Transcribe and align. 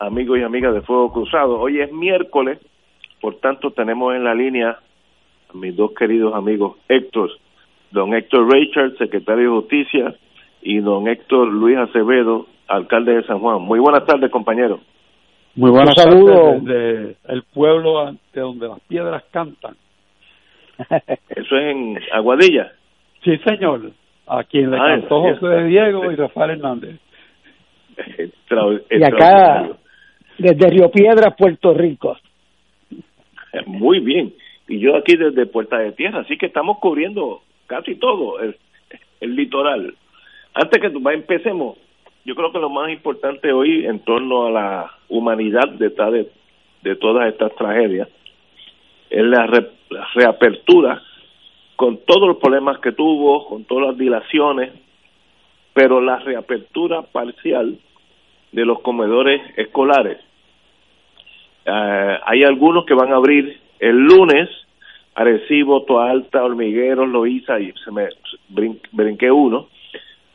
amigos 0.00 0.38
y 0.38 0.42
amigas 0.42 0.74
de 0.74 0.80
Fuego 0.82 1.12
Cruzado. 1.12 1.60
Hoy 1.60 1.80
es 1.80 1.92
miércoles, 1.92 2.58
por 3.20 3.36
tanto 3.36 3.70
tenemos 3.70 4.14
en 4.14 4.24
la 4.24 4.34
línea 4.34 4.70
a 5.52 5.56
mis 5.56 5.76
dos 5.76 5.92
queridos 5.96 6.34
amigos 6.34 6.76
Héctor, 6.88 7.30
don 7.90 8.14
Héctor 8.14 8.52
Richard, 8.52 8.96
secretario 8.98 9.42
de 9.44 9.60
Justicia, 9.60 10.14
y 10.62 10.78
don 10.80 11.06
Héctor 11.08 11.48
Luis 11.48 11.76
Acevedo, 11.76 12.46
alcalde 12.68 13.14
de 13.16 13.24
San 13.24 13.38
Juan. 13.40 13.62
Muy 13.62 13.78
buenas 13.78 14.04
tardes, 14.06 14.30
compañeros. 14.30 14.80
Muy 15.54 15.70
buenas 15.70 15.94
tardes 15.94 16.24
desde 16.64 17.16
el 17.28 17.42
pueblo 17.54 18.12
de 18.32 18.40
donde 18.40 18.68
las 18.68 18.80
piedras 18.80 19.22
cantan. 19.32 19.74
Eso 21.28 21.56
es 21.56 21.62
en 21.76 21.98
Aguadilla. 22.12 22.72
Sí, 23.24 23.36
señor. 23.38 23.90
A 24.26 24.44
quien 24.44 24.70
le 24.70 24.76
Ah, 24.78 24.86
cantó 25.00 25.22
José 25.22 25.46
de 25.46 25.64
Diego 25.64 26.10
y 26.12 26.14
Rafael 26.14 26.50
Hernández. 26.52 27.00
Extra- 27.96 28.62
Y 28.90 29.02
acá, 29.02 29.16
extraordinario. 29.16 29.76
Desde 30.40 30.70
Río 30.70 30.90
Piedras, 30.90 31.34
Puerto 31.36 31.74
Rico. 31.74 32.16
Muy 33.66 34.00
bien. 34.00 34.32
Y 34.68 34.78
yo 34.78 34.96
aquí 34.96 35.16
desde 35.16 35.46
Puerta 35.46 35.78
de 35.78 35.92
Tierra, 35.92 36.20
así 36.20 36.36
que 36.36 36.46
estamos 36.46 36.78
cubriendo 36.78 37.42
casi 37.66 37.96
todo 37.96 38.40
el, 38.40 38.56
litoral. 39.20 39.94
Antes 40.54 40.80
que 40.80 40.86
empecemos, 41.12 41.76
yo 42.24 42.34
creo 42.34 42.52
que 42.52 42.58
lo 42.58 42.70
más 42.70 42.90
importante 42.90 43.52
hoy 43.52 43.86
en 43.86 44.00
torno 44.00 44.46
a 44.46 44.50
la 44.50 44.90
humanidad 45.08 45.68
detrás 45.78 46.12
de, 46.12 46.30
de 46.82 46.96
todas 46.96 47.28
estas 47.32 47.54
tragedias 47.56 48.08
es 49.10 49.24
la, 49.24 49.46
re- 49.46 49.70
la 49.90 50.06
reapertura 50.14 51.02
con 51.76 51.98
todos 52.04 52.28
los 52.28 52.36
problemas 52.38 52.78
que 52.78 52.92
tuvo, 52.92 53.46
con 53.46 53.64
todas 53.64 53.88
las 53.88 53.98
dilaciones, 53.98 54.70
pero 55.72 56.00
la 56.00 56.18
reapertura 56.18 57.02
parcial 57.02 57.78
de 58.52 58.64
los 58.64 58.80
comedores 58.80 59.40
escolares. 59.56 60.18
Eh, 61.64 62.18
hay 62.24 62.44
algunos 62.44 62.84
que 62.86 62.94
van 62.94 63.12
a 63.12 63.16
abrir 63.16 63.58
el 63.78 63.96
lunes, 63.96 64.48
Arecibo, 65.14 65.82
Toa 65.84 66.10
Alta, 66.10 66.44
Hormigueros, 66.44 67.08
Loíza, 67.08 67.60
y 67.60 67.72
se 67.84 67.90
me 67.90 68.08
brin- 68.48 68.80
brinqué 68.92 69.30
uno. 69.30 69.68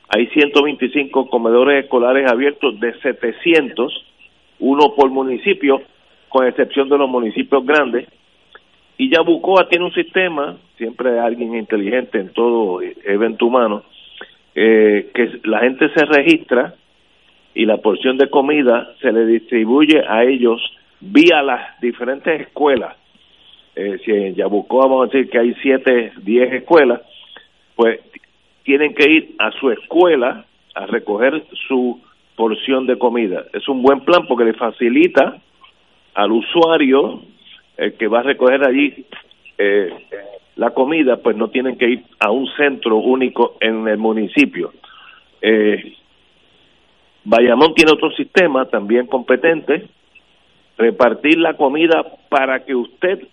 Hay 0.09 0.27
125 0.27 1.29
comedores 1.29 1.83
escolares 1.83 2.29
abiertos 2.31 2.79
de 2.79 2.93
700, 2.99 4.05
uno 4.59 4.93
por 4.95 5.09
municipio, 5.09 5.81
con 6.29 6.45
excepción 6.47 6.89
de 6.89 6.97
los 6.97 7.09
municipios 7.09 7.65
grandes. 7.65 8.07
Y 8.97 9.09
Yabucoa 9.09 9.67
tiene 9.67 9.85
un 9.85 9.93
sistema, 9.93 10.57
siempre 10.77 11.11
hay 11.11 11.17
alguien 11.19 11.55
inteligente 11.55 12.19
en 12.19 12.29
todo 12.29 12.81
evento 12.81 13.47
humano, 13.47 13.83
eh, 14.53 15.09
que 15.13 15.39
la 15.43 15.59
gente 15.59 15.89
se 15.93 16.05
registra 16.05 16.75
y 17.53 17.65
la 17.65 17.77
porción 17.77 18.17
de 18.17 18.29
comida 18.29 18.93
se 19.01 19.11
le 19.11 19.25
distribuye 19.25 20.01
a 20.07 20.23
ellos 20.23 20.61
vía 21.05 21.41
las 21.41 21.79
diferentes 21.79 22.41
escuelas. 22.41 22.95
Eh, 23.75 23.99
si 24.03 24.11
en 24.11 24.35
Yabucoa 24.35 24.87
vamos 24.87 25.03
a 25.03 25.11
decir 25.11 25.29
que 25.29 25.39
hay 25.39 25.53
siete, 25.61 26.13
diez 26.23 26.51
escuelas, 26.53 27.01
pues 27.75 27.99
tienen 28.63 28.95
que 28.95 29.09
ir 29.09 29.35
a 29.37 29.51
su 29.51 29.69
escuela 29.69 30.45
a 30.73 30.85
recoger 30.87 31.45
su 31.67 32.01
porción 32.35 32.87
de 32.87 32.97
comida. 32.97 33.45
Es 33.53 33.67
un 33.67 33.81
buen 33.81 34.01
plan 34.01 34.25
porque 34.27 34.45
le 34.45 34.53
facilita 34.53 35.41
al 36.13 36.31
usuario 36.31 37.21
el 37.77 37.93
que 37.93 38.07
va 38.07 38.19
a 38.19 38.23
recoger 38.23 38.65
allí 38.65 39.05
eh, 39.57 39.89
la 40.55 40.71
comida, 40.71 41.17
pues 41.17 41.35
no 41.35 41.49
tienen 41.49 41.77
que 41.77 41.89
ir 41.89 42.03
a 42.19 42.31
un 42.31 42.47
centro 42.57 42.97
único 42.97 43.57
en 43.59 43.87
el 43.87 43.97
municipio. 43.97 44.73
Eh, 45.41 45.95
Bayamón 47.25 47.73
tiene 47.73 47.91
otro 47.91 48.11
sistema 48.11 48.65
también 48.65 49.07
competente, 49.07 49.87
repartir 50.77 51.37
la 51.37 51.55
comida 51.55 52.03
para 52.29 52.65
que 52.65 52.75
usted 52.75 53.27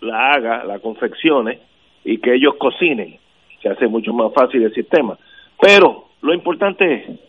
la 0.00 0.30
haga, 0.30 0.64
la 0.64 0.78
confeccione 0.78 1.60
y 2.04 2.18
que 2.18 2.34
ellos 2.34 2.54
cocinen. 2.58 3.18
Se 3.62 3.68
hace 3.68 3.86
mucho 3.86 4.12
más 4.12 4.32
fácil 4.32 4.62
el 4.62 4.74
sistema. 4.74 5.18
Pero 5.60 6.06
lo 6.22 6.34
importante 6.34 6.94
es, 6.94 7.20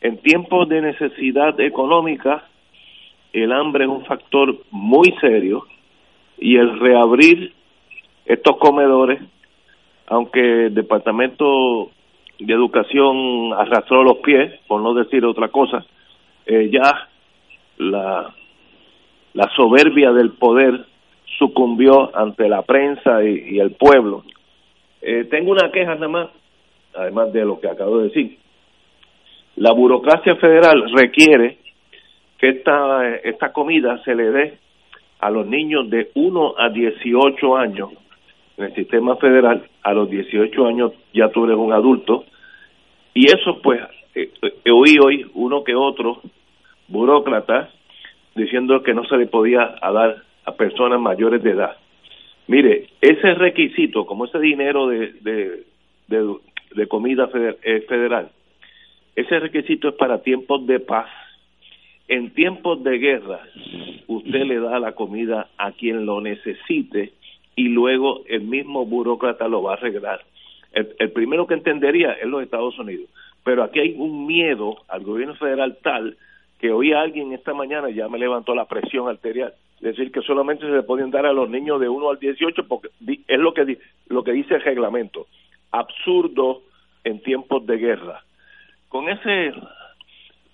en 0.00 0.18
tiempos 0.18 0.68
de 0.68 0.80
necesidad 0.80 1.58
económica, 1.60 2.44
el 3.32 3.52
hambre 3.52 3.84
es 3.84 3.90
un 3.90 4.04
factor 4.04 4.56
muy 4.70 5.12
serio 5.20 5.64
y 6.38 6.56
el 6.56 6.78
reabrir 6.80 7.52
estos 8.24 8.56
comedores, 8.58 9.20
aunque 10.06 10.66
el 10.66 10.74
Departamento 10.74 11.90
de 12.38 12.52
Educación 12.54 13.52
arrastró 13.52 14.02
los 14.02 14.18
pies, 14.18 14.58
por 14.66 14.80
no 14.80 14.94
decir 14.94 15.24
otra 15.24 15.48
cosa, 15.48 15.84
eh, 16.46 16.70
ya 16.72 17.08
la, 17.76 18.34
la 19.34 19.48
soberbia 19.54 20.12
del 20.12 20.32
poder 20.32 20.86
sucumbió 21.38 22.14
ante 22.16 22.48
la 22.48 22.62
prensa 22.62 23.22
y, 23.24 23.58
el 23.58 23.72
pueblo. 23.72 24.24
Eh, 25.00 25.24
tengo 25.30 25.52
una 25.52 25.70
queja 25.70 25.94
nada 25.94 26.08
más, 26.08 26.28
además 26.94 27.32
de 27.32 27.44
lo 27.44 27.60
que 27.60 27.68
acabo 27.68 27.98
de 27.98 28.08
decir. 28.08 28.38
La 29.56 29.72
burocracia 29.72 30.36
federal 30.36 30.90
requiere 30.94 31.58
que 32.38 32.48
esta, 32.48 33.06
esta 33.24 33.52
comida 33.52 34.02
se 34.04 34.14
le 34.14 34.30
dé 34.30 34.58
a 35.20 35.30
los 35.30 35.46
niños 35.46 35.88
de 35.90 36.10
1 36.14 36.54
a 36.58 36.70
18 36.70 37.56
años 37.56 37.90
en 38.56 38.64
el 38.64 38.74
sistema 38.74 39.16
federal. 39.16 39.68
A 39.82 39.92
los 39.92 40.10
18 40.10 40.66
años 40.66 40.92
ya 41.12 41.28
tú 41.28 41.44
eres 41.44 41.56
un 41.56 41.72
adulto. 41.72 42.24
Y 43.14 43.26
eso, 43.26 43.60
pues, 43.62 43.80
eh, 44.14 44.30
eh, 44.42 44.70
oí 44.70 44.96
hoy 44.98 45.30
uno 45.34 45.62
que 45.62 45.74
otro 45.74 46.20
burócrata 46.88 47.70
diciendo 48.34 48.82
que 48.82 48.94
no 48.94 49.04
se 49.04 49.16
le 49.16 49.26
podía 49.26 49.76
dar 49.80 50.22
a 50.44 50.52
personas 50.52 51.00
mayores 51.00 51.42
de 51.42 51.50
edad. 51.50 51.76
Mire, 52.46 52.88
ese 53.00 53.34
requisito, 53.34 54.06
como 54.06 54.24
ese 54.24 54.38
dinero 54.38 54.88
de, 54.88 55.12
de, 55.20 55.64
de, 56.08 56.34
de 56.74 56.86
comida 56.86 57.28
eh, 57.34 57.84
federal, 57.88 58.30
ese 59.14 59.38
requisito 59.38 59.88
es 59.88 59.94
para 59.94 60.22
tiempos 60.22 60.66
de 60.66 60.80
paz. 60.80 61.08
En 62.08 62.30
tiempos 62.30 62.82
de 62.82 62.98
guerra, 62.98 63.40
usted 64.08 64.42
le 64.44 64.58
da 64.58 64.80
la 64.80 64.92
comida 64.92 65.48
a 65.56 65.70
quien 65.70 66.06
lo 66.06 66.20
necesite 66.20 67.12
y 67.54 67.68
luego 67.68 68.22
el 68.26 68.40
mismo 68.40 68.84
burócrata 68.84 69.46
lo 69.46 69.62
va 69.62 69.72
a 69.72 69.74
arreglar. 69.74 70.20
El, 70.72 70.88
el 70.98 71.12
primero 71.12 71.46
que 71.46 71.54
entendería 71.54 72.12
es 72.14 72.26
los 72.26 72.42
Estados 72.42 72.76
Unidos. 72.80 73.08
Pero 73.44 73.62
aquí 73.62 73.78
hay 73.78 73.94
un 73.96 74.26
miedo 74.26 74.78
al 74.88 75.04
gobierno 75.04 75.36
federal 75.36 75.78
tal 75.82 76.16
que 76.60 76.70
oí 76.72 76.92
a 76.92 77.00
alguien 77.00 77.32
esta 77.32 77.54
mañana, 77.54 77.90
ya 77.90 78.08
me 78.08 78.18
levantó 78.18 78.54
la 78.54 78.66
presión 78.66 79.08
arterial, 79.08 79.54
decir 79.80 80.12
que 80.12 80.20
solamente 80.22 80.66
se 80.66 80.72
le 80.72 80.82
pueden 80.82 81.10
dar 81.10 81.24
a 81.26 81.32
los 81.32 81.48
niños 81.48 81.80
de 81.80 81.88
1 81.88 82.10
al 82.10 82.18
18 82.18 82.68
porque 82.68 82.88
es 83.26 83.38
lo 83.38 83.54
que, 83.54 83.78
lo 84.08 84.22
que 84.22 84.32
dice 84.32 84.54
el 84.56 84.62
reglamento. 84.62 85.26
Absurdo 85.72 86.62
en 87.04 87.22
tiempos 87.22 87.64
de 87.66 87.78
guerra. 87.78 88.22
Con 88.88 89.08
ese 89.08 89.52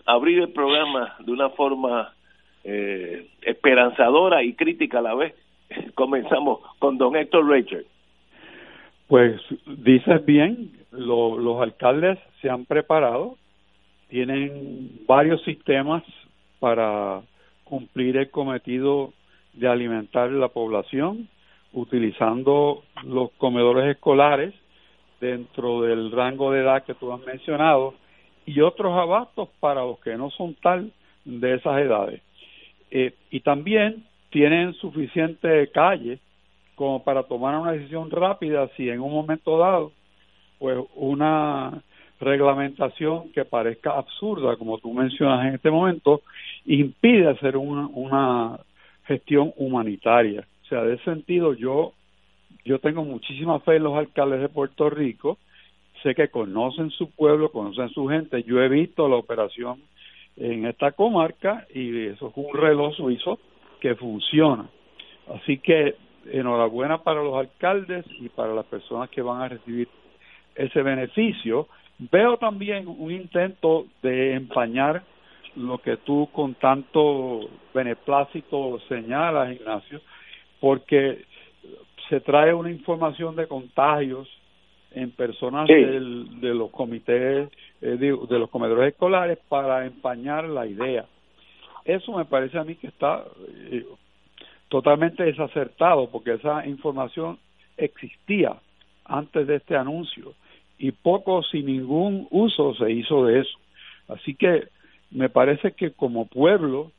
abrir 0.05 0.39
el 0.41 0.51
programa 0.53 1.17
de 1.19 1.33
una 1.33 1.51
forma 1.51 2.13
eh, 2.63 3.27
esperanzadora 3.43 4.43
y 4.45 4.55
crítica 4.55 5.01
a 5.01 5.03
la 5.03 5.15
vez, 5.15 5.35
comenzamos 5.95 6.61
con 6.79 6.99
don 6.99 7.17
Héctor 7.17 7.49
Richard. 7.49 7.85
Pues 9.09 9.41
dices 9.67 10.25
bien, 10.25 10.71
lo- 10.93 11.39
los 11.39 11.61
alcaldes 11.63 12.19
se 12.41 12.51
han 12.51 12.65
preparado, 12.65 13.37
tienen 14.09 15.01
varios 15.07 15.43
sistemas 15.43 16.03
para 16.61 17.23
cumplir 17.65 18.17
el 18.17 18.31
cometido 18.31 19.13
de 19.53 19.69
alimentar 19.69 20.31
la 20.31 20.49
población 20.49 21.29
utilizando 21.73 22.85
los 23.05 23.31
comedores 23.33 23.97
escolares 23.97 24.55
dentro 25.21 25.83
del 25.83 26.13
rango 26.13 26.53
de 26.53 26.61
edad 26.61 26.85
que 26.85 26.95
tú 26.95 27.13
has 27.13 27.21
mencionado 27.21 27.95
y 28.47 28.61
otros 28.61 28.97
abastos 28.97 29.49
para 29.61 29.83
los 29.83 29.99
que 30.01 30.17
no 30.17 30.31
son 30.31 30.55
tal 30.55 30.93
de 31.25 31.55
esas 31.55 31.79
edades. 31.81 32.23
Eh, 32.91 33.15
y 33.31 33.41
también 33.41 34.05
tienen 34.31 34.75
suficiente 34.75 35.69
calle 35.73 36.21
como 36.77 37.03
para 37.03 37.25
tomar 37.25 37.59
una 37.59 37.73
decisión 37.73 38.11
rápida 38.11 38.69
si 38.77 38.89
en 38.89 39.01
un 39.01 39.13
momento 39.13 39.59
dado 39.59 39.93
pues 40.59 40.79
una 40.95 41.83
reglamentación 42.21 43.33
que 43.33 43.45
parezca 43.45 43.97
absurda 43.97 44.57
como 44.57 44.79
tú 44.79 44.93
mencionas 44.93 45.47
en 45.47 45.55
este 45.55 45.71
momento 45.71 46.23
impide 46.65 47.29
hacer 47.29 47.57
una, 47.57 47.87
una 47.89 48.61
gestión 49.07 49.53
humanitaria 49.57 50.47
o 50.65 50.69
sea 50.69 50.83
de 50.83 50.95
ese 50.95 51.05
sentido 51.05 51.55
yo 51.55 51.93
yo 52.65 52.79
tengo 52.79 53.05
muchísima 53.05 53.61
fe 53.61 53.77
en 53.77 53.85
los 53.85 53.97
alcaldes 53.97 54.41
de 54.41 54.49
Puerto 54.49 54.89
Rico 54.91 55.39
sé 56.03 56.15
que 56.15 56.29
conocen 56.29 56.91
su 56.91 57.11
pueblo 57.11 57.51
conocen 57.51 57.89
su 57.91 58.07
gente 58.09 58.43
yo 58.43 58.61
he 58.63 58.69
visto 58.69 59.09
la 59.09 59.17
operación 59.17 59.81
en 60.37 60.67
esta 60.67 60.93
comarca 60.93 61.67
y 61.75 62.07
eso 62.07 62.29
es 62.29 62.33
un 62.37 62.55
reloj 62.55 62.95
suizo 62.95 63.39
que 63.81 63.95
funciona. 63.95 64.69
Así 65.35 65.59
que 65.59 65.97
enhorabuena 66.31 66.99
para 66.99 67.23
los 67.23 67.35
alcaldes 67.35 68.05
y 68.19 68.29
para 68.29 68.55
las 68.55 68.67
personas 68.67 69.09
que 69.11 69.23
van 69.23 69.43
a 69.43 69.49
recibir 69.49 69.89
ese 70.55 70.83
beneficio. 70.83 71.69
Veo 71.99 72.37
también 72.37 72.87
un 72.87 73.11
intento 73.11 73.87
de 74.03 74.35
empañar 74.35 75.03
lo 75.57 75.79
que 75.79 75.97
tú 75.99 76.29
con 76.33 76.55
tanto 76.55 77.49
beneplácito 77.73 78.79
señalas, 78.89 79.55
Ignacio, 79.55 80.03
porque 80.61 81.25
se 82.09 82.21
trae 82.21 82.53
una 82.53 82.71
información 82.71 83.35
de 83.35 83.49
contagios 83.49 84.29
en 84.93 85.11
personas 85.11 85.67
del, 85.67 86.41
de 86.41 86.55
los 86.55 86.71
comités, 86.71 87.51
eh, 87.81 87.97
de, 87.97 88.39
los 88.39 88.51
comedores 88.51 88.93
escolares 88.93 89.39
para 89.49 89.87
empañar 89.87 90.45
la 90.45 90.67
idea. 90.67 91.07
Eso 91.85 92.13
me 92.17 92.25
parece 92.25 92.59
a 92.59 92.65
mí 92.65 92.77
que 92.77 92.89
está 92.89 93.25
eh, 93.71 93.85
totalmente 94.69 95.25
desacertado 95.25 96.09
porque 96.11 96.35
esa 96.35 96.67
información 96.67 97.39
existía 97.77 98.57
antes 99.05 99.47
de 99.47 99.57
este 99.57 99.77
anuncio 99.77 100.35
y 100.79 100.93
poco 100.93 101.43
sin 101.43 101.67
ningún 101.67 102.27
uso 102.31 102.75
se 102.75 102.91
hizo 102.91 103.25
de 103.27 103.41
eso. 103.41 103.59
Así 104.09 104.35
que 104.35 104.69
me 105.11 105.29
parece 105.29 105.73
que 105.73 105.93
como 105.93 106.27
pueblo 106.27 106.93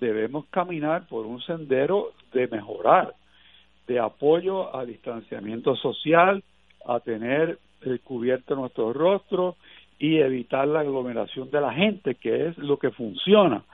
debemos 0.00 0.46
caminar 0.46 1.06
por 1.06 1.26
un 1.26 1.40
sendero 1.42 2.12
de 2.32 2.48
mejorar, 2.48 3.14
de 3.86 3.98
apoyo 3.98 4.74
al 4.74 4.86
distanciamiento 4.86 5.76
social, 5.76 6.42
a 6.86 7.00
tener 7.00 7.58
eh, 7.82 7.98
cubierto 8.02 8.54
nuestro 8.54 8.92
rostro 8.92 9.56
y 9.98 10.18
evitar 10.18 10.66
la 10.68 10.80
aglomeración 10.80 11.50
de 11.50 11.60
la 11.60 11.72
gente, 11.72 12.14
que 12.16 12.48
es 12.48 12.58
lo 12.58 12.78
que 12.78 12.90
funciona. 12.90 13.64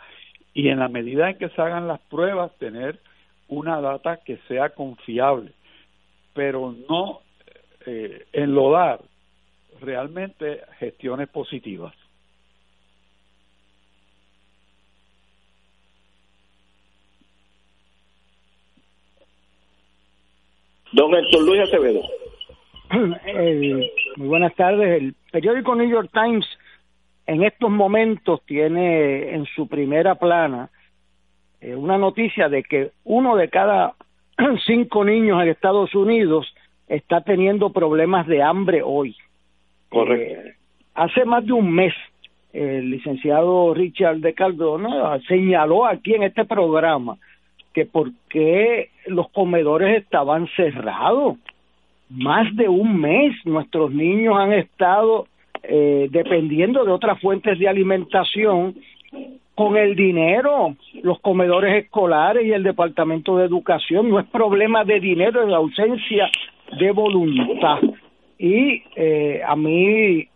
Y 0.52 0.68
en 0.68 0.78
la 0.78 0.88
medida 0.88 1.30
en 1.30 1.38
que 1.38 1.48
se 1.48 1.62
hagan 1.62 1.88
las 1.88 2.00
pruebas, 2.02 2.56
tener 2.58 2.98
una 3.48 3.80
data 3.80 4.18
que 4.18 4.38
sea 4.48 4.70
confiable, 4.70 5.52
pero 6.34 6.74
no 6.88 7.20
eh, 7.86 8.26
enlodar 8.32 9.00
realmente 9.80 10.62
gestiones 10.78 11.28
positivas. 11.28 11.94
Don 20.92 21.14
Héctor 21.14 21.42
Luis 21.44 21.60
Acevedo. 21.62 22.02
muy 24.16 24.28
buenas 24.28 24.54
tardes. 24.56 25.02
El 25.02 25.14
periódico 25.30 25.74
New 25.76 25.88
York 25.88 26.10
Times 26.12 26.46
en 27.26 27.44
estos 27.44 27.70
momentos 27.70 28.40
tiene 28.44 29.34
en 29.34 29.46
su 29.54 29.68
primera 29.68 30.16
plana 30.16 30.70
eh, 31.60 31.76
una 31.76 31.96
noticia 31.96 32.48
de 32.48 32.64
que 32.64 32.90
uno 33.04 33.36
de 33.36 33.48
cada 33.48 33.94
cinco 34.66 35.04
niños 35.04 35.40
en 35.40 35.48
Estados 35.48 35.94
Unidos 35.94 36.52
está 36.88 37.20
teniendo 37.20 37.72
problemas 37.72 38.26
de 38.26 38.42
hambre 38.42 38.82
hoy. 38.84 39.16
Correcto. 39.90 40.48
Eh, 40.48 40.54
hace 40.94 41.24
más 41.24 41.44
de 41.44 41.52
un 41.52 41.70
mes 41.70 41.92
el 42.52 42.90
licenciado 42.90 43.74
Richard 43.74 44.18
de 44.18 44.34
Cardona 44.34 45.20
señaló 45.28 45.86
aquí 45.86 46.14
en 46.14 46.24
este 46.24 46.44
programa 46.44 47.16
que 47.72 47.86
por 47.86 48.10
qué 48.28 48.90
los 49.06 49.30
comedores 49.30 50.02
estaban 50.02 50.48
cerrados 50.56 51.36
más 52.10 52.54
de 52.56 52.68
un 52.68 53.00
mes 53.00 53.34
nuestros 53.44 53.92
niños 53.92 54.34
han 54.36 54.52
estado 54.52 55.26
eh, 55.62 56.08
dependiendo 56.10 56.84
de 56.84 56.90
otras 56.90 57.20
fuentes 57.20 57.58
de 57.58 57.68
alimentación 57.68 58.74
con 59.54 59.76
el 59.76 59.94
dinero, 59.94 60.74
los 61.02 61.20
comedores 61.20 61.84
escolares 61.84 62.46
y 62.46 62.52
el 62.52 62.62
Departamento 62.62 63.36
de 63.36 63.44
Educación. 63.44 64.08
No 64.08 64.18
es 64.18 64.26
problema 64.26 64.84
de 64.84 65.00
dinero, 65.00 65.46
es 65.46 65.52
ausencia 65.52 66.30
de 66.78 66.90
voluntad. 66.92 67.78
Y 68.42 68.82
eh, 68.96 69.42
a 69.46 69.54
mí 69.54 70.26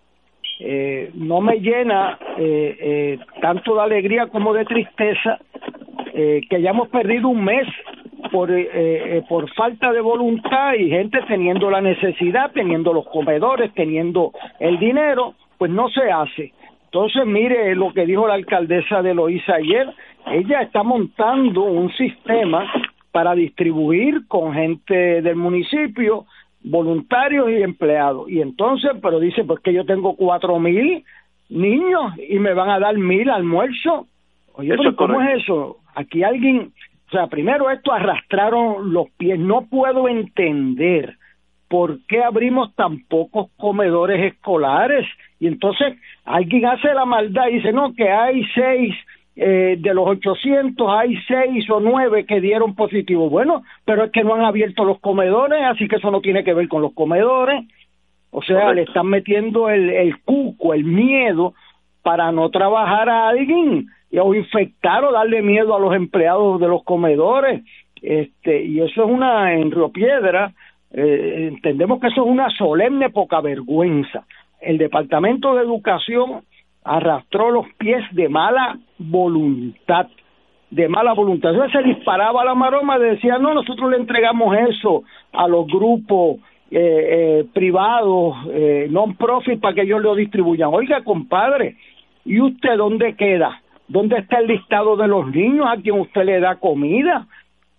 eh, 0.61 1.11
no 1.15 1.41
me 1.41 1.59
llena 1.59 2.19
eh, 2.37 2.77
eh, 2.79 3.19
tanto 3.41 3.75
de 3.75 3.81
alegría 3.81 4.27
como 4.27 4.53
de 4.53 4.67
tristeza 4.67 5.39
eh, 6.13 6.43
que 6.51 6.57
hayamos 6.57 6.89
perdido 6.91 7.29
un 7.31 7.43
mes 7.43 7.67
por, 8.31 8.51
eh, 8.53 9.23
por 9.27 9.51
falta 9.55 9.91
de 9.91 10.03
voluntad 10.03 10.75
y 10.75 10.91
gente 10.91 11.19
teniendo 11.27 11.71
la 11.71 11.81
necesidad, 11.81 12.53
teniendo 12.53 12.93
los 12.93 13.07
comedores, 13.09 13.73
teniendo 13.73 14.33
el 14.61 14.79
dinero, 14.79 15.35
pues 15.57 15.71
no 15.71 15.89
se 15.89 16.03
hace. 16.11 16.53
Entonces, 16.85 17.25
mire 17.25 17.75
lo 17.75 17.91
que 17.95 18.05
dijo 18.05 18.29
la 18.29 18.35
alcaldesa 18.35 19.01
de 19.01 19.15
Loíza 19.15 19.55
ayer, 19.55 19.89
ella 20.31 20.61
está 20.61 20.83
montando 20.83 21.63
un 21.63 21.91
sistema 21.93 22.71
para 23.13 23.35
distribuir 23.35 24.27
con 24.29 24.53
gente 24.53 25.23
del 25.23 25.37
municipio, 25.37 26.27
voluntarios 26.65 27.51
y 27.51 27.63
empleados. 27.63 28.29
Y 28.29 28.41
entonces, 28.41 28.93
pero 29.01 29.21
dice, 29.21 29.45
pues 29.45 29.61
que 29.61 29.73
yo 29.73 29.85
tengo 29.85 30.17
cuatro 30.17 30.59
mil 30.59 31.05
niños 31.49 32.13
y 32.29 32.39
me 32.39 32.55
van 32.55 32.71
a 32.71 32.81
dar 32.81 32.97
mil 32.97 33.31
almuerzos. 33.31 34.07
Oye, 34.55 34.75
¿cómo 34.97 35.21
es 35.21 35.43
eso? 35.43 35.79
Aquí 35.95 36.25
alguien 36.25 36.73
o 37.15 37.17
sea, 37.17 37.27
primero 37.29 37.71
esto 37.71 37.93
arrastraron 37.93 38.93
los 38.93 39.09
pies. 39.11 39.39
No 39.39 39.67
puedo 39.67 40.09
entender 40.09 41.17
por 41.69 42.01
qué 42.07 42.25
abrimos 42.25 42.75
tan 42.75 43.05
pocos 43.05 43.51
comedores 43.57 44.33
escolares. 44.33 45.07
Y 45.39 45.47
entonces 45.47 45.97
alguien 46.25 46.67
hace 46.67 46.93
la 46.95 47.05
maldad 47.05 47.49
y 47.49 47.57
dice, 47.57 47.73
no, 47.73 47.95
que 47.95 48.11
hay 48.11 48.43
seis, 48.55 48.95
eh, 49.37 49.77
de 49.79 49.95
los 49.95 50.07
800 50.07 50.89
hay 50.89 51.17
seis 51.27 51.69
o 51.71 51.81
nueve 51.81 52.25
que 52.25 52.41
dieron 52.41 52.75
positivo. 52.75 53.29
Bueno, 53.29 53.63
pero 53.85 54.05
es 54.05 54.13
que 54.13 54.25
no 54.25 54.35
han 54.35 54.45
abierto 54.45 54.85
los 54.85 55.01
comedores, 55.01 55.63
así 55.65 55.89
que 55.89 55.97
eso 55.97 56.11
no 56.11 56.21
tiene 56.21 56.45
que 56.45 56.55
ver 56.55 56.69
con 56.69 56.83
los 56.83 56.93
comedores. 56.93 57.65
O 58.31 58.43
sea, 58.43 58.73
le 58.73 58.83
están 58.83 59.07
metiendo 59.07 59.71
el, 59.71 59.91
el 59.91 60.21
cuco, 60.23 60.75
el 60.75 60.85
miedo 60.85 61.55
para 62.03 62.31
no 62.33 62.51
trabajar 62.51 63.09
a 63.09 63.29
alguien 63.29 63.87
o 64.21 64.35
infectar 64.35 65.05
o 65.05 65.13
darle 65.13 65.43
miedo 65.43 65.75
a 65.75 65.81
los 65.81 65.95
empleados 65.95 66.61
de 66.61 66.69
los 66.69 66.85
comedores 66.85 67.65
este 68.01 68.63
y 68.65 68.81
eso 68.81 69.05
es 69.05 69.11
una 69.11 69.55
en 69.55 69.71
Río 69.71 69.89
Piedra 69.89 70.53
eh, 70.93 71.49
entendemos 71.51 72.01
que 72.01 72.09
eso 72.09 72.23
es 72.23 72.31
una 72.31 72.51
solemne 72.51 73.11
poca 73.11 73.41
vergüenza 73.41 74.25
el 74.61 74.79
departamento 74.79 75.55
de 75.55 75.63
educación 75.63 76.43
arrastró 76.85 77.51
los 77.51 77.67
pies 77.79 78.03
de 78.13 78.29
mala 78.29 78.79
voluntad 78.99 80.09
de 80.75 80.89
mala 80.89 81.13
voluntad. 81.13 81.53
Entonces 81.53 81.81
se 81.81 81.87
disparaba 81.87 82.45
la 82.45 82.55
maroma, 82.55 82.99
decía, 82.99 83.39
no, 83.39 83.55
nosotros 83.55 83.91
le 83.91 83.97
entregamos 83.99 84.57
eso 84.57 85.05
a 85.33 85.47
los 85.47 85.67
grupos 85.67 86.39
eh, 86.71 86.79
eh, 87.41 87.45
privados, 87.53 88.37
eh, 88.51 88.89
non-profit, 88.91 89.61
para 89.61 89.75
que 89.75 89.83
ellos 89.83 90.03
lo 90.03 90.15
distribuyan. 90.15 90.71
Oiga, 90.73 91.05
compadre, 91.05 91.77
¿y 92.25 92.41
usted 92.41 92.77
dónde 92.77 93.15
queda? 93.15 93.63
¿Dónde 93.87 94.19
está 94.19 94.39
el 94.39 94.49
listado 94.49 94.97
de 94.97 95.07
los 95.07 95.31
niños 95.31 95.67
a 95.69 95.81
quien 95.81 96.01
usted 96.01 96.25
le 96.25 96.41
da 96.41 96.57
comida? 96.57 97.27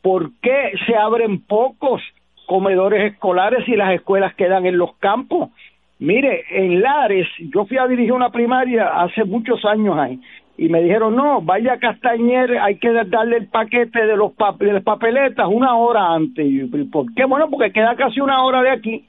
¿Por 0.01 0.31
qué 0.41 0.71
se 0.85 0.95
abren 0.95 1.41
pocos 1.41 2.01
comedores 2.45 3.11
escolares 3.11 3.67
y 3.67 3.75
las 3.75 3.93
escuelas 3.93 4.35
quedan 4.35 4.65
en 4.65 4.77
los 4.77 4.95
campos? 4.97 5.49
Mire, 5.97 6.43
en 6.51 6.81
Lares, 6.81 7.27
yo 7.53 7.65
fui 7.65 7.77
a 7.77 7.87
dirigir 7.87 8.13
una 8.13 8.29
primaria 8.29 9.01
hace 9.01 9.23
muchos 9.25 9.65
años 9.65 9.97
ahí 9.97 10.19
y 10.57 10.69
me 10.69 10.81
dijeron, 10.81 11.15
no, 11.15 11.41
vaya 11.41 11.73
a 11.73 11.79
Castañer, 11.79 12.57
hay 12.59 12.77
que 12.77 12.91
darle 12.91 13.37
el 13.37 13.47
paquete 13.47 14.05
de, 14.05 14.15
los 14.15 14.31
las 14.59 14.83
papeletas 14.83 15.47
una 15.49 15.75
hora 15.75 16.13
antes. 16.13 16.45
Y, 16.45 16.63
¿Por 16.85 17.13
qué? 17.13 17.25
Bueno, 17.25 17.49
porque 17.49 17.71
queda 17.71 17.95
casi 17.95 18.21
una 18.21 18.43
hora 18.43 18.61
de 18.61 18.69
aquí. 18.69 19.05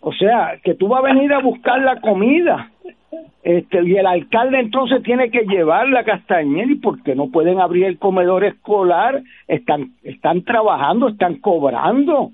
O 0.00 0.12
sea, 0.12 0.58
que 0.62 0.74
tú 0.74 0.88
vas 0.88 1.00
a 1.00 1.12
venir 1.12 1.32
a 1.32 1.40
buscar 1.40 1.80
la 1.80 2.00
comida 2.00 2.70
este, 3.42 3.82
y 3.82 3.96
el 3.96 4.06
alcalde 4.06 4.60
entonces 4.60 5.02
tiene 5.02 5.30
que 5.30 5.44
llevar 5.44 5.88
la 5.88 6.04
Castañeda 6.04 6.70
y 6.70 6.76
porque 6.76 7.16
no 7.16 7.28
pueden 7.28 7.60
abrir 7.60 7.84
el 7.84 7.98
comedor 7.98 8.44
escolar, 8.44 9.22
están, 9.48 9.92
están 10.04 10.42
trabajando, 10.42 11.08
están 11.08 11.36
cobrando 11.36 12.30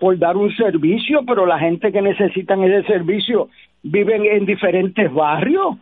por 0.00 0.18
dar 0.18 0.36
un 0.36 0.54
servicio, 0.56 1.24
pero 1.26 1.44
la 1.46 1.58
gente 1.58 1.92
que 1.92 2.00
necesitan 2.00 2.62
ese 2.62 2.86
servicio 2.86 3.48
viven 3.82 4.24
en 4.24 4.46
diferentes 4.46 5.12
barrios. 5.12 5.76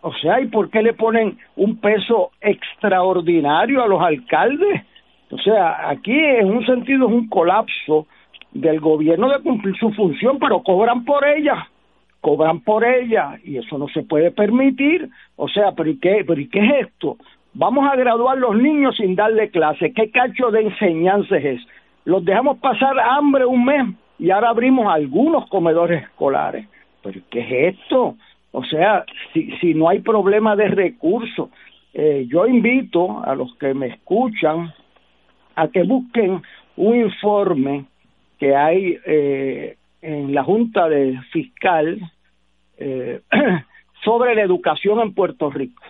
O 0.00 0.12
sea, 0.14 0.40
¿y 0.40 0.46
por 0.46 0.70
qué 0.70 0.82
le 0.82 0.92
ponen 0.92 1.38
un 1.56 1.78
peso 1.78 2.30
extraordinario 2.40 3.82
a 3.82 3.88
los 3.88 4.00
alcaldes? 4.00 4.82
O 5.30 5.38
sea, 5.38 5.88
aquí 5.90 6.14
en 6.14 6.50
un 6.50 6.64
sentido 6.64 7.06
es 7.06 7.12
un 7.12 7.28
colapso 7.28 8.06
del 8.52 8.80
gobierno 8.80 9.28
de 9.28 9.40
cumplir 9.40 9.76
su 9.76 9.90
función, 9.92 10.38
pero 10.38 10.62
cobran 10.62 11.04
por 11.04 11.26
ella, 11.26 11.68
cobran 12.20 12.60
por 12.60 12.84
ella 12.84 13.38
y 13.44 13.58
eso 13.58 13.76
no 13.76 13.88
se 13.88 14.02
puede 14.02 14.30
permitir. 14.30 15.08
O 15.36 15.48
sea, 15.48 15.72
¿pero 15.72 15.90
y 15.90 15.98
qué, 15.98 16.24
pero 16.26 16.40
¿y 16.40 16.48
qué 16.48 16.60
es 16.60 16.86
esto? 16.86 17.16
Vamos 17.54 17.90
a 17.90 17.96
graduar 17.96 18.38
los 18.38 18.56
niños 18.56 18.96
sin 18.96 19.16
darle 19.16 19.50
clase. 19.50 19.92
¿Qué 19.92 20.10
cacho 20.10 20.50
de 20.50 20.62
enseñanza 20.62 21.36
es? 21.36 21.60
Los 22.04 22.24
dejamos 22.24 22.58
pasar 22.58 22.98
hambre 23.00 23.44
un 23.44 23.64
mes 23.64 23.86
y 24.18 24.30
ahora 24.30 24.50
abrimos 24.50 24.86
algunos 24.86 25.48
comedores 25.48 26.04
escolares. 26.04 26.66
¿Pero 27.02 27.20
qué 27.30 27.40
es 27.40 27.74
esto? 27.76 28.16
O 28.52 28.64
sea, 28.64 29.04
si, 29.32 29.50
si 29.60 29.74
no 29.74 29.88
hay 29.88 30.00
problema 30.00 30.56
de 30.56 30.68
recursos, 30.68 31.50
eh, 31.94 32.26
yo 32.28 32.46
invito 32.46 33.22
a 33.24 33.34
los 33.34 33.54
que 33.56 33.74
me 33.74 33.88
escuchan 33.88 34.72
a 35.54 35.68
que 35.68 35.82
busquen 35.82 36.42
un 36.76 36.96
informe 36.96 37.86
que 38.38 38.54
hay 38.54 38.96
eh, 39.04 39.76
en 40.00 40.32
la 40.32 40.44
Junta 40.44 40.88
de 40.88 41.18
Fiscal 41.32 42.00
eh, 42.78 43.20
sobre 44.04 44.34
la 44.34 44.42
educación 44.42 45.00
en 45.00 45.14
Puerto 45.14 45.50
Rico. 45.50 45.82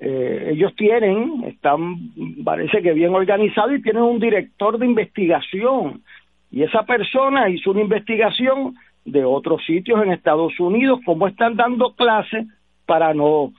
Eh, 0.00 0.50
ellos 0.52 0.74
tienen, 0.76 1.44
están, 1.44 2.10
parece 2.44 2.82
que 2.82 2.92
bien 2.92 3.14
organizados 3.14 3.78
y 3.78 3.82
tienen 3.82 4.02
un 4.02 4.18
director 4.18 4.78
de 4.78 4.86
investigación. 4.86 6.02
Y 6.50 6.62
esa 6.62 6.84
persona 6.84 7.48
hizo 7.48 7.70
una 7.70 7.82
investigación 7.82 8.74
de 9.12 9.24
otros 9.24 9.64
sitios 9.64 10.02
en 10.02 10.12
Estados 10.12 10.58
Unidos, 10.60 11.00
cómo 11.04 11.28
están 11.28 11.56
dando 11.56 11.94
clases 11.94 12.46
para 12.86 13.14
no, 13.14 13.52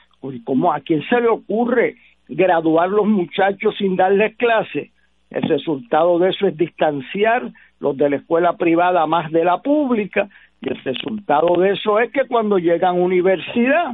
cómo 0.44 0.74
a 0.74 0.80
quién 0.82 1.04
se 1.10 1.22
le 1.22 1.28
ocurre 1.28 1.96
graduar 2.28 2.90
los 2.90 3.08
muchachos 3.08 3.76
sin 3.78 3.96
darles 3.96 4.36
clases. 4.38 4.92
El 5.30 5.44
resultado 5.44 6.18
de 6.20 6.30
eso 6.30 6.48
es 6.48 6.58
distanciar 6.58 7.52
los 7.80 7.96
de 7.98 8.10
la 8.10 8.16
escuela 8.18 8.58
privada 8.58 9.06
más 9.06 9.32
de 9.32 9.44
la 9.44 9.62
pública 9.62 10.28
y 10.62 10.70
el 10.70 10.84
resultado 10.84 11.56
de 11.60 11.72
eso 11.72 12.00
es 12.00 12.12
que 12.12 12.26
cuando 12.28 12.58
llegan 12.58 12.96
a 12.96 13.00
universidad 13.00 13.94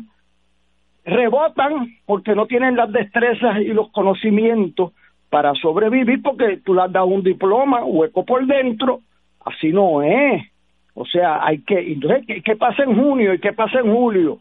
rebotan 1.03 1.87
porque 2.05 2.33
no 2.33 2.47
tienen 2.47 2.75
las 2.75 2.91
destrezas 2.91 3.59
y 3.59 3.67
los 3.67 3.91
conocimientos 3.91 4.93
para 5.29 5.53
sobrevivir 5.55 6.21
porque 6.21 6.57
tú 6.63 6.73
le 6.73 6.81
has 6.81 6.91
dado 6.91 7.07
un 7.07 7.23
diploma 7.23 7.83
hueco 7.83 8.25
por 8.25 8.45
dentro, 8.47 9.01
así 9.45 9.71
no 9.71 10.01
es. 10.01 10.43
O 10.95 11.05
sea, 11.05 11.45
hay 11.45 11.59
que, 11.59 11.77
entonces, 11.77 12.25
¿qué, 12.25 12.41
¿qué, 12.41 12.55
pasa 12.55 12.83
en 12.83 12.95
junio 12.95 13.33
y 13.33 13.39
qué 13.39 13.53
pasa 13.53 13.79
en 13.79 13.93
julio? 13.93 14.39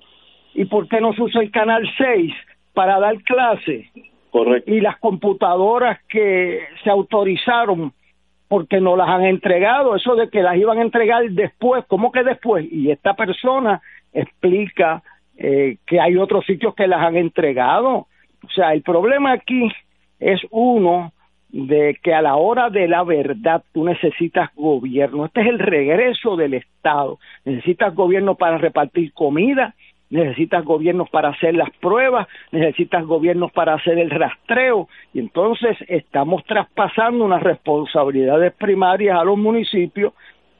¿Y 0.55 0.65
por 0.67 0.89
qué 0.89 1.01
no 1.01 1.13
se 1.13 1.23
usa 1.23 1.43
el 1.43 1.51
canal 1.51 1.87
6 1.99 2.33
para 2.73 3.01
dar 3.01 3.21
clase? 3.25 3.91
Correcto. 4.31 4.73
Y 4.73 4.81
las 4.81 4.99
computadoras 4.99 6.01
que 6.09 6.61
se 6.83 6.91
autorizaron 6.91 7.93
porque 8.49 8.81
no 8.81 8.97
las 8.97 9.09
han 9.09 9.25
entregado, 9.25 9.97
eso 9.97 10.15
de 10.15 10.29
que 10.29 10.43
las 10.43 10.57
iban 10.57 10.79
a 10.79 10.83
entregar 10.83 11.29
después, 11.31 11.85
¿cómo 11.89 12.13
que 12.13 12.23
después? 12.23 12.65
Y 12.71 12.91
esta 12.91 13.15
persona 13.15 13.83
explica 14.13 15.03
eh, 15.37 15.79
que 15.87 16.01
hay 16.01 16.17
otros 16.17 16.47
sitios 16.47 16.75
que 16.77 16.87
las 16.87 17.01
han 17.01 17.17
entregado. 17.17 18.07
O 18.45 18.51
sea, 18.55 18.73
el 18.73 18.83
problema 18.83 19.33
aquí 19.33 19.73
es 20.21 20.41
uno 20.51 21.13
de 21.55 21.97
que 22.03 22.13
a 22.13 22.21
la 22.21 22.35
hora 22.35 22.69
de 22.69 22.89
la 22.89 23.05
verdad 23.05 23.63
tú 23.73 23.85
necesitas 23.85 24.51
gobierno. 24.57 25.27
Este 25.27 25.43
es 25.43 25.47
el 25.47 25.61
regreso 25.61 26.35
del 26.35 26.55
Estado. 26.55 27.21
Necesitas 27.45 27.95
gobierno 27.95 28.35
para 28.35 28.59
repartir 28.59 29.13
comida, 29.13 29.73
necesitas 30.11 30.65
gobiernos 30.65 31.09
para 31.11 31.29
hacer 31.29 31.55
las 31.55 31.71
pruebas, 31.79 32.27
necesitas 32.51 33.07
gobiernos 33.07 33.53
para 33.53 33.75
hacer 33.75 34.01
el 34.01 34.11
rastreo 34.11 34.89
y 35.13 35.21
entonces 35.21 35.77
estamos 35.87 36.43
traspasando 36.45 37.25
unas 37.25 37.45
responsabilidades 37.45 38.53
primarias 38.55 39.17
a 39.17 39.23
los 39.23 39.39
municipios 39.39 40.13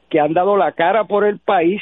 que 0.09 0.21
han 0.21 0.33
dado 0.33 0.55
la 0.55 0.71
cara 0.71 1.03
por 1.03 1.25
el 1.25 1.39
país, 1.39 1.81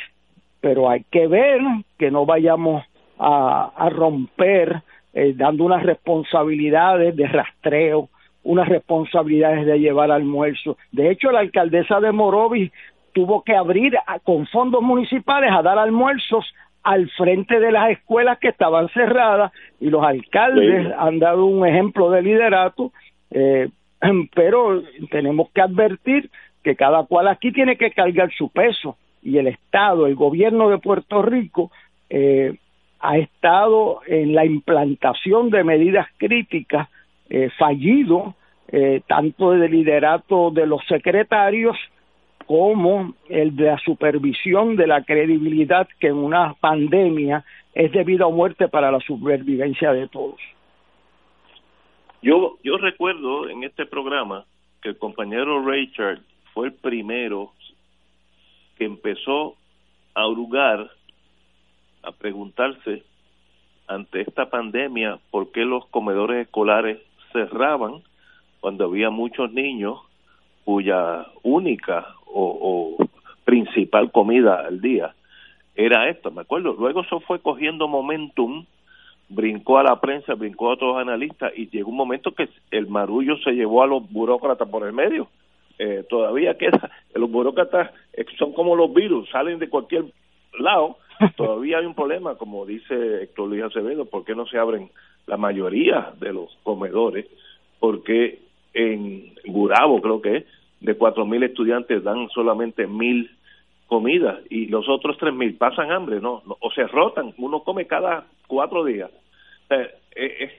pero 0.60 0.90
hay 0.90 1.06
que 1.12 1.28
ver 1.28 1.62
que 2.00 2.10
no 2.10 2.26
vayamos 2.26 2.84
a, 3.20 3.90
romper 3.92 4.82
eh, 5.14 5.34
dando 5.36 5.66
unas 5.66 5.84
responsabilidades 5.84 7.16
de 7.16 7.28
rastreo, 7.28 8.10
unas 8.44 8.68
responsabilidades 8.68 9.66
de 9.66 9.80
llevar 9.80 10.12
almuerzo. 10.12 10.78
De 10.92 11.10
hecho, 11.10 11.32
la 11.32 11.40
alcaldesa 11.40 12.00
de 12.00 12.12
Morovis 12.12 12.72
tuvo 13.14 13.44
que 13.44 13.56
abrir 13.56 13.98
a, 14.06 14.20
con 14.20 14.48
fondos 14.48 14.82
municipales 14.82 15.52
a 15.52 15.62
dar 15.62 15.78
almuerzos 15.78 16.46
al 16.84 17.10
frente 17.12 17.60
de 17.60 17.72
las 17.72 17.92
escuelas 17.92 18.38
que 18.40 18.50
estaban 18.50 18.90
cerradas 18.90 19.52
y 19.80 19.90
los 19.90 20.04
alcaldes 20.04 20.88
sí. 20.88 20.94
han 20.98 21.20
dado 21.20 21.46
un 21.46 21.66
ejemplo 21.66 22.10
de 22.10 22.22
liderato, 22.22 22.92
eh, 23.32 23.70
pero 24.36 24.84
tenemos 25.10 25.50
que 25.52 25.62
advertir 25.62 26.30
que 26.64 26.76
cada 26.76 27.04
cual 27.06 27.28
aquí 27.28 27.52
tiene 27.52 27.78
que 27.78 27.92
cargar 27.92 28.32
su 28.34 28.50
peso 28.50 28.98
y 29.22 29.38
el 29.38 29.48
Estado, 29.48 30.06
el 30.08 30.16
gobierno 30.16 30.70
de 30.70 30.80
Puerto 30.80 31.22
Rico, 31.22 31.72
eh, 32.10 32.56
ha 33.00 33.18
estado 33.18 34.02
en 34.08 34.34
la 34.34 34.46
implantación 34.46 35.50
de 35.50 35.64
medidas 35.64 36.08
críticas 36.18 36.90
eh, 37.34 37.50
fallido, 37.58 38.36
eh, 38.68 39.02
tanto 39.08 39.54
de 39.54 39.68
liderato 39.68 40.52
de 40.52 40.68
los 40.68 40.86
secretarios 40.86 41.76
como 42.46 43.16
el 43.28 43.56
de 43.56 43.64
la 43.64 43.80
supervisión 43.80 44.76
de 44.76 44.86
la 44.86 45.04
credibilidad 45.04 45.88
que 46.00 46.10
en 46.10 46.18
una 46.18 46.54
pandemia 46.54 47.44
es 47.74 47.92
debido 47.92 48.28
a 48.28 48.30
muerte 48.30 48.68
para 48.68 48.92
la 48.92 49.00
supervivencia 49.00 49.92
de 49.94 50.08
todos. 50.10 50.40
Yo, 52.22 52.58
yo 52.64 52.78
recuerdo 52.78 53.50
en 53.50 53.64
este 53.64 53.88
programa 53.88 54.46
que 54.84 54.90
el 54.90 55.00
compañero 55.00 55.66
Richard 55.66 56.20
fue 56.54 56.68
el 56.68 56.74
primero 56.74 57.52
que 58.78 58.86
empezó 58.86 59.56
a 60.14 60.28
hurgar, 60.28 60.88
a 62.04 62.12
preguntarse 62.12 63.02
ante 63.88 64.22
esta 64.22 64.52
pandemia 64.52 65.18
por 65.32 65.52
qué 65.52 65.62
los 65.66 65.88
comedores 65.88 66.46
escolares 66.46 67.00
cerraban 67.34 68.02
cuando 68.62 68.86
había 68.86 69.10
muchos 69.10 69.52
niños 69.52 70.00
cuya 70.64 71.28
única 71.44 72.08
o, 72.26 72.98
o 72.98 73.08
principal 73.44 74.12
comida 74.12 74.66
al 74.66 74.80
día 74.80 75.14
era 75.76 76.10
esto, 76.10 76.32
me 76.32 76.42
acuerdo. 76.42 76.76
Luego 76.78 77.02
eso 77.02 77.20
fue 77.22 77.40
cogiendo 77.40 77.88
momentum, 77.88 78.66
brincó 79.30 79.80
a 79.80 79.84
la 79.84 80.00
prensa, 80.00 80.36
brincó 80.36 80.70
a 80.70 80.74
otros 80.74 80.98
analistas 80.98 81.52
y 81.56 81.70
llegó 81.70 81.90
un 81.90 81.98
momento 81.98 82.34
que 82.34 82.50
el 82.72 82.88
marullo 82.88 83.38
se 83.38 83.52
llevó 83.52 83.84
a 83.84 83.88
los 83.88 84.10
burócratas 84.12 84.70
por 84.70 84.86
el 84.86 84.94
medio. 84.94 85.28
Eh, 85.80 86.06
todavía 86.08 86.58
queda, 86.58 86.92
los 87.16 87.30
burócratas 87.30 87.92
son 88.38 88.54
como 88.54 88.76
los 88.76 88.94
virus, 88.94 89.30
salen 89.30 89.60
de 89.60 89.70
cualquier 89.70 90.06
lado. 90.60 90.98
Todavía 91.36 91.78
hay 91.78 91.86
un 91.86 91.96
problema, 91.96 92.36
como 92.36 92.66
dice 92.66 93.24
Héctor 93.24 93.50
Luis 93.50 93.64
Acevedo, 93.64 94.06
¿por 94.06 94.26
qué 94.26 94.36
no 94.36 94.46
se 94.46 94.58
abren 94.58 94.90
la 95.28 95.38
mayoría 95.38 96.14
de 96.20 96.34
los 96.34 96.58
comedores? 96.64 97.26
Porque 97.80 98.40
en 98.74 99.34
Gurabo, 99.46 100.02
creo 100.02 100.22
que 100.22 100.38
es, 100.38 100.46
de 100.80 100.96
cuatro 100.96 101.26
mil 101.26 101.44
estudiantes 101.44 102.04
dan 102.04 102.28
solamente 102.30 102.88
mil 102.88 103.30
comidas 103.88 104.40
y 104.50 104.66
los 104.68 104.88
otros 104.90 105.18
tres 105.18 105.34
mil 105.34 105.56
pasan 105.56 105.92
hambre, 105.92 106.20
¿no? 106.20 106.42
O 106.60 106.72
se 106.72 106.86
rotan, 106.88 107.34
uno 107.38 107.62
come 107.62 107.88
cada 107.88 108.26
cuatro 108.48 108.84
días. 108.84 109.12
Eh, 109.70 109.90
eh, 110.16 110.52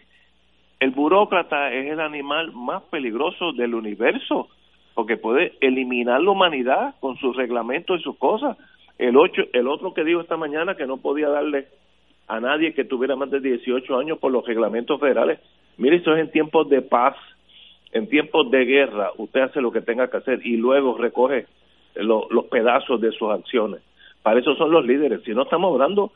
el 0.81 0.91
burócrata 0.91 1.73
es 1.73 1.91
el 1.91 2.01
animal 2.01 2.53
más 2.53 2.83
peligroso 2.85 3.53
del 3.53 3.75
universo 3.75 4.49
porque 4.95 5.17
puede 5.17 5.55
eliminar 5.61 6.23
la 6.23 6.31
humanidad 6.31 6.95
con 7.01 7.17
sus 7.17 7.37
reglamentos 7.37 8.01
y 8.01 8.03
sus 8.03 8.17
cosas. 8.17 8.57
El, 8.97 9.17
ocho, 9.17 9.43
el 9.53 9.67
otro 9.67 9.93
que 9.93 10.05
dijo 10.05 10.21
esta 10.21 10.37
mañana 10.37 10.77
que 10.77 10.87
no 10.87 10.99
podía 10.99 11.29
darle 11.29 11.67
a 12.29 12.41
nadie 12.41 12.75
que 12.75 12.85
tuviera 12.85 13.17
más 13.17 13.31
de 13.31 13.41
18 13.41 13.99
años 13.99 14.19
por 14.19 14.33
los 14.33 14.47
reglamentos 14.47 14.99
federales. 15.01 15.41
Mire, 15.77 15.97
esto 15.97 16.15
es 16.15 16.21
en 16.21 16.31
tiempos 16.31 16.69
de 16.69 16.83
paz 16.83 17.17
en 17.95 18.09
tiempos 18.09 18.51
de 18.51 18.65
guerra 18.65 19.13
usted 19.17 19.41
hace 19.41 19.61
lo 19.61 19.71
que 19.71 19.81
tenga 19.81 20.09
que 20.09 20.17
hacer 20.17 20.45
y 20.45 20.57
luego 20.57 20.99
recoge 20.99 21.47
lo, 21.95 22.27
los 22.29 22.47
pedazos 22.47 23.01
de 23.01 23.13
sus 23.13 23.31
acciones. 23.31 23.83
Para 24.23 24.41
eso 24.41 24.57
son 24.57 24.73
los 24.73 24.85
líderes. 24.85 25.23
Si 25.23 25.33
no 25.33 25.43
estamos 25.43 25.73
hablando 25.73 26.13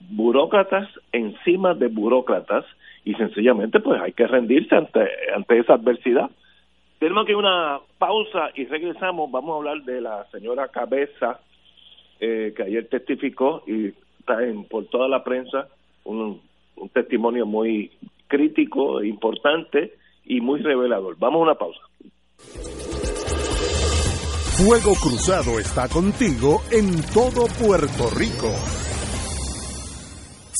burócratas 0.00 0.86
encima 1.10 1.74
de 1.74 1.88
burócratas 1.88 2.64
y 3.04 3.14
sencillamente 3.14 3.80
pues 3.80 4.00
hay 4.00 4.12
que 4.12 4.26
rendirse 4.26 4.74
ante, 4.76 5.08
ante 5.34 5.58
esa 5.58 5.74
adversidad. 5.74 6.30
Tenemos 6.98 7.24
que 7.26 7.34
una 7.34 7.80
pausa 7.96 8.50
y 8.54 8.66
regresamos. 8.66 9.30
Vamos 9.30 9.54
a 9.54 9.56
hablar 9.56 9.84
de 9.84 10.02
la 10.02 10.26
señora 10.30 10.68
Cabeza 10.68 11.40
eh, 12.20 12.52
que 12.54 12.64
ayer 12.64 12.86
testificó 12.88 13.62
y 13.66 13.92
en, 14.42 14.64
por 14.64 14.86
toda 14.86 15.08
la 15.08 15.22
prensa, 15.24 15.68
un, 16.04 16.40
un 16.76 16.88
testimonio 16.90 17.46
muy 17.46 17.90
crítico, 18.26 19.02
importante 19.02 19.94
y 20.24 20.40
muy 20.40 20.60
revelador. 20.60 21.16
Vamos 21.18 21.40
a 21.40 21.42
una 21.42 21.54
pausa. 21.54 21.80
Fuego 24.58 24.92
Cruzado 25.00 25.58
está 25.60 25.88
contigo 25.88 26.60
en 26.72 27.00
todo 27.14 27.46
Puerto 27.60 28.10
Rico. 28.16 28.77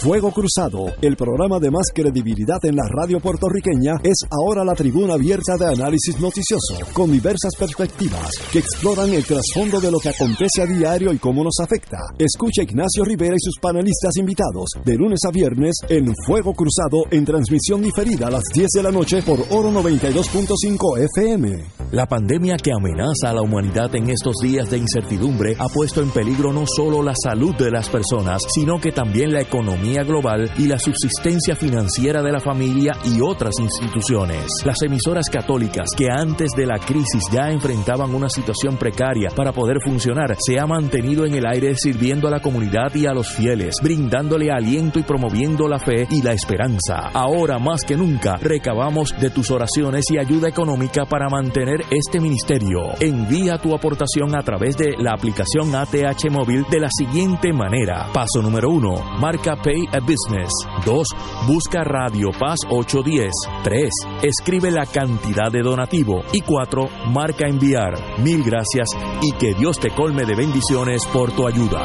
Fuego 0.00 0.30
Cruzado, 0.30 0.94
el 1.02 1.16
programa 1.16 1.58
de 1.58 1.72
más 1.72 1.90
credibilidad 1.92 2.64
en 2.64 2.76
la 2.76 2.84
radio 2.88 3.18
puertorriqueña, 3.18 3.94
es 4.04 4.18
ahora 4.30 4.64
la 4.64 4.74
tribuna 4.74 5.14
abierta 5.14 5.56
de 5.58 5.66
análisis 5.66 6.20
noticioso, 6.20 6.78
con 6.92 7.10
diversas 7.10 7.56
perspectivas 7.58 8.30
que 8.52 8.60
exploran 8.60 9.12
el 9.12 9.24
trasfondo 9.24 9.80
de 9.80 9.90
lo 9.90 9.98
que 9.98 10.10
acontece 10.10 10.62
a 10.62 10.66
diario 10.66 11.12
y 11.12 11.18
cómo 11.18 11.42
nos 11.42 11.58
afecta. 11.60 11.98
Escucha 12.16 12.62
Ignacio 12.62 13.04
Rivera 13.04 13.34
y 13.34 13.40
sus 13.40 13.58
panelistas 13.60 14.16
invitados 14.18 14.70
de 14.84 14.94
lunes 14.94 15.18
a 15.26 15.32
viernes 15.32 15.74
en 15.88 16.14
Fuego 16.24 16.54
Cruzado 16.54 17.02
en 17.10 17.24
transmisión 17.24 17.82
diferida 17.82 18.28
a 18.28 18.30
las 18.30 18.44
10 18.54 18.68
de 18.76 18.82
la 18.84 18.92
noche 18.92 19.22
por 19.22 19.40
Oro 19.50 19.72
92.5 19.72 21.06
FM. 21.16 21.64
La 21.90 22.06
pandemia 22.06 22.56
que 22.56 22.70
amenaza 22.72 23.30
a 23.30 23.34
la 23.34 23.42
humanidad 23.42 23.92
en 23.96 24.10
estos 24.10 24.36
días 24.42 24.70
de 24.70 24.78
incertidumbre 24.78 25.56
ha 25.58 25.68
puesto 25.68 26.02
en 26.02 26.10
peligro 26.10 26.52
no 26.52 26.66
solo 26.66 27.02
la 27.02 27.14
salud 27.20 27.56
de 27.56 27.70
las 27.70 27.88
personas, 27.88 28.42
sino 28.54 28.80
que 28.80 28.92
también 28.92 29.32
la 29.32 29.40
economía 29.40 29.87
global 29.96 30.50
y 30.58 30.66
la 30.66 30.78
subsistencia 30.78 31.56
financiera 31.56 32.22
de 32.22 32.32
la 32.32 32.40
familia 32.40 32.96
y 33.04 33.20
otras 33.20 33.54
instituciones. 33.58 34.46
Las 34.64 34.82
emisoras 34.82 35.28
católicas 35.30 35.88
que 35.96 36.08
antes 36.10 36.50
de 36.56 36.66
la 36.66 36.78
crisis 36.78 37.24
ya 37.32 37.50
enfrentaban 37.50 38.14
una 38.14 38.28
situación 38.28 38.76
precaria 38.76 39.30
para 39.34 39.52
poder 39.52 39.78
funcionar 39.82 40.36
se 40.38 40.58
ha 40.58 40.66
mantenido 40.66 41.24
en 41.24 41.34
el 41.34 41.46
aire 41.46 41.74
sirviendo 41.76 42.28
a 42.28 42.30
la 42.30 42.40
comunidad 42.40 42.94
y 42.94 43.06
a 43.06 43.12
los 43.12 43.32
fieles, 43.32 43.76
brindándole 43.82 44.50
aliento 44.50 44.98
y 44.98 45.02
promoviendo 45.02 45.68
la 45.68 45.78
fe 45.78 46.06
y 46.10 46.22
la 46.22 46.32
esperanza. 46.32 47.10
Ahora 47.12 47.58
más 47.58 47.82
que 47.82 47.96
nunca 47.96 48.36
recabamos 48.36 49.14
de 49.18 49.30
tus 49.30 49.50
oraciones 49.50 50.04
y 50.10 50.18
ayuda 50.18 50.48
económica 50.48 51.06
para 51.06 51.28
mantener 51.28 51.80
este 51.90 52.20
ministerio. 52.20 52.92
Envía 53.00 53.58
tu 53.58 53.74
aportación 53.74 54.36
a 54.36 54.42
través 54.42 54.76
de 54.76 54.94
la 54.98 55.12
aplicación 55.12 55.74
ATH 55.74 56.30
móvil 56.30 56.64
de 56.70 56.80
la 56.80 56.88
siguiente 56.90 57.52
manera. 57.52 58.08
Paso 58.12 58.42
número 58.42 58.70
uno, 58.70 58.94
marca 59.18 59.56
Pay 59.56 59.77
a 59.92 60.00
Business. 60.00 60.50
2. 60.84 61.06
Busca 61.46 61.84
Radio 61.84 62.30
Paz 62.38 62.58
810. 62.68 63.30
3. 63.64 63.90
Escribe 64.22 64.70
la 64.70 64.86
cantidad 64.86 65.50
de 65.50 65.62
donativo. 65.62 66.22
Y 66.32 66.40
4. 66.40 66.88
Marca 67.12 67.46
enviar. 67.46 67.94
Mil 68.20 68.42
gracias 68.42 68.88
y 69.22 69.32
que 69.32 69.54
Dios 69.54 69.78
te 69.78 69.90
colme 69.90 70.24
de 70.24 70.34
bendiciones 70.34 71.06
por 71.06 71.32
tu 71.32 71.46
ayuda. 71.46 71.82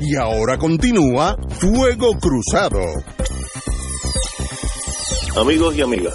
Y 0.00 0.16
ahora 0.16 0.58
continúa 0.58 1.36
Fuego 1.50 2.12
Cruzado. 2.20 2.80
Amigos 5.40 5.76
y 5.78 5.82
amigas, 5.82 6.14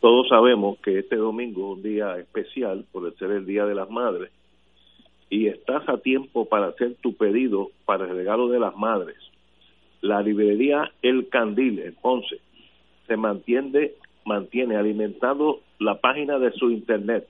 todos 0.00 0.28
sabemos 0.28 0.78
que 0.82 0.98
este 0.98 1.16
domingo 1.16 1.72
es 1.72 1.76
un 1.76 1.82
día 1.82 2.16
especial 2.18 2.86
por 2.90 3.14
ser 3.18 3.30
el 3.32 3.46
Día 3.46 3.64
de 3.64 3.74
las 3.74 3.88
Madres 3.90 4.32
y 5.30 5.46
estás 5.46 5.88
a 5.88 5.96
tiempo 5.98 6.46
para 6.46 6.66
hacer 6.66 6.96
tu 6.96 7.16
pedido 7.16 7.70
para 7.86 8.04
el 8.04 8.16
regalo 8.16 8.48
de 8.48 8.58
las 8.58 8.76
madres. 8.76 9.16
La 10.02 10.20
librería 10.20 10.90
El 11.02 11.28
Candil 11.28 11.78
en 11.78 11.94
Ponce 11.94 12.40
se 13.06 13.16
mantiene, 13.16 13.92
mantiene 14.24 14.74
alimentando 14.76 15.60
la 15.78 16.00
página 16.00 16.40
de 16.40 16.50
su 16.52 16.70
internet. 16.70 17.28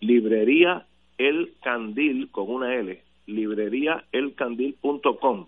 Librería 0.00 0.86
El 1.16 1.52
Candil 1.62 2.28
con 2.30 2.50
una 2.50 2.74
L, 2.74 3.00
libreriaelcandil.com. 3.26 5.46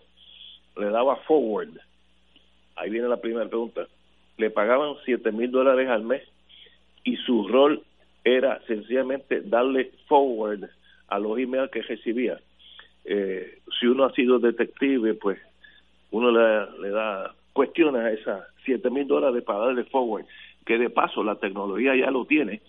Le 0.75 0.89
daba 0.89 1.15
forward. 1.27 1.79
Ahí 2.75 2.89
viene 2.89 3.07
la 3.07 3.21
primera 3.21 3.47
pregunta. 3.47 3.87
Le 4.37 4.51
pagaban 4.51 4.95
7 5.03 5.31
mil 5.31 5.49
dólares 5.49 5.89
al 5.89 6.03
mes 6.03 6.23
y 7.03 7.17
su 7.17 7.47
rol 7.47 7.81
era 8.23 8.61
sencillamente 8.67 9.41
darle 9.41 9.91
forward 10.07 10.69
a 11.07 11.19
los 11.19 11.39
emails 11.39 11.71
que 11.71 11.81
recibía. 11.81 12.39
Eh, 13.05 13.59
si 13.79 13.87
uno 13.87 14.03
ha 14.03 14.11
sido 14.13 14.37
detective, 14.37 15.13
pues 15.15 15.39
uno 16.11 16.29
le, 16.29 16.81
le 16.81 16.89
da 16.89 17.33
cuestiona 17.53 18.11
esa 18.11 18.45
7 18.67 18.89
mil 18.89 19.07
dólares 19.07 19.43
para 19.43 19.59
darle 19.59 19.85
forward, 19.85 20.25
que 20.65 20.77
de 20.77 20.89
paso 20.89 21.23
la 21.23 21.35
tecnología 21.35 21.95
ya 21.95 22.11
lo 22.11 22.25
tiene. 22.25 22.61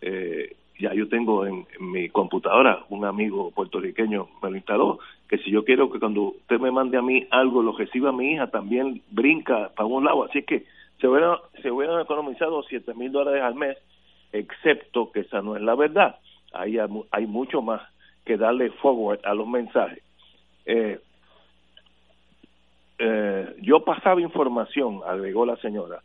Eh, 0.00 0.54
ya 0.78 0.94
yo 0.94 1.08
tengo 1.08 1.44
en, 1.44 1.66
mi 1.80 2.08
computadora 2.08 2.84
un 2.88 3.04
amigo 3.04 3.50
puertorriqueño 3.50 4.28
me 4.42 4.50
lo 4.50 4.56
instaló 4.56 4.98
que 5.28 5.38
si 5.38 5.50
yo 5.50 5.64
quiero 5.64 5.90
que 5.90 6.00
cuando 6.00 6.22
usted 6.22 6.58
me 6.58 6.70
mande 6.70 6.98
a 6.98 7.02
mí 7.02 7.26
algo 7.30 7.62
lo 7.62 7.76
reciba 7.76 8.12
mi 8.12 8.32
hija 8.32 8.48
también 8.48 9.02
brinca 9.10 9.70
para 9.76 9.86
un 9.86 10.04
lado. 10.04 10.24
Así 10.24 10.42
que 10.42 10.64
se 11.00 11.08
hubieran 11.08 11.38
se 11.62 11.70
hubieran 11.70 12.00
economizado 12.00 12.62
siete 12.64 12.94
mil 12.94 13.12
dólares 13.12 13.42
al 13.42 13.54
mes 13.54 13.76
excepto 14.32 15.10
que 15.12 15.20
esa 15.20 15.42
no 15.42 15.56
es 15.56 15.62
la 15.62 15.74
verdad. 15.74 16.16
Ahí 16.52 16.78
hay, 16.78 16.88
hay 17.10 17.26
mucho 17.26 17.62
más 17.62 17.82
que 18.24 18.36
darle 18.36 18.70
forward 18.70 19.20
a 19.24 19.34
los 19.34 19.46
mensajes. 19.46 20.02
Eh, 20.66 20.98
eh, 22.98 23.56
yo 23.60 23.84
pasaba 23.84 24.20
información, 24.20 25.00
agregó 25.06 25.46
la 25.46 25.56
señora, 25.56 26.02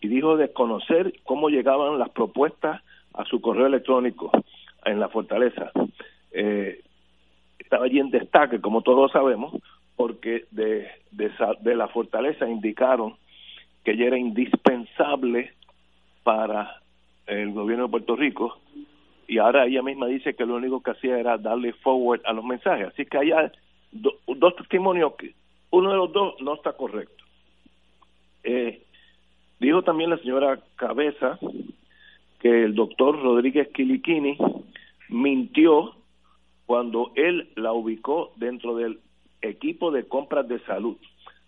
y 0.00 0.08
dijo 0.08 0.36
desconocer 0.36 1.12
cómo 1.24 1.48
llegaban 1.48 1.98
las 1.98 2.10
propuestas 2.10 2.82
a 3.14 3.24
su 3.24 3.40
correo 3.40 3.66
electrónico 3.66 4.30
en 4.84 5.00
la 5.00 5.08
fortaleza. 5.08 5.72
Eh, 6.32 6.82
estaba 7.58 7.84
allí 7.84 7.98
en 7.98 8.10
destaque, 8.10 8.60
como 8.60 8.82
todos 8.82 9.10
sabemos, 9.12 9.54
porque 9.96 10.44
de, 10.52 10.86
de, 11.10 11.30
de 11.60 11.74
la 11.74 11.88
fortaleza 11.88 12.48
indicaron 12.48 13.16
que 13.84 13.92
ella 13.92 14.06
era 14.06 14.18
indispensable 14.18 15.52
para 16.22 16.80
el 17.26 17.52
gobierno 17.52 17.84
de 17.84 17.90
Puerto 17.90 18.16
Rico 18.16 18.58
y 19.28 19.38
ahora 19.38 19.66
ella 19.66 19.82
misma 19.82 20.06
dice 20.06 20.34
que 20.34 20.46
lo 20.46 20.56
único 20.56 20.82
que 20.82 20.92
hacía 20.92 21.18
era 21.18 21.36
darle 21.36 21.74
forward 21.74 22.22
a 22.24 22.32
los 22.32 22.44
mensajes. 22.44 22.88
Así 22.88 23.04
que 23.04 23.18
hay 23.18 23.30
dos 23.92 24.56
testimonios 24.56 25.14
que 25.16 25.34
uno 25.70 25.90
de 25.90 25.96
los 25.96 26.12
dos 26.12 26.34
no 26.40 26.54
está 26.54 26.72
correcto. 26.72 27.24
Eh, 28.42 28.82
dijo 29.60 29.82
también 29.82 30.10
la 30.10 30.18
señora 30.18 30.60
Cabeza 30.76 31.38
que 32.40 32.64
el 32.64 32.74
doctor 32.74 33.20
Rodríguez 33.20 33.68
Quiliquini 33.68 34.38
mintió 35.08 35.94
cuando 36.66 37.12
él 37.14 37.50
la 37.56 37.72
ubicó 37.72 38.32
dentro 38.36 38.76
del 38.76 39.00
equipo 39.42 39.90
de 39.90 40.06
compras 40.06 40.46
de 40.48 40.60
salud. 40.60 40.96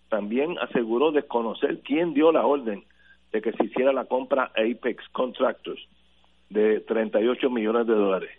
También 0.08 0.58
aseguró 0.58 1.12
desconocer 1.12 1.80
quién 1.80 2.14
dio 2.14 2.32
la 2.32 2.44
orden 2.44 2.84
de 3.32 3.40
que 3.40 3.52
se 3.52 3.64
hiciera 3.64 3.92
la 3.92 4.06
compra 4.06 4.50
Apex 4.56 5.08
Contractors 5.12 5.80
de 6.48 6.80
38 6.80 7.48
millones 7.48 7.86
de 7.86 7.94
dólares. 7.94 8.30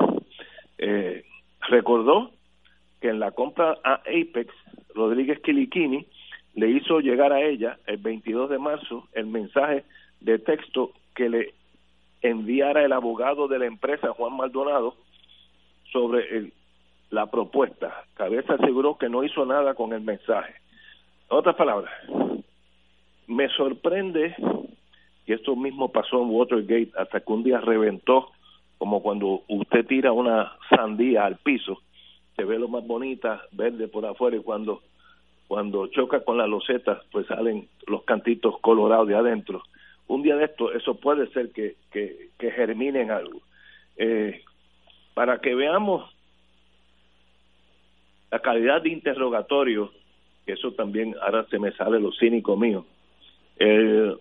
Eh, 0.78 1.24
recordó 1.70 2.32
que 3.01 3.09
en 3.09 3.19
la 3.19 3.31
compra 3.31 3.77
a 3.83 3.95
Apex, 3.95 4.53
Rodríguez 4.93 5.39
Quiliquini 5.41 6.05
le 6.53 6.69
hizo 6.69 6.99
llegar 6.99 7.33
a 7.33 7.41
ella 7.41 7.79
el 7.87 7.97
22 7.97 8.49
de 8.49 8.59
marzo 8.59 9.07
el 9.13 9.25
mensaje 9.25 9.83
de 10.19 10.37
texto 10.39 10.91
que 11.15 11.29
le 11.29 11.53
enviara 12.21 12.85
el 12.85 12.93
abogado 12.93 13.47
de 13.47 13.59
la 13.59 13.65
empresa, 13.65 14.13
Juan 14.13 14.37
Maldonado, 14.37 14.95
sobre 15.91 16.51
la 17.09 17.25
propuesta. 17.25 18.05
Cabeza 18.13 18.53
aseguró 18.53 18.97
que 18.97 19.09
no 19.09 19.23
hizo 19.23 19.45
nada 19.45 19.73
con 19.73 19.93
el 19.93 20.01
mensaje. 20.01 20.53
En 21.29 21.37
otras 21.37 21.55
palabras, 21.55 21.91
me 23.27 23.49
sorprende, 23.49 24.35
y 25.25 25.33
esto 25.33 25.55
mismo 25.55 25.91
pasó 25.91 26.21
en 26.21 26.29
Watergate, 26.29 26.91
hasta 26.97 27.21
que 27.21 27.33
un 27.33 27.43
día 27.43 27.59
reventó, 27.59 28.29
como 28.77 29.01
cuando 29.01 29.41
usted 29.47 29.85
tira 29.87 30.11
una 30.11 30.53
sandía 30.69 31.25
al 31.25 31.37
piso, 31.37 31.81
se 32.36 32.44
ve 32.44 32.60
lo 32.60 32.67
más 32.67 32.86
bonita, 32.86 33.41
verde 33.52 33.88
por 33.88 34.06
afuera, 34.06 34.38
y 34.38 34.41
cuando, 34.41 34.82
cuando 35.48 35.88
choca 35.88 36.22
con 36.22 36.38
la 36.38 36.48
loseta, 36.48 37.02
pues 37.12 37.28
salen 37.28 37.67
los 37.88 38.04
cantitos 38.04 38.60
colorados 38.60 39.08
de 39.08 39.15
adentro 39.15 39.63
un 40.12 40.24
día 40.24 40.36
de 40.36 40.44
esto 40.44 40.74
eso 40.74 40.96
puede 40.96 41.28
ser 41.28 41.52
que, 41.52 41.76
que, 41.89 42.30
que 42.38 42.52
germine 42.52 43.10
algo. 43.10 43.39
Eh, 43.96 44.41
para 45.13 45.39
que 45.39 45.56
veamos 45.56 46.13
la 48.30 48.39
calidad 48.39 48.82
de 48.82 48.89
interrogatorio, 48.89 49.91
que 50.46 50.54
eso 50.54 50.74
también 50.74 51.15
ahora 51.22 51.46
se 51.50 51.60
me 51.60 51.72
sale 51.72 51.98
lo 52.00 52.12
cínico 52.12 52.58
mío, 52.58 52.86
el, 53.58 54.17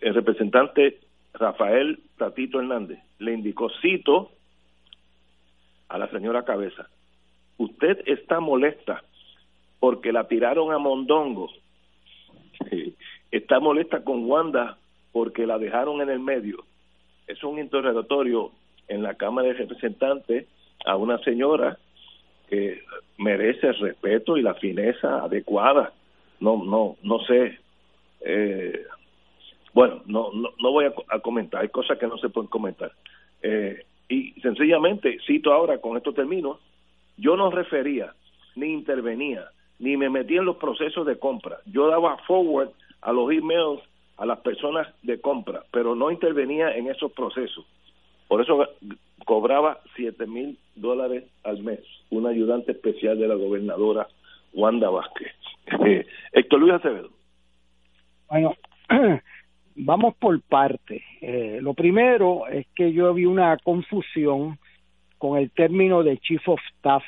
el 0.00 0.14
representante 0.14 0.98
Rafael 1.32 1.98
Tatito 2.18 2.60
Hernández 2.60 2.98
le 3.18 3.32
indicó, 3.32 3.70
cito 3.80 4.32
a 5.96 5.98
la 5.98 6.08
señora 6.10 6.44
Cabeza, 6.44 6.88
usted 7.58 8.02
está 8.06 8.40
molesta 8.40 9.02
porque 9.80 10.12
la 10.12 10.28
tiraron 10.28 10.72
a 10.72 10.78
Mondongo 10.78 11.50
está 13.30 13.60
molesta 13.60 14.02
con 14.02 14.24
Wanda 14.28 14.78
porque 15.12 15.46
la 15.46 15.58
dejaron 15.58 16.00
en 16.00 16.10
el 16.10 16.20
medio. 16.20 16.64
Es 17.26 17.42
un 17.42 17.58
interrogatorio 17.58 18.52
en 18.88 19.02
la 19.02 19.14
Cámara 19.14 19.48
de 19.48 19.54
Representantes 19.54 20.46
a 20.84 20.96
una 20.96 21.18
señora 21.18 21.78
que 22.48 22.82
merece 23.18 23.68
el 23.68 23.78
respeto 23.78 24.36
y 24.36 24.42
la 24.42 24.54
fineza 24.54 25.24
adecuada. 25.24 25.92
No, 26.40 26.62
no, 26.64 26.96
no 27.02 27.20
sé. 27.20 27.58
Eh, 28.20 28.84
bueno, 29.72 30.02
no, 30.06 30.30
no, 30.32 30.50
no 30.60 30.72
voy 30.72 30.86
a, 30.86 31.18
comentar. 31.20 31.62
Hay 31.62 31.68
cosas 31.68 31.98
que 31.98 32.06
no 32.06 32.18
se 32.18 32.28
pueden 32.28 32.48
comentar. 32.48 32.92
Eh, 33.42 33.84
y 34.08 34.32
sencillamente, 34.40 35.18
cito 35.26 35.52
ahora, 35.52 35.78
con 35.78 35.96
esto 35.96 36.12
termino, 36.12 36.60
yo 37.16 37.36
no 37.36 37.50
refería, 37.50 38.14
ni 38.54 38.72
intervenía, 38.72 39.44
ni 39.78 39.96
me 39.96 40.10
metía 40.10 40.40
en 40.40 40.46
los 40.46 40.56
procesos 40.56 41.06
de 41.06 41.18
compra. 41.18 41.58
Yo 41.66 41.88
daba 41.88 42.16
forward 42.26 42.70
a 43.02 43.12
los 43.12 43.30
emails 43.30 43.82
a 44.16 44.26
las 44.26 44.38
personas 44.40 44.88
de 45.02 45.20
compra, 45.20 45.64
pero 45.70 45.94
no 45.94 46.10
intervenía 46.10 46.74
en 46.76 46.88
esos 46.88 47.12
procesos. 47.12 47.66
Por 48.28 48.40
eso 48.40 48.66
cobraba 49.24 49.80
siete 49.94 50.26
mil 50.26 50.58
dólares 50.74 51.24
al 51.44 51.62
mes, 51.62 51.80
un 52.10 52.26
ayudante 52.26 52.72
especial 52.72 53.18
de 53.18 53.28
la 53.28 53.34
gobernadora 53.34 54.08
Wanda 54.52 54.88
Vázquez. 54.88 55.32
Héctor 56.32 56.60
Luis 56.60 56.74
Acevedo. 56.74 57.10
Bueno, 58.28 58.54
vamos 59.76 60.14
por 60.16 60.40
parte. 60.42 61.02
Eh, 61.20 61.58
lo 61.62 61.74
primero 61.74 62.46
es 62.48 62.66
que 62.74 62.92
yo 62.92 63.12
vi 63.14 63.24
una 63.24 63.56
confusión 63.58 64.58
con 65.18 65.38
el 65.38 65.50
término 65.50 66.02
de 66.02 66.18
Chief 66.18 66.46
of 66.48 66.60
Staff 66.76 67.04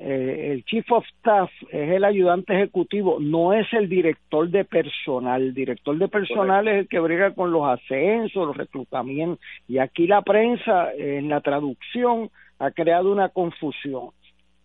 eh, 0.00 0.52
el 0.52 0.64
Chief 0.64 0.90
of 0.92 1.04
Staff 1.18 1.50
es 1.70 1.90
el 1.90 2.04
ayudante 2.04 2.54
ejecutivo, 2.54 3.18
no 3.20 3.52
es 3.52 3.66
el 3.72 3.88
director 3.88 4.48
de 4.48 4.64
personal. 4.64 5.42
El 5.42 5.54
director 5.54 5.98
de 5.98 6.08
personal 6.08 6.68
es 6.68 6.76
el 6.76 6.88
que 6.88 7.00
brega 7.00 7.34
con 7.34 7.50
los 7.50 7.66
ascensos, 7.66 8.46
los 8.46 8.56
reclutamientos. 8.56 9.40
Y 9.66 9.78
aquí 9.78 10.06
la 10.06 10.22
prensa, 10.22 10.92
en 10.92 11.28
la 11.28 11.40
traducción, 11.40 12.30
ha 12.60 12.70
creado 12.70 13.10
una 13.10 13.30
confusión. 13.30 14.10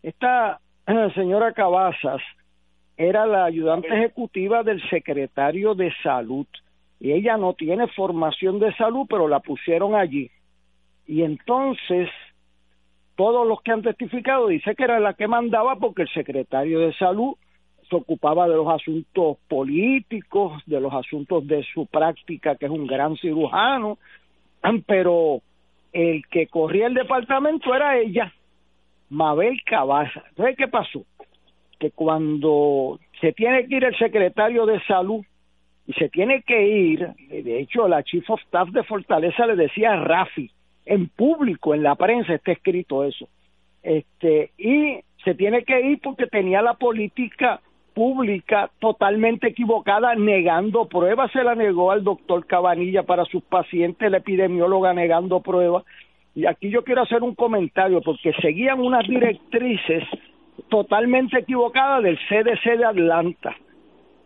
Esta 0.03 0.59
eh, 0.85 1.09
señora 1.15 1.53
Cabazas 1.53 2.21
era 2.95 3.25
la 3.25 3.45
ayudante 3.45 3.87
ejecutiva 3.87 4.61
del 4.61 4.87
secretario 4.89 5.73
de 5.73 5.91
salud 6.03 6.45
y 7.03 7.11
ella 7.11 7.35
no 7.35 7.53
tiene 7.53 7.87
formación 7.87 8.59
de 8.59 8.73
salud, 8.75 9.05
pero 9.09 9.27
la 9.27 9.41
pusieron 9.41 9.93
allí. 9.93 10.31
Y 11.05 11.23
entonces 11.23 12.09
todos 13.17 13.45
los 13.45 13.61
que 13.61 13.73
han 13.73 13.81
testificado 13.81 14.47
dice 14.47 14.73
que 14.73 14.85
era 14.85 15.01
la 15.01 15.13
que 15.13 15.27
mandaba 15.27 15.75
porque 15.75 16.03
el 16.03 16.13
secretario 16.13 16.79
de 16.79 16.93
salud 16.93 17.35
se 17.89 17.97
ocupaba 17.97 18.47
de 18.47 18.55
los 18.55 18.69
asuntos 18.69 19.37
políticos, 19.49 20.63
de 20.65 20.79
los 20.79 20.93
asuntos 20.93 21.45
de 21.45 21.65
su 21.73 21.87
práctica, 21.87 22.55
que 22.55 22.67
es 22.67 22.71
un 22.71 22.87
gran 22.87 23.17
cirujano, 23.17 23.97
pero 24.87 25.41
el 25.91 26.25
que 26.27 26.47
corría 26.47 26.87
el 26.87 26.93
departamento 26.93 27.75
era 27.75 27.97
ella, 27.97 28.33
Mabel 29.09 29.61
Cabaza. 29.65 30.23
Entonces, 30.29 30.55
¿qué 30.55 30.69
pasó? 30.69 31.03
Que 31.77 31.91
cuando 31.91 32.97
se 33.19 33.33
tiene 33.33 33.67
que 33.67 33.75
ir 33.75 33.83
el 33.83 33.97
secretario 33.97 34.65
de 34.65 34.81
salud 34.85 35.25
y 35.85 35.93
se 35.93 36.09
tiene 36.09 36.43
que 36.43 36.67
ir, 36.67 37.07
de 37.29 37.59
hecho 37.59 37.87
la 37.87 38.03
chief 38.03 38.29
of 38.29 38.41
staff 38.43 38.69
de 38.69 38.83
Fortaleza 38.83 39.45
le 39.45 39.55
decía 39.55 39.93
a 39.93 40.03
Rafi, 40.03 40.49
en 40.85 41.09
público, 41.09 41.73
en 41.73 41.83
la 41.83 41.95
prensa 41.95 42.33
está 42.33 42.51
escrito 42.51 43.03
eso. 43.03 43.27
Este, 43.81 44.51
y 44.57 44.99
se 45.23 45.35
tiene 45.35 45.63
que 45.63 45.79
ir 45.81 45.99
porque 46.01 46.27
tenía 46.27 46.61
la 46.61 46.75
política 46.75 47.61
pública 47.93 48.71
totalmente 48.79 49.49
equivocada, 49.49 50.15
negando 50.15 50.87
pruebas, 50.87 51.31
se 51.31 51.43
la 51.43 51.55
negó 51.55 51.91
al 51.91 52.03
doctor 52.03 52.45
Cabanilla 52.45 53.03
para 53.03 53.25
sus 53.25 53.43
pacientes, 53.43 54.09
la 54.09 54.17
epidemióloga 54.17 54.93
negando 54.93 55.41
pruebas. 55.41 55.83
Y 56.35 56.45
aquí 56.47 56.69
yo 56.69 56.83
quiero 56.83 57.03
hacer 57.03 57.21
un 57.21 57.35
comentario, 57.35 58.01
porque 58.01 58.33
seguían 58.41 58.79
unas 58.79 59.07
directrices 59.07 60.03
totalmente 60.69 61.39
equivocadas 61.39 62.03
del 62.03 62.17
CDC 62.17 62.77
de 62.77 62.85
Atlanta. 62.85 63.55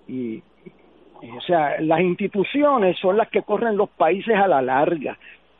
Y, 0.08 0.41
o 1.21 1.41
sea, 1.41 1.80
las 1.82 2.01
instituciones 2.01 2.97
son 2.99 3.17
las 3.17 3.30
que 3.30 3.41
corren 3.41 3.77
los 3.77 3.89
países 3.89 4.36
a 4.36 4.47
la 4.47 4.62
larga 4.62 5.17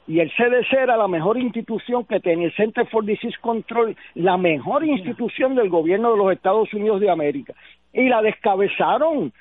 y 0.08 0.22
el 0.22 0.32
CDC 0.32 0.72
era 0.72 0.96
la 0.96 1.10
mejor 1.10 1.38
institución 1.38 2.06
que 2.06 2.22
tenía, 2.22 2.48
el 2.48 2.56
Center 2.56 2.88
for 2.88 3.04
Disease 3.04 3.38
Control, 3.42 3.96
la 4.16 4.38
mejor 4.38 4.86
institución 4.86 5.54
del 5.54 5.70
gobierno 5.70 6.12
de 6.12 6.18
los 6.18 6.32
Estados 6.32 6.74
Unidos 6.74 7.02
de 7.02 7.10
América. 7.10 7.54
Y 7.92 8.08
la 8.08 8.22
descabezaron, 8.22 9.34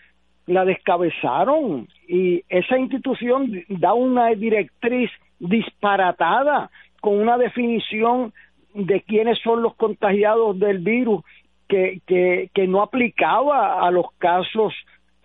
la 0.47 0.65
descabezaron. 0.65 1.87
Y 2.09 2.43
esa 2.49 2.79
institución 2.79 3.65
da 3.69 3.95
una 3.95 4.31
directriz 4.31 5.09
disparatada, 5.39 6.71
con 7.01 7.21
una 7.21 7.39
definición 7.39 8.33
de 8.75 9.03
quiénes 9.03 9.39
son 9.39 9.63
los 9.63 9.77
contagiados 9.77 10.59
del 10.59 10.79
virus 10.79 11.23
que, 11.69 12.01
que, 12.07 12.51
que 12.53 12.67
no 12.67 12.83
aplicaba 12.83 13.87
a 13.87 13.91
los 13.93 14.07
casos 14.19 14.75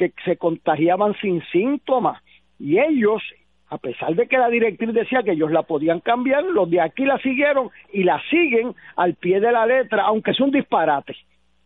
que 0.10 0.24
se 0.24 0.38
contagiaban 0.38 1.14
sin 1.22 1.42
síntomas. 1.52 2.22
Y 2.60 2.80
ellos, 2.80 3.22
a 3.70 3.78
pesar 3.78 4.16
de 4.16 4.28
que 4.28 4.38
la 4.38 4.50
directriz 4.50 4.94
decía 4.94 5.24
que 5.24 5.32
ellos 5.32 5.52
la 5.52 5.64
podían 5.64 6.00
cambiar, 6.00 6.44
los 6.44 6.70
de 6.70 6.82
aquí 6.82 7.06
la 7.06 7.20
siguieron 7.20 7.70
y 7.94 8.04
la 8.04 8.22
siguen 8.30 8.74
al 8.96 9.16
pie 9.16 9.40
de 9.40 9.52
la 9.52 9.66
letra, 9.66 10.04
aunque 10.04 10.32
es 10.32 10.40
un 10.40 10.52
disparate. 10.52 11.16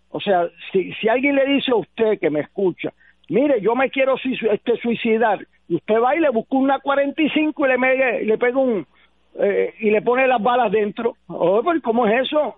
O 0.10 0.20
sea, 0.20 0.48
si, 0.72 0.94
si 0.94 1.08
alguien 1.08 1.36
le 1.36 1.46
dice 1.46 1.72
a 1.72 1.76
usted 1.76 2.20
que 2.20 2.30
me 2.30 2.42
escucha, 2.42 2.94
mire, 3.30 3.60
yo 3.62 3.76
me 3.76 3.90
quiero 3.90 4.16
este, 4.24 4.78
suicidar, 4.78 5.46
y 5.68 5.76
usted 5.76 5.96
va 5.96 6.16
y 6.16 6.20
le 6.20 6.30
busca 6.30 6.56
una 6.56 6.80
45 6.80 7.66
y 7.66 7.70
le, 7.70 8.24
le 8.24 8.38
pega 8.38 8.58
un, 8.58 8.86
eh, 9.40 9.74
y 9.80 9.90
le 9.90 10.02
pone 10.02 10.28
las 10.28 10.42
balas 10.42 10.72
dentro. 10.72 11.18
Oh, 11.28 11.62
pues, 11.64 11.82
¿Cómo 11.82 12.08
es 12.08 12.28
eso? 12.28 12.56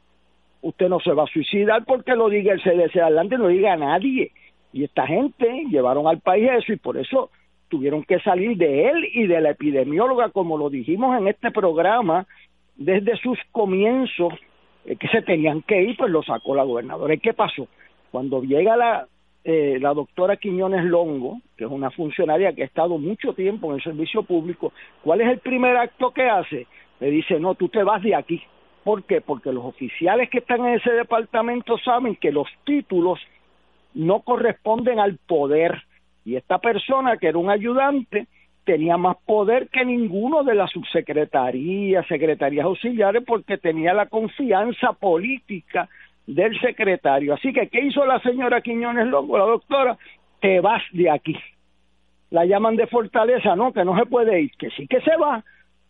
Usted 0.61 0.89
no 0.89 0.99
se 0.99 1.11
va 1.11 1.23
a 1.23 1.27
suicidar 1.27 1.85
porque 1.85 2.15
lo 2.15 2.29
diga 2.29 2.53
el 2.53 2.61
CDC 2.61 2.97
adelante, 2.97 3.37
no 3.37 3.47
diga 3.47 3.73
a 3.73 3.77
nadie. 3.77 4.31
Y 4.77 4.83
esta 4.83 5.07
gente 5.07 5.65
llevaron 5.71 6.05
al 6.05 6.19
país 6.19 6.51
eso 6.51 6.71
y 6.71 6.75
por 6.75 6.97
eso 6.97 7.31
tuvieron 7.67 8.03
que 8.03 8.19
salir 8.19 8.57
de 8.57 8.87
él 8.87 9.09
y 9.11 9.25
de 9.25 9.41
la 9.41 9.49
epidemióloga, 9.49 10.29
como 10.29 10.55
lo 10.55 10.69
dijimos 10.69 11.17
en 11.19 11.27
este 11.27 11.49
programa, 11.49 12.27
desde 12.75 13.17
sus 13.17 13.39
comienzos, 13.51 14.35
eh, 14.85 14.95
que 14.95 15.07
se 15.07 15.23
tenían 15.23 15.63
que 15.63 15.81
ir, 15.81 15.97
pues 15.97 16.11
lo 16.11 16.21
sacó 16.21 16.53
la 16.53 16.61
gobernadora. 16.61 17.11
¿Y 17.15 17.17
qué 17.17 17.33
pasó? 17.33 17.67
Cuando 18.11 18.43
llega 18.43 18.77
la, 18.77 19.07
eh, 19.43 19.79
la 19.81 19.95
doctora 19.95 20.37
Quiñones 20.37 20.85
Longo, 20.85 21.41
que 21.57 21.63
es 21.63 21.71
una 21.71 21.89
funcionaria 21.89 22.53
que 22.53 22.61
ha 22.61 22.65
estado 22.67 22.99
mucho 22.99 23.33
tiempo 23.33 23.71
en 23.71 23.77
el 23.77 23.83
servicio 23.83 24.21
público, 24.21 24.73
¿cuál 25.03 25.21
es 25.21 25.27
el 25.27 25.39
primer 25.39 25.75
acto 25.75 26.11
que 26.11 26.29
hace? 26.29 26.67
Le 26.99 27.09
dice, 27.09 27.39
no, 27.39 27.55
tú 27.55 27.67
te 27.67 27.81
vas 27.81 28.03
de 28.03 28.13
aquí. 28.13 28.43
¿Por 28.83 29.05
qué? 29.05 29.21
Porque 29.21 29.51
los 29.51 29.65
oficiales 29.65 30.29
que 30.29 30.37
están 30.37 30.63
en 30.67 30.75
ese 30.75 30.91
departamento 30.91 31.79
saben 31.79 32.15
que 32.15 32.31
los 32.31 32.47
títulos 32.63 33.19
no 33.93 34.21
corresponden 34.21 34.99
al 34.99 35.17
poder. 35.17 35.83
Y 36.25 36.35
esta 36.35 36.59
persona, 36.59 37.17
que 37.17 37.27
era 37.27 37.37
un 37.37 37.49
ayudante, 37.49 38.27
tenía 38.67 38.97
más 38.97 39.15
poder 39.25 39.69
que 39.69 39.85
ninguno 39.85 40.43
de 40.43 40.53
las 40.53 40.71
subsecretarías, 40.71 42.05
secretarías 42.07 42.65
auxiliares, 42.65 43.23
porque 43.25 43.57
tenía 43.57 43.93
la 43.93 44.07
confianza 44.07 44.91
política 44.93 45.87
del 46.27 46.59
secretario. 46.59 47.33
Así 47.33 47.53
que, 47.53 47.69
¿qué 47.69 47.85
hizo 47.85 48.05
la 48.05 48.19
señora 48.19 48.61
Quiñones 48.61 49.07
Longo, 49.07 49.37
la 49.37 49.45
doctora? 49.45 49.97
Te 50.41 50.59
vas 50.59 50.83
de 50.91 51.09
aquí. 51.09 51.35
La 52.29 52.45
llaman 52.45 52.75
de 52.75 52.87
fortaleza, 52.87 53.55
no, 53.55 53.71
que 53.71 53.85
no 53.85 53.97
se 53.97 54.05
puede 54.05 54.41
ir, 54.41 54.51
que 54.57 54.69
sí 54.71 54.85
que 54.85 54.99
se 54.99 55.15
va. 55.15 55.43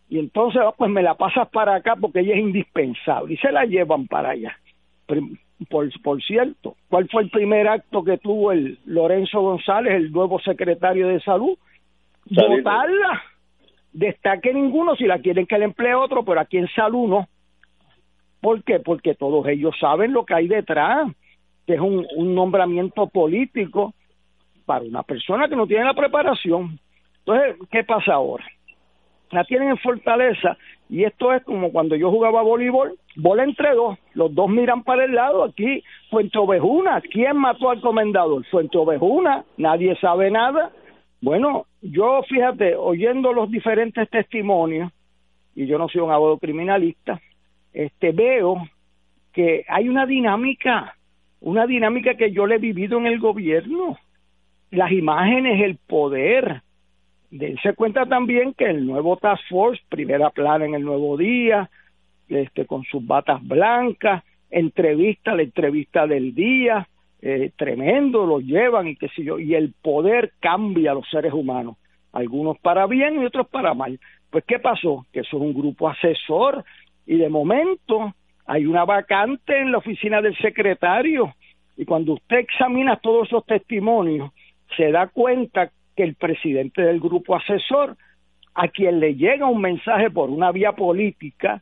Y 0.08 0.20
entonces, 0.20 0.62
ah, 0.64 0.72
pues 0.76 0.90
me 0.90 1.02
la 1.02 1.14
pasas 1.14 1.48
para 1.48 1.74
acá 1.74 1.96
porque 1.96 2.20
ella 2.20 2.34
es 2.34 2.40
indispensable. 2.40 3.34
Y 3.34 3.36
se 3.38 3.50
la 3.50 3.64
llevan 3.64 4.06
para 4.06 4.30
allá. 4.30 4.56
Por, 5.68 5.90
por 6.02 6.22
cierto, 6.22 6.76
¿cuál 6.88 7.08
fue 7.08 7.22
el 7.22 7.30
primer 7.30 7.66
acto 7.66 8.04
que 8.04 8.18
tuvo 8.18 8.52
el 8.52 8.78
Lorenzo 8.84 9.40
González, 9.40 9.94
el 9.94 10.12
nuevo 10.12 10.38
secretario 10.38 11.08
de 11.08 11.20
salud? 11.20 11.58
Votarla. 12.30 13.22
Destaque 13.92 14.54
ninguno 14.54 14.94
si 14.94 15.04
la 15.04 15.18
quieren 15.18 15.46
que 15.46 15.58
le 15.58 15.64
emplee 15.64 15.94
otro, 15.94 16.24
pero 16.24 16.40
aquí 16.40 16.58
en 16.58 16.68
salud 16.68 17.08
no. 17.08 17.28
¿Por 18.40 18.62
qué? 18.62 18.78
Porque 18.78 19.14
todos 19.14 19.46
ellos 19.48 19.74
saben 19.80 20.12
lo 20.12 20.24
que 20.24 20.34
hay 20.34 20.46
detrás, 20.46 21.10
que 21.66 21.74
es 21.74 21.80
un, 21.80 22.06
un 22.16 22.34
nombramiento 22.34 23.08
político 23.08 23.94
para 24.64 24.84
una 24.84 25.02
persona 25.02 25.48
que 25.48 25.56
no 25.56 25.66
tiene 25.66 25.84
la 25.84 25.94
preparación. 25.94 26.78
Entonces, 27.20 27.56
¿qué 27.70 27.82
pasa 27.82 28.14
ahora? 28.14 28.46
La 29.30 29.44
tienen 29.44 29.70
en 29.70 29.78
fortaleza 29.78 30.56
y 30.88 31.04
esto 31.04 31.32
es 31.32 31.44
como 31.44 31.70
cuando 31.70 31.96
yo 31.96 32.10
jugaba 32.10 32.42
voleibol, 32.42 32.98
bola 33.16 33.44
entre 33.44 33.74
dos, 33.74 33.98
los 34.14 34.34
dos 34.34 34.48
miran 34.48 34.82
para 34.84 35.04
el 35.04 35.14
lado, 35.14 35.44
aquí 35.44 35.82
Fuente 36.10 36.38
Ovejuna, 36.38 37.02
¿quién 37.02 37.36
mató 37.36 37.70
al 37.70 37.80
comendador? 37.80 38.44
Fuente 38.46 38.78
Ovejuna, 38.78 39.44
nadie 39.58 39.96
sabe 39.96 40.30
nada. 40.30 40.70
Bueno, 41.20 41.66
yo 41.82 42.22
fíjate, 42.28 42.74
oyendo 42.76 43.32
los 43.32 43.50
diferentes 43.50 44.08
testimonios, 44.08 44.90
y 45.54 45.66
yo 45.66 45.76
no 45.76 45.88
soy 45.88 46.00
un 46.00 46.10
abogado 46.10 46.38
criminalista, 46.38 47.20
este 47.72 48.12
veo 48.12 48.56
que 49.32 49.64
hay 49.68 49.88
una 49.88 50.06
dinámica, 50.06 50.96
una 51.40 51.66
dinámica 51.66 52.14
que 52.14 52.32
yo 52.32 52.46
le 52.46 52.56
he 52.56 52.58
vivido 52.58 52.98
en 52.98 53.06
el 53.06 53.18
gobierno. 53.18 53.98
Las 54.70 54.90
imágenes, 54.92 55.62
el 55.62 55.76
poder, 55.76 56.62
dense 57.30 57.74
cuenta 57.74 58.06
también 58.06 58.54
que 58.54 58.64
el 58.64 58.86
nuevo 58.86 59.16
Task 59.16 59.42
Force, 59.48 59.82
primera 59.88 60.30
plana 60.30 60.64
en 60.64 60.74
el 60.74 60.82
nuevo 60.82 61.16
día, 61.16 61.70
este, 62.28 62.66
con 62.66 62.84
sus 62.84 63.06
batas 63.06 63.46
blancas, 63.46 64.24
entrevista, 64.50 65.34
la 65.34 65.42
entrevista 65.42 66.06
del 66.06 66.34
día, 66.34 66.88
eh, 67.20 67.50
tremendo, 67.56 68.26
lo 68.26 68.40
llevan 68.40 68.88
y 68.88 68.96
qué 68.96 69.08
sé 69.08 69.24
yo, 69.24 69.38
y 69.38 69.54
el 69.54 69.72
poder 69.82 70.32
cambia 70.40 70.92
a 70.92 70.94
los 70.94 71.08
seres 71.10 71.32
humanos, 71.32 71.76
algunos 72.12 72.58
para 72.58 72.86
bien 72.86 73.20
y 73.20 73.24
otros 73.24 73.48
para 73.48 73.74
mal. 73.74 73.98
Pues, 74.30 74.44
¿qué 74.46 74.58
pasó? 74.58 75.06
Que 75.12 75.24
son 75.24 75.42
un 75.42 75.54
grupo 75.54 75.88
asesor 75.88 76.64
y 77.06 77.16
de 77.16 77.28
momento 77.28 78.14
hay 78.46 78.66
una 78.66 78.84
vacante 78.84 79.58
en 79.58 79.72
la 79.72 79.78
oficina 79.78 80.20
del 80.20 80.36
secretario 80.38 81.34
y 81.76 81.84
cuando 81.84 82.14
usted 82.14 82.38
examina 82.38 82.96
todos 82.96 83.28
esos 83.28 83.46
testimonios, 83.46 84.32
se 84.76 84.90
da 84.90 85.06
cuenta 85.06 85.70
que 85.98 86.04
el 86.04 86.14
presidente 86.14 86.80
del 86.80 87.00
grupo 87.00 87.34
asesor, 87.34 87.96
a 88.54 88.68
quien 88.68 89.00
le 89.00 89.16
llega 89.16 89.46
un 89.46 89.60
mensaje 89.60 90.10
por 90.10 90.30
una 90.30 90.52
vía 90.52 90.70
política 90.70 91.60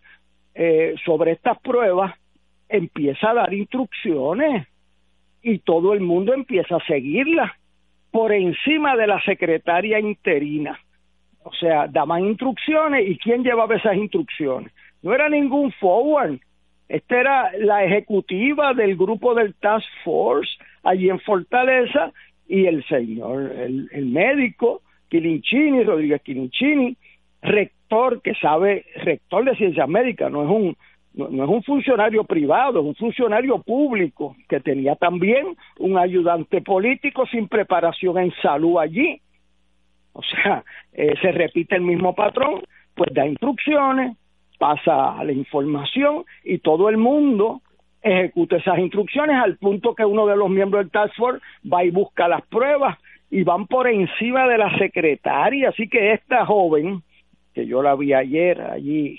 eh, 0.55 0.95
sobre 1.07 1.33
estas 1.33 1.59
pruebas, 1.61 2.13
empieza 2.69 3.31
a 3.31 3.35
dar 3.35 3.55
instrucciones 3.55 4.69
y 5.43 5.61
todo 5.61 5.95
el 5.95 6.01
mundo 6.01 6.35
empieza 6.35 6.77
a 6.77 6.87
seguirlas 6.87 7.51
por 8.11 8.31
encima 8.31 8.95
de 8.95 9.07
la 9.07 9.23
secretaria 9.23 10.01
interina. 10.01 10.79
O 11.43 11.55
sea, 11.55 11.87
daban 11.89 12.27
instrucciones 12.27 13.09
y 13.09 13.17
¿quién 13.17 13.43
llevaba 13.43 13.77
esas 13.77 13.97
instrucciones? 13.97 14.71
No 15.01 15.15
era 15.15 15.31
ningún 15.31 15.73
forward. 15.73 16.41
Esta 16.91 17.21
era 17.21 17.53
la 17.59 17.85
ejecutiva 17.85 18.75
del 18.75 18.97
grupo 18.99 19.35
del 19.35 19.55
Task 19.55 19.89
Force 20.05 20.59
allí 20.83 21.09
en 21.09 21.21
Fortaleza 21.21 22.13
y 22.49 22.67
el 22.67 22.85
señor, 22.85 23.53
el, 23.53 23.89
el 23.93 24.07
médico 24.07 24.83
Quilinchini, 25.09 25.85
Rodríguez 25.85 26.23
Quilinchini, 26.23 26.97
rector 27.43 28.21
que 28.23 28.35
sabe, 28.35 28.85
rector 28.97 29.45
de 29.45 29.57
ciencias 29.57 29.89
médicas, 29.89 30.31
no 30.31 30.43
es 30.43 30.51
un 30.51 30.77
no, 31.17 31.45
es 31.45 31.49
un 31.49 31.63
funcionario 31.63 32.25
privado, 32.25 32.81
es 32.81 32.87
un 32.87 32.95
funcionario 32.95 33.63
público 33.63 34.37
que 34.49 34.61
tenía 34.61 34.97
también 34.97 35.57
un 35.79 35.97
ayudante 35.97 36.61
político 36.61 37.27
sin 37.27 37.49
preparación 37.49 38.19
en 38.19 38.33
salud 38.43 38.79
allí. 38.79 39.21
O 40.13 40.23
sea, 40.23 40.63
eh, 40.93 41.15
se 41.23 41.33
repite 41.33 41.77
el 41.77 41.83
mismo 41.83 42.15
patrón, 42.15 42.63
pues 42.95 43.15
da 43.15 43.27
instrucciones, 43.27 44.17
pasa 44.59 45.23
la 45.25 45.33
información 45.33 46.25
y 46.45 46.59
todo 46.59 46.91
el 46.91 46.99
mundo 46.99 47.63
ejecute 48.03 48.57
esas 48.57 48.79
instrucciones 48.79 49.37
al 49.37 49.57
punto 49.57 49.95
que 49.95 50.05
uno 50.05 50.27
de 50.27 50.37
los 50.37 50.49
miembros 50.49 50.85
del 50.85 50.91
Task 50.91 51.15
Force 51.17 51.45
va 51.71 51.85
y 51.85 51.91
busca 51.91 52.29
las 52.29 52.43
pruebas 52.47 52.99
y 53.31 53.43
van 53.43 53.67
por 53.67 53.89
encima 53.89 54.47
de 54.47 54.59
la 54.59 54.77
secretaria. 54.79 55.71
Así 55.71 55.89
que 55.89 56.13
esta 56.13 56.47
joven, 56.47 57.03
que 57.55 57.67
yo 57.67 57.83
la 57.83 57.95
vi 57.95 58.13
ayer 58.13 58.61
allí 58.61 59.19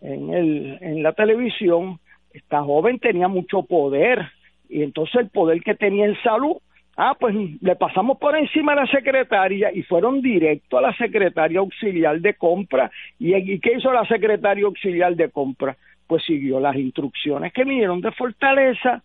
en, 0.00 0.32
el, 0.32 0.78
en 0.80 1.02
la 1.02 1.12
televisión, 1.12 1.98
esta 2.32 2.62
joven 2.62 2.98
tenía 2.98 3.28
mucho 3.28 3.62
poder 3.62 4.26
y 4.68 4.82
entonces 4.82 5.16
el 5.16 5.30
poder 5.30 5.62
que 5.62 5.74
tenía 5.74 6.06
en 6.06 6.20
salud, 6.22 6.56
ah, 6.96 7.14
pues 7.18 7.34
le 7.60 7.76
pasamos 7.76 8.18
por 8.18 8.36
encima 8.36 8.72
a 8.72 8.76
la 8.76 8.86
secretaria 8.86 9.72
y 9.72 9.82
fueron 9.82 10.20
directo 10.20 10.78
a 10.78 10.82
la 10.82 10.96
secretaria 10.96 11.60
auxiliar 11.60 12.20
de 12.20 12.34
compra. 12.34 12.90
¿Y, 13.18 13.34
y 13.34 13.58
qué 13.60 13.74
hizo 13.76 13.92
la 13.92 14.04
secretaria 14.06 14.64
auxiliar 14.64 15.14
de 15.16 15.30
compra? 15.30 15.76
Pues 16.06 16.24
siguió 16.24 16.60
las 16.60 16.76
instrucciones 16.76 17.52
que 17.52 17.64
vinieron 17.64 18.00
de 18.00 18.12
Fortaleza 18.12 19.02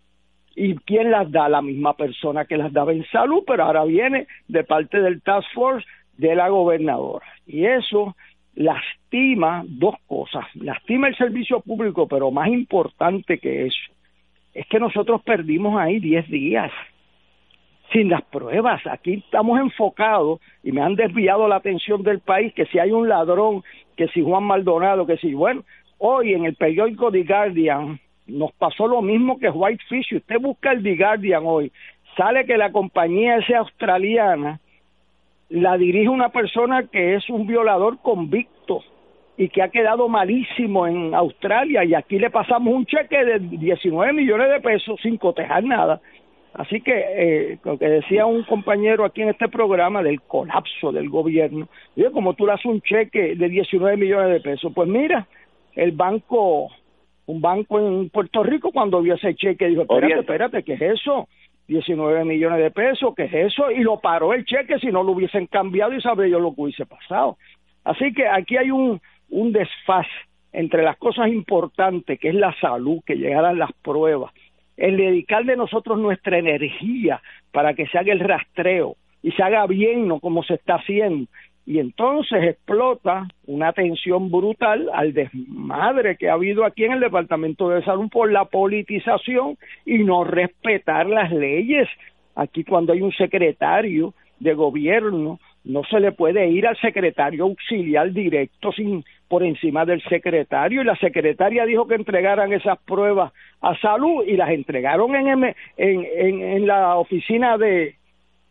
y 0.56 0.76
quién 0.76 1.12
las 1.12 1.32
da 1.32 1.48
la 1.48 1.62
misma 1.62 1.94
persona 1.94 2.46
que 2.46 2.58
las 2.58 2.74
daba 2.74 2.92
en 2.92 3.06
salud, 3.06 3.44
pero 3.48 3.64
ahora 3.64 3.86
viene 3.86 4.28
de 4.48 4.64
parte 4.64 5.00
del 5.00 5.22
Task 5.22 5.48
Force 5.54 5.88
de 6.18 6.36
la 6.36 6.50
gobernadora. 6.50 7.26
Y 7.48 7.66
eso 7.66 8.16
lastima 8.56 9.64
dos 9.68 9.96
cosas, 10.06 10.46
lastima 10.56 11.08
el 11.08 11.16
servicio 11.16 11.62
público, 11.62 12.08
pero 12.08 12.30
más 12.30 12.50
importante 12.50 13.38
que 13.38 13.68
eso, 13.68 13.94
es 14.54 14.68
que 14.68 14.80
nosotros 14.80 15.22
perdimos 15.24 15.80
ahí 15.80 16.00
10 16.00 16.28
días 16.28 16.72
sin 17.92 18.10
las 18.10 18.22
pruebas. 18.24 18.86
Aquí 18.88 19.14
estamos 19.26 19.60
enfocados 19.60 20.40
y 20.64 20.72
me 20.72 20.82
han 20.82 20.96
desviado 20.96 21.48
la 21.48 21.56
atención 21.56 22.04
del 22.04 22.20
país 22.20 22.54
que 22.54 22.66
si 22.66 22.80
hay 22.80 22.92
un 22.92 23.08
ladrón, 23.08 23.64
que 23.96 24.08
si 24.10 24.22
Juan 24.22 24.44
Maldonado, 24.44 25.06
que 25.06 25.18
si, 25.18 25.34
bueno, 25.34 25.64
Hoy 26.00 26.34
en 26.34 26.46
el 26.46 26.56
periódico 26.56 27.12
The 27.12 27.24
Guardian 27.24 28.00
nos 28.26 28.54
pasó 28.54 28.88
lo 28.88 29.02
mismo 29.02 29.38
que 29.38 29.50
Whitefish. 29.50 30.16
Usted 30.16 30.40
busca 30.40 30.72
el 30.72 30.82
The 30.82 30.96
Guardian 30.96 31.44
hoy, 31.46 31.72
sale 32.16 32.46
que 32.46 32.58
la 32.58 32.72
compañía 32.72 33.36
esa 33.38 33.60
australiana 33.60 34.62
la 35.50 35.78
dirige 35.78 36.08
una 36.08 36.30
persona 36.30 36.88
que 36.88 37.16
es 37.16 37.30
un 37.30 37.46
violador 37.48 38.00
convicto 38.02 38.82
y 39.36 39.50
que 39.50 39.62
ha 39.62 39.70
quedado 39.70 40.08
malísimo 40.08 40.88
en 40.88 41.14
Australia 41.14 41.84
y 41.84 41.94
aquí 41.94 42.18
le 42.18 42.30
pasamos 42.30 42.74
un 42.74 42.86
cheque 42.86 43.26
de 43.26 43.40
19 43.40 44.14
millones 44.14 44.50
de 44.50 44.62
pesos 44.62 45.00
sin 45.02 45.18
cotejar 45.18 45.64
nada. 45.64 46.00
Así 46.54 46.82
que 46.82 46.94
eh, 46.94 47.58
lo 47.64 47.78
que 47.78 47.88
decía 47.88 48.26
un 48.26 48.44
compañero 48.44 49.06
aquí 49.06 49.22
en 49.22 49.30
este 49.30 49.50
programa 49.50 50.02
del 50.02 50.22
colapso 50.22 50.92
del 50.92 51.10
gobierno, 51.10 51.68
como 52.14 52.34
tú 52.36 52.46
le 52.46 52.54
haces 52.54 52.66
un 52.66 52.82
cheque 52.82 53.36
de 53.36 53.50
19 53.50 53.98
millones 53.98 54.32
de 54.32 54.40
pesos, 54.40 54.72
pues 54.74 54.88
mira, 54.88 55.28
el 55.76 55.92
banco, 55.92 56.70
un 57.26 57.42
banco 57.42 57.80
en 57.80 58.10
Puerto 58.10 58.44
Rico 58.44 58.72
cuando 58.72 59.02
vio 59.02 59.16
ese 59.16 59.36
cheque 59.36 59.68
dijo, 59.68 59.82
espérate, 59.84 60.20
espérate, 60.20 60.64
¿qué 60.64 60.74
es 60.74 60.82
eso? 60.82 61.28
19 61.68 62.26
millones 62.26 62.60
de 62.60 62.72
pesos, 62.72 63.14
¿qué 63.16 63.26
es 63.26 63.34
eso? 63.34 63.70
Y 63.70 63.84
lo 63.84 64.00
paró 64.00 64.34
el 64.34 64.44
cheque 64.46 64.80
si 64.80 64.88
no 64.88 65.04
lo 65.04 65.12
hubiesen 65.12 65.46
cambiado 65.46 65.94
y 65.94 66.02
sabría 66.02 66.32
yo 66.32 66.40
lo 66.40 66.54
que 66.54 66.62
hubiese 66.62 66.86
pasado. 66.86 67.38
Así 67.84 68.12
que 68.14 68.28
aquí 68.28 68.58
hay 68.58 68.72
un, 68.72 69.00
un 69.30 69.52
desfase 69.52 70.10
entre 70.52 70.84
las 70.84 70.98
cosas 70.98 71.28
importantes, 71.28 72.20
que 72.20 72.30
es 72.30 72.36
la 72.36 72.54
salud, 72.60 73.02
que 73.06 73.16
llegaran 73.16 73.60
las 73.60 73.72
pruebas, 73.84 74.34
el 74.78 74.98
dedicar 74.98 75.46
de 75.46 75.56
nosotros 75.56 76.00
nuestra 76.00 76.40
energía 76.40 77.22
para 77.52 77.74
que 77.74 77.86
se 77.88 77.98
haga 77.98 78.14
el 78.14 78.20
rastreo 78.20 78.96
y 79.22 79.32
se 79.32 79.44
haga 79.44 79.68
bien, 79.68 80.08
no 80.08 80.20
como 80.20 80.44
se 80.44 80.56
está 80.56 80.76
haciendo. 80.76 81.30
Y 81.70 81.78
entonces 81.78 82.44
explota 82.46 83.28
una 83.46 83.74
tensión 83.74 84.32
brutal 84.32 84.90
al 84.92 85.14
desmadre 85.14 86.18
que 86.18 86.28
ha 86.28 86.34
habido 86.34 86.66
aquí 86.66 86.86
en 86.86 86.94
el 86.94 87.00
Departamento 87.00 87.70
de 87.70 87.84
Salud 87.84 88.10
por 88.10 88.32
la 88.32 88.46
politización 88.46 89.56
y 89.86 90.00
no 90.00 90.24
respetar 90.24 91.06
las 91.06 91.32
leyes. 91.32 91.88
Aquí 92.34 92.64
cuando 92.64 92.92
hay 92.92 93.04
un 93.04 93.12
secretario 93.12 94.16
de 94.40 94.56
gobierno 94.56 95.40
no 95.64 95.84
se 95.84 96.00
le 96.00 96.12
puede 96.12 96.50
ir 96.50 96.66
al 96.66 96.76
secretario 96.78 97.44
auxiliar 97.44 98.14
directo 98.14 98.72
sin 98.72 99.06
por 99.28 99.44
encima 99.44 99.86
del 99.86 100.02
secretario 100.02 100.82
y 100.82 100.86
la 100.86 100.96
secretaria 100.96 101.68
dijo 101.68 101.88
que 101.88 101.94
entregaran 101.94 102.52
esas 102.52 102.80
pruebas 102.80 103.32
a 103.62 103.78
salud 103.78 104.24
y 104.26 104.38
las 104.38 104.50
entregaron 104.50 105.14
en, 105.14 105.28
en, 105.28 105.56
en, 105.78 106.42
en 106.42 106.66
la 106.66 106.96
oficina 106.96 107.60
de, 107.60 107.99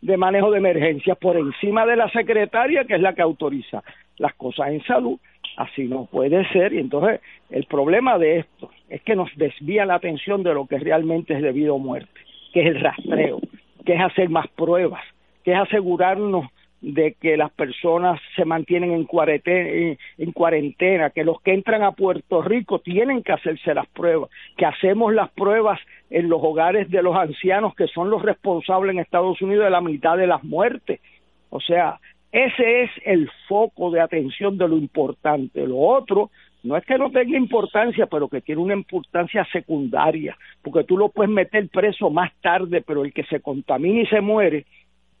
de 0.01 0.17
manejo 0.17 0.51
de 0.51 0.59
emergencias 0.59 1.17
por 1.17 1.37
encima 1.37 1.85
de 1.85 1.95
la 1.95 2.09
secretaria 2.09 2.85
que 2.85 2.95
es 2.95 3.01
la 3.01 3.13
que 3.13 3.21
autoriza 3.21 3.83
las 4.17 4.33
cosas 4.35 4.69
en 4.69 4.83
salud. 4.83 5.19
Así 5.57 5.85
no 5.85 6.05
puede 6.05 6.47
ser. 6.49 6.73
Y 6.73 6.79
entonces 6.79 7.21
el 7.49 7.65
problema 7.65 8.17
de 8.17 8.39
esto 8.39 8.69
es 8.89 9.01
que 9.01 9.15
nos 9.15 9.29
desvía 9.35 9.85
la 9.85 9.95
atención 9.95 10.43
de 10.43 10.53
lo 10.53 10.67
que 10.67 10.77
realmente 10.79 11.33
es 11.33 11.41
debido 11.41 11.75
a 11.75 11.79
muerte 11.79 12.19
que 12.53 12.61
es 12.61 12.67
el 12.67 12.81
rastreo 12.81 13.39
que 13.85 13.93
es 13.93 14.01
hacer 14.01 14.29
más 14.29 14.47
pruebas 14.49 15.03
que 15.43 15.51
es 15.51 15.57
asegurarnos 15.57 16.47
de 16.81 17.15
que 17.19 17.35
las 17.35 17.51
personas 17.51 18.21
se 18.35 18.45
mantienen 18.45 18.91
en 18.91 19.05
cuarentena, 19.05 19.97
en 20.17 20.31
cuarentena, 20.31 21.09
que 21.09 21.23
los 21.23 21.41
que 21.41 21.53
entran 21.53 21.83
a 21.83 21.91
Puerto 21.91 22.41
Rico 22.41 22.79
tienen 22.79 23.21
que 23.21 23.33
hacerse 23.33 23.73
las 23.73 23.87
pruebas, 23.87 24.29
que 24.57 24.65
hacemos 24.65 25.13
las 25.13 25.29
pruebas 25.31 25.79
en 26.09 26.29
los 26.29 26.39
hogares 26.41 26.89
de 26.89 27.03
los 27.03 27.15
ancianos 27.15 27.75
que 27.75 27.87
son 27.87 28.09
los 28.09 28.21
responsables 28.21 28.93
en 28.93 28.99
Estados 28.99 29.41
Unidos 29.41 29.65
de 29.65 29.71
la 29.71 29.81
mitad 29.81 30.17
de 30.17 30.27
las 30.27 30.43
muertes. 30.43 31.01
O 31.49 31.59
sea, 31.59 31.99
ese 32.31 32.83
es 32.83 32.91
el 33.05 33.29
foco 33.47 33.91
de 33.91 34.01
atención 34.01 34.57
de 34.57 34.67
lo 34.67 34.77
importante. 34.77 35.65
Lo 35.65 35.79
otro 35.79 36.29
no 36.61 36.77
es 36.77 36.85
que 36.85 36.97
no 36.97 37.09
tenga 37.09 37.37
importancia, 37.37 38.05
pero 38.07 38.27
que 38.27 38.41
tiene 38.41 38.61
una 38.61 38.73
importancia 38.73 39.45
secundaria, 39.51 40.37
porque 40.61 40.83
tú 40.83 40.97
lo 40.97 41.09
puedes 41.09 41.31
meter 41.31 41.69
preso 41.69 42.09
más 42.09 42.31
tarde, 42.41 42.81
pero 42.85 43.03
el 43.03 43.13
que 43.13 43.23
se 43.23 43.39
contamina 43.39 44.01
y 44.01 44.05
se 44.07 44.21
muere, 44.21 44.65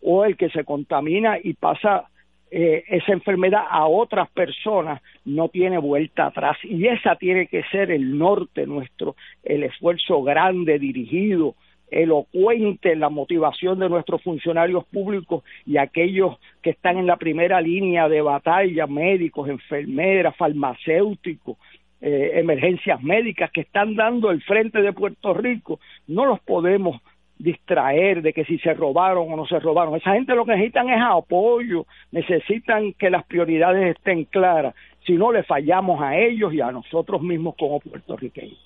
o 0.01 0.25
el 0.25 0.37
que 0.37 0.49
se 0.49 0.63
contamina 0.63 1.37
y 1.41 1.53
pasa 1.53 2.07
eh, 2.51 2.83
esa 2.87 3.11
enfermedad 3.13 3.63
a 3.69 3.85
otras 3.85 4.29
personas 4.31 5.01
no 5.23 5.49
tiene 5.49 5.77
vuelta 5.77 6.27
atrás. 6.27 6.57
Y 6.63 6.87
esa 6.87 7.15
tiene 7.15 7.47
que 7.47 7.63
ser 7.71 7.91
el 7.91 8.17
norte 8.17 8.65
nuestro, 8.65 9.15
el 9.43 9.63
esfuerzo 9.63 10.23
grande, 10.23 10.79
dirigido, 10.79 11.55
elocuente 11.91 12.91
en 12.91 12.99
la 12.99 13.09
motivación 13.09 13.79
de 13.79 13.89
nuestros 13.89 14.21
funcionarios 14.21 14.85
públicos 14.85 15.43
y 15.65 15.77
aquellos 15.77 16.37
que 16.61 16.71
están 16.71 16.97
en 16.97 17.07
la 17.07 17.17
primera 17.17 17.61
línea 17.61 18.07
de 18.09 18.21
batalla, 18.21 18.87
médicos, 18.87 19.49
enfermeras, 19.49 20.35
farmacéuticos, 20.35 21.57
eh, 22.01 22.31
emergencias 22.35 23.01
médicas 23.03 23.51
que 23.51 23.61
están 23.61 23.95
dando 23.95 24.31
el 24.31 24.41
frente 24.41 24.81
de 24.81 24.93
Puerto 24.93 25.33
Rico, 25.33 25.79
no 26.07 26.25
los 26.25 26.39
podemos 26.39 27.01
distraer 27.39 28.21
de 28.21 28.33
que 28.33 28.45
si 28.45 28.59
se 28.59 28.73
robaron 28.73 29.31
o 29.31 29.35
no 29.35 29.47
se 29.47 29.59
robaron. 29.59 29.95
Esa 29.95 30.13
gente 30.13 30.35
lo 30.35 30.45
que 30.45 30.51
necesitan 30.51 30.89
es 30.89 31.01
apoyo, 31.01 31.85
necesitan 32.11 32.93
que 32.93 33.09
las 33.09 33.25
prioridades 33.25 33.95
estén 33.95 34.25
claras. 34.25 34.75
Si 35.05 35.13
no, 35.13 35.31
le 35.31 35.43
fallamos 35.43 36.01
a 36.01 36.17
ellos 36.17 36.53
y 36.53 36.61
a 36.61 36.71
nosotros 36.71 37.21
mismos 37.21 37.55
como 37.57 37.79
puertorriqueños. 37.79 38.59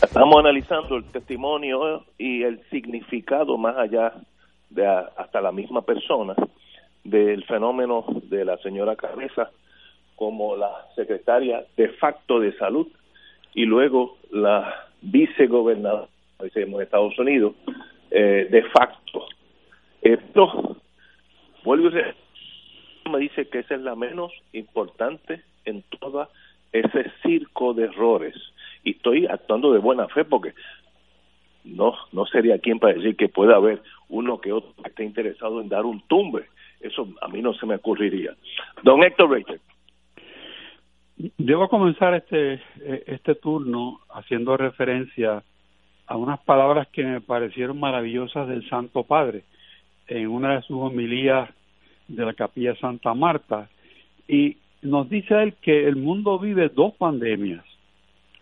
Estamos 0.00 0.38
analizando 0.38 0.96
el 0.96 1.04
testimonio 1.06 2.04
y 2.16 2.44
el 2.44 2.62
significado 2.70 3.58
más 3.58 3.76
allá 3.76 4.12
de 4.70 4.86
hasta 4.86 5.40
la 5.40 5.50
misma 5.50 5.82
persona 5.82 6.36
del 7.02 7.44
fenómeno 7.46 8.04
de 8.30 8.44
la 8.44 8.56
señora 8.58 8.94
Cabeza 8.94 9.50
como 10.14 10.54
la 10.54 10.70
secretaria 10.94 11.64
de 11.76 11.88
facto 11.94 12.38
de 12.38 12.56
salud 12.56 12.86
y 13.54 13.64
luego 13.64 14.18
la 14.30 14.86
vicegobernadora, 15.02 16.06
en 16.38 16.80
Estados 16.80 17.18
Unidos, 17.18 17.54
eh, 18.12 18.46
de 18.50 18.62
facto. 18.70 19.26
Esto, 20.00 20.76
vuelvo 21.64 21.88
a 21.88 23.10
me 23.10 23.18
dice 23.18 23.48
que 23.48 23.60
esa 23.60 23.74
es 23.74 23.80
la 23.80 23.96
menos 23.96 24.32
importante 24.52 25.42
en 25.64 25.82
todo 25.98 26.28
ese 26.74 27.10
circo 27.22 27.72
de 27.72 27.84
errores. 27.84 28.34
Y 28.82 28.90
estoy 28.90 29.26
actuando 29.26 29.72
de 29.72 29.78
buena 29.78 30.08
fe 30.08 30.24
porque 30.24 30.52
no 31.64 31.94
no 32.12 32.26
sería 32.26 32.58
quien 32.58 32.78
para 32.78 32.94
decir 32.94 33.16
que 33.16 33.28
pueda 33.28 33.56
haber 33.56 33.80
uno 34.08 34.40
que 34.40 34.52
otro 34.52 34.74
que 34.82 34.90
esté 34.90 35.04
interesado 35.04 35.60
en 35.60 35.68
dar 35.68 35.86
un 35.86 36.02
tumbe. 36.02 36.46
Eso 36.80 37.08
a 37.22 37.28
mí 37.28 37.40
no 37.40 37.54
se 37.54 37.64
me 37.64 37.76
ocurriría. 37.76 38.34
Don 38.82 39.02
Héctor 39.02 39.30
Richard. 39.30 39.60
Debo 41.38 41.68
comenzar 41.68 42.12
este, 42.14 42.60
este 43.06 43.36
turno 43.36 44.00
haciendo 44.12 44.56
referencia 44.56 45.44
a 46.06 46.16
unas 46.16 46.40
palabras 46.40 46.88
que 46.88 47.04
me 47.04 47.20
parecieron 47.20 47.78
maravillosas 47.78 48.48
del 48.48 48.68
Santo 48.68 49.04
Padre 49.04 49.44
en 50.08 50.26
una 50.26 50.56
de 50.56 50.62
sus 50.62 50.76
homilías 50.76 51.48
de 52.08 52.26
la 52.26 52.34
Capilla 52.34 52.74
Santa 52.76 53.14
Marta. 53.14 53.70
Y 54.26 54.58
nos 54.84 55.08
dice 55.08 55.42
él 55.42 55.54
que 55.60 55.86
el 55.88 55.96
mundo 55.96 56.38
vive 56.38 56.68
dos 56.68 56.94
pandemias. 56.94 57.64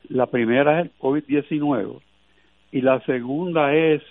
La 0.08 0.26
primera 0.26 0.80
es 0.80 0.86
el 0.86 0.92
COVID-19 0.98 2.00
y 2.72 2.80
la 2.80 3.00
segunda 3.00 3.74
es 3.74 4.02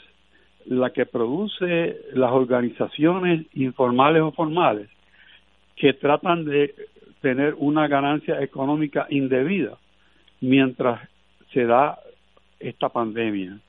la 0.65 0.91
que 0.91 1.05
produce 1.05 1.97
las 2.13 2.32
organizaciones 2.32 3.45
informales 3.53 4.21
o 4.21 4.32
formales 4.32 4.89
que 5.75 5.93
tratan 5.93 6.45
de 6.45 6.73
tener 7.21 7.55
una 7.57 7.88
ganancia 7.88 8.41
económica 8.41 9.07
indebida 9.09 9.77
mientras 10.39 11.01
se 11.53 11.65
da 11.65 11.99
esta 12.59 12.89
pandemia. 12.89 13.59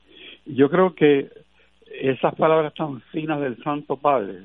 Yo 0.45 0.69
creo 0.69 0.95
que 0.95 1.29
esas 1.99 2.33
palabras 2.35 2.73
tan 2.73 3.01
finas 3.11 3.41
del 3.41 3.61
Santo 3.63 3.97
Padre, 3.97 4.43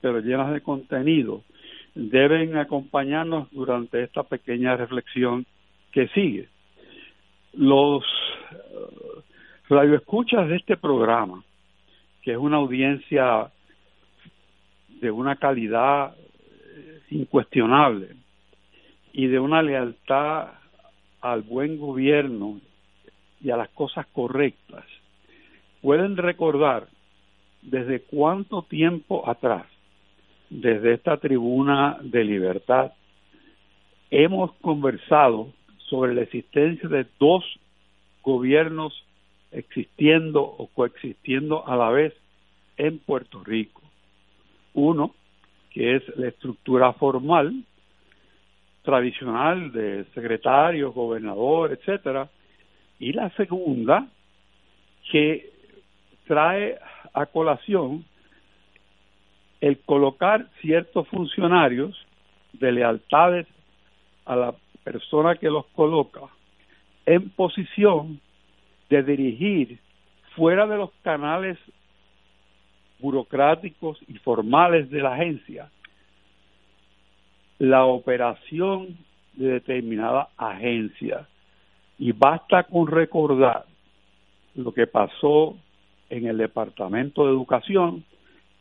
pero 0.00 0.20
llenas 0.20 0.52
de 0.52 0.60
contenido, 0.60 1.42
deben 1.98 2.56
acompañarnos 2.56 3.50
durante 3.50 4.04
esta 4.04 4.22
pequeña 4.22 4.76
reflexión 4.76 5.44
que 5.90 6.06
sigue. 6.08 6.48
Los 7.54 8.04
radioescuchas 9.68 10.48
de 10.48 10.56
este 10.56 10.76
programa, 10.76 11.42
que 12.22 12.32
es 12.32 12.38
una 12.38 12.58
audiencia 12.58 13.50
de 15.00 15.10
una 15.10 15.36
calidad 15.36 16.14
eh, 16.16 17.00
incuestionable 17.10 18.14
y 19.12 19.26
de 19.26 19.40
una 19.40 19.60
lealtad 19.60 20.52
al 21.20 21.42
buen 21.42 21.78
gobierno 21.78 22.60
y 23.40 23.50
a 23.50 23.56
las 23.56 23.70
cosas 23.70 24.06
correctas, 24.12 24.84
pueden 25.82 26.16
recordar 26.16 26.86
desde 27.62 28.02
cuánto 28.02 28.62
tiempo 28.62 29.28
atrás, 29.28 29.66
desde 30.50 30.94
esta 30.94 31.16
tribuna 31.18 31.98
de 32.02 32.24
libertad, 32.24 32.92
hemos 34.10 34.52
conversado 34.60 35.52
sobre 35.88 36.14
la 36.14 36.22
existencia 36.22 36.88
de 36.88 37.06
dos 37.18 37.44
gobiernos 38.22 39.04
existiendo 39.50 40.42
o 40.42 40.66
coexistiendo 40.68 41.66
a 41.66 41.76
la 41.76 41.90
vez 41.90 42.14
en 42.76 42.98
Puerto 42.98 43.42
Rico. 43.44 43.82
Uno, 44.74 45.14
que 45.70 45.96
es 45.96 46.02
la 46.16 46.28
estructura 46.28 46.92
formal, 46.92 47.64
tradicional 48.82 49.72
de 49.72 50.04
secretario, 50.14 50.92
gobernador, 50.92 51.72
etcétera, 51.72 52.30
y 52.98 53.12
la 53.12 53.30
segunda, 53.30 54.08
que 55.10 55.50
trae 56.26 56.78
a 57.12 57.26
colación 57.26 58.04
el 59.60 59.78
colocar 59.80 60.48
ciertos 60.60 61.08
funcionarios 61.08 61.96
de 62.52 62.72
lealtades 62.72 63.46
a 64.24 64.36
la 64.36 64.54
persona 64.84 65.36
que 65.36 65.50
los 65.50 65.66
coloca 65.66 66.22
en 67.06 67.30
posición 67.30 68.20
de 68.88 69.02
dirigir 69.02 69.78
fuera 70.36 70.66
de 70.66 70.76
los 70.76 70.90
canales 71.02 71.58
burocráticos 73.00 73.98
y 74.08 74.18
formales 74.18 74.90
de 74.90 75.00
la 75.00 75.14
agencia 75.14 75.70
la 77.58 77.84
operación 77.86 78.96
de 79.34 79.54
determinada 79.54 80.28
agencia. 80.36 81.26
Y 81.98 82.12
basta 82.12 82.64
con 82.64 82.86
recordar 82.86 83.64
lo 84.54 84.72
que 84.72 84.86
pasó 84.86 85.56
en 86.08 86.26
el 86.26 86.38
Departamento 86.38 87.24
de 87.24 87.32
Educación 87.32 88.04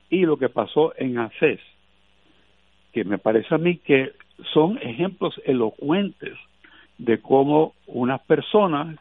y 0.10 0.22
lo 0.26 0.38
que 0.38 0.50
pasó 0.50 0.94
en 0.98 1.18
ACES, 1.18 1.60
que 2.94 3.04
me 3.04 3.18
parece 3.18 3.54
a 3.54 3.58
mí 3.58 3.78
que 3.78 4.14
son 4.54 4.78
ejemplos 4.80 5.40
elocuentes 5.46 6.38
de 6.98 7.22
cómo 7.22 7.74
unas 7.86 8.22
personas 8.22 8.98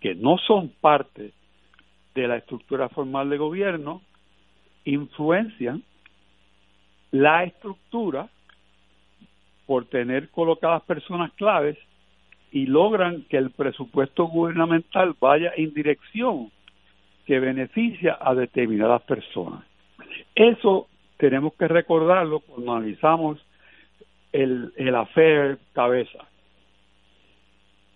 que 0.00 0.14
no 0.14 0.38
son 0.38 0.70
parte 0.80 1.32
de 2.14 2.28
la 2.28 2.36
estructura 2.36 2.88
formal 2.88 3.30
de 3.30 3.38
gobierno 3.38 4.02
influencian 4.84 5.82
la 7.10 7.44
estructura 7.44 8.28
por 9.66 9.86
tener 9.86 10.30
colocadas 10.30 10.82
personas 10.84 11.32
claves 11.34 11.78
y 12.50 12.66
logran 12.66 13.24
que 13.28 13.36
el 13.36 13.50
presupuesto 13.50 14.26
gubernamental 14.26 15.14
vaya 15.20 15.52
en 15.56 15.74
dirección 15.74 16.50
que 17.26 17.38
beneficia 17.38 18.16
a 18.20 18.34
determinadas 18.34 19.02
personas. 19.02 19.67
Eso 20.34 20.88
tenemos 21.16 21.54
que 21.54 21.68
recordarlo 21.68 22.40
cuando 22.40 22.74
analizamos 22.74 23.38
el, 24.32 24.72
el 24.76 24.94
affair 24.94 25.58
cabeza, 25.72 26.26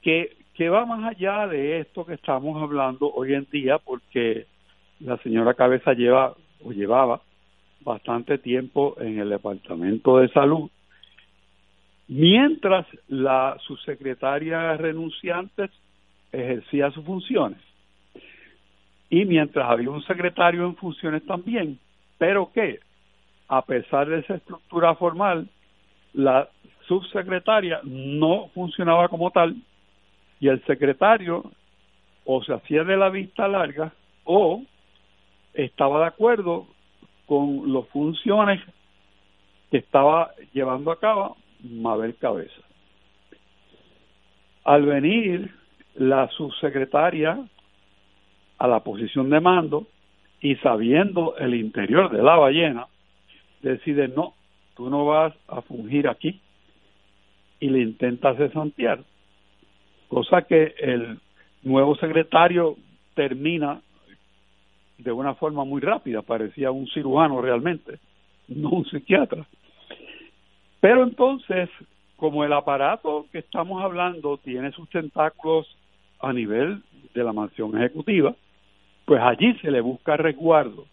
que 0.03 0.37
que 0.55 0.69
va 0.69 0.85
más 0.85 1.05
allá 1.05 1.47
de 1.47 1.81
esto 1.81 2.05
que 2.05 2.15
estamos 2.15 2.63
hablando 2.63 3.11
hoy 3.13 3.35
en 3.35 3.47
día, 3.51 3.79
porque 3.79 4.47
la 5.01 5.17
señora 5.19 5.55
Cabeza 5.55 5.95
lleva 5.95 6.35
o 6.63 6.73
llevaba 6.73 7.23
bastante 7.81 8.39
tiempo 8.39 8.95
en 9.01 9.19
el 9.19 9.31
Departamento 9.31 10.19
de 10.19 10.29
Salud, 10.29 10.71
mientras 12.09 12.87
la 13.09 13.57
subsecretaria 13.67 14.77
renunciante 14.77 15.71
ejercía 16.31 16.91
sus 16.91 17.05
funciones. 17.05 17.59
Y 19.09 19.25
mientras 19.25 19.69
había 19.69 19.91
un 19.91 20.03
secretario 20.05 20.65
en 20.65 20.77
funciones 20.77 21.25
también, 21.27 21.79
pero 22.23 22.53
que, 22.53 22.79
a 23.49 23.63
pesar 23.63 24.09
de 24.09 24.21
esa 24.21 24.37
estructura 24.37 24.95
formal, 24.95 25.49
la 26.13 26.49
subsecretaria 26.87 27.81
no 27.83 28.47
funcionaba 28.55 29.09
como 29.09 29.33
tal 29.33 29.57
y 30.39 30.47
el 30.47 30.65
secretario 30.65 31.43
o 32.25 32.45
se 32.45 32.55
hacía 32.55 32.85
de 32.85 32.97
la 32.97 33.11
vista 33.11 33.49
larga 33.49 33.93
o 34.23 34.63
estaba 35.53 35.99
de 35.99 36.07
acuerdo 36.07 36.69
con 37.27 37.73
las 37.73 37.89
funciones 37.89 38.61
que 39.73 39.79
estaba 39.79 40.31
llevando 40.53 40.93
a 40.93 41.01
cabo 41.01 41.37
Mabel 41.59 42.15
Cabeza. 42.19 42.63
Al 44.63 44.87
venir 44.87 45.53
la 45.97 46.29
subsecretaria 46.29 47.45
a 48.59 48.69
la 48.69 48.79
posición 48.79 49.29
de 49.29 49.41
mando 49.41 49.89
y 50.43 50.57
sabiendo 50.57 51.37
el 51.39 51.55
interior 51.55 52.11
de 52.11 52.23
la 52.23 52.37
ballena, 52.37 52.87
decide 53.63 54.09
no, 54.09 54.35
tú 54.75 54.91
no 54.91 55.07
vas 55.07 55.33
a 55.49 55.63
fungir 55.63 56.09
aquí 56.09 56.41
y 57.61 57.71
le 57.71 57.81
intenta 57.81 58.35
cesantear 58.35 59.05
cosa 60.13 60.43
que 60.43 60.75
el 60.79 61.19
nuevo 61.63 61.97
secretario 61.97 62.77
termina 63.15 63.81
de 64.99 65.11
una 65.11 65.35
forma 65.37 65.65
muy 65.65 65.81
rápida, 65.81 66.21
parecía 66.21 66.71
un 66.71 66.87
cirujano 66.89 67.41
realmente, 67.41 67.99
no 68.49 68.69
un 68.69 68.85
psiquiatra. 68.85 69.47
Pero 70.81 71.03
entonces, 71.03 71.71
como 72.17 72.45
el 72.45 72.53
aparato 72.53 73.25
que 73.33 73.39
estamos 73.39 73.83
hablando 73.83 74.37
tiene 74.37 74.71
sus 74.73 74.87
tentáculos 74.91 75.67
a 76.21 76.31
nivel 76.35 76.83
de 77.15 77.25
la 77.25 77.33
mansión 77.33 77.75
ejecutiva, 77.79 78.37
pues 79.05 79.21
allí 79.21 79.55
se 79.61 79.71
le 79.71 79.81
busca 79.81 80.17
resguardo 80.17 80.87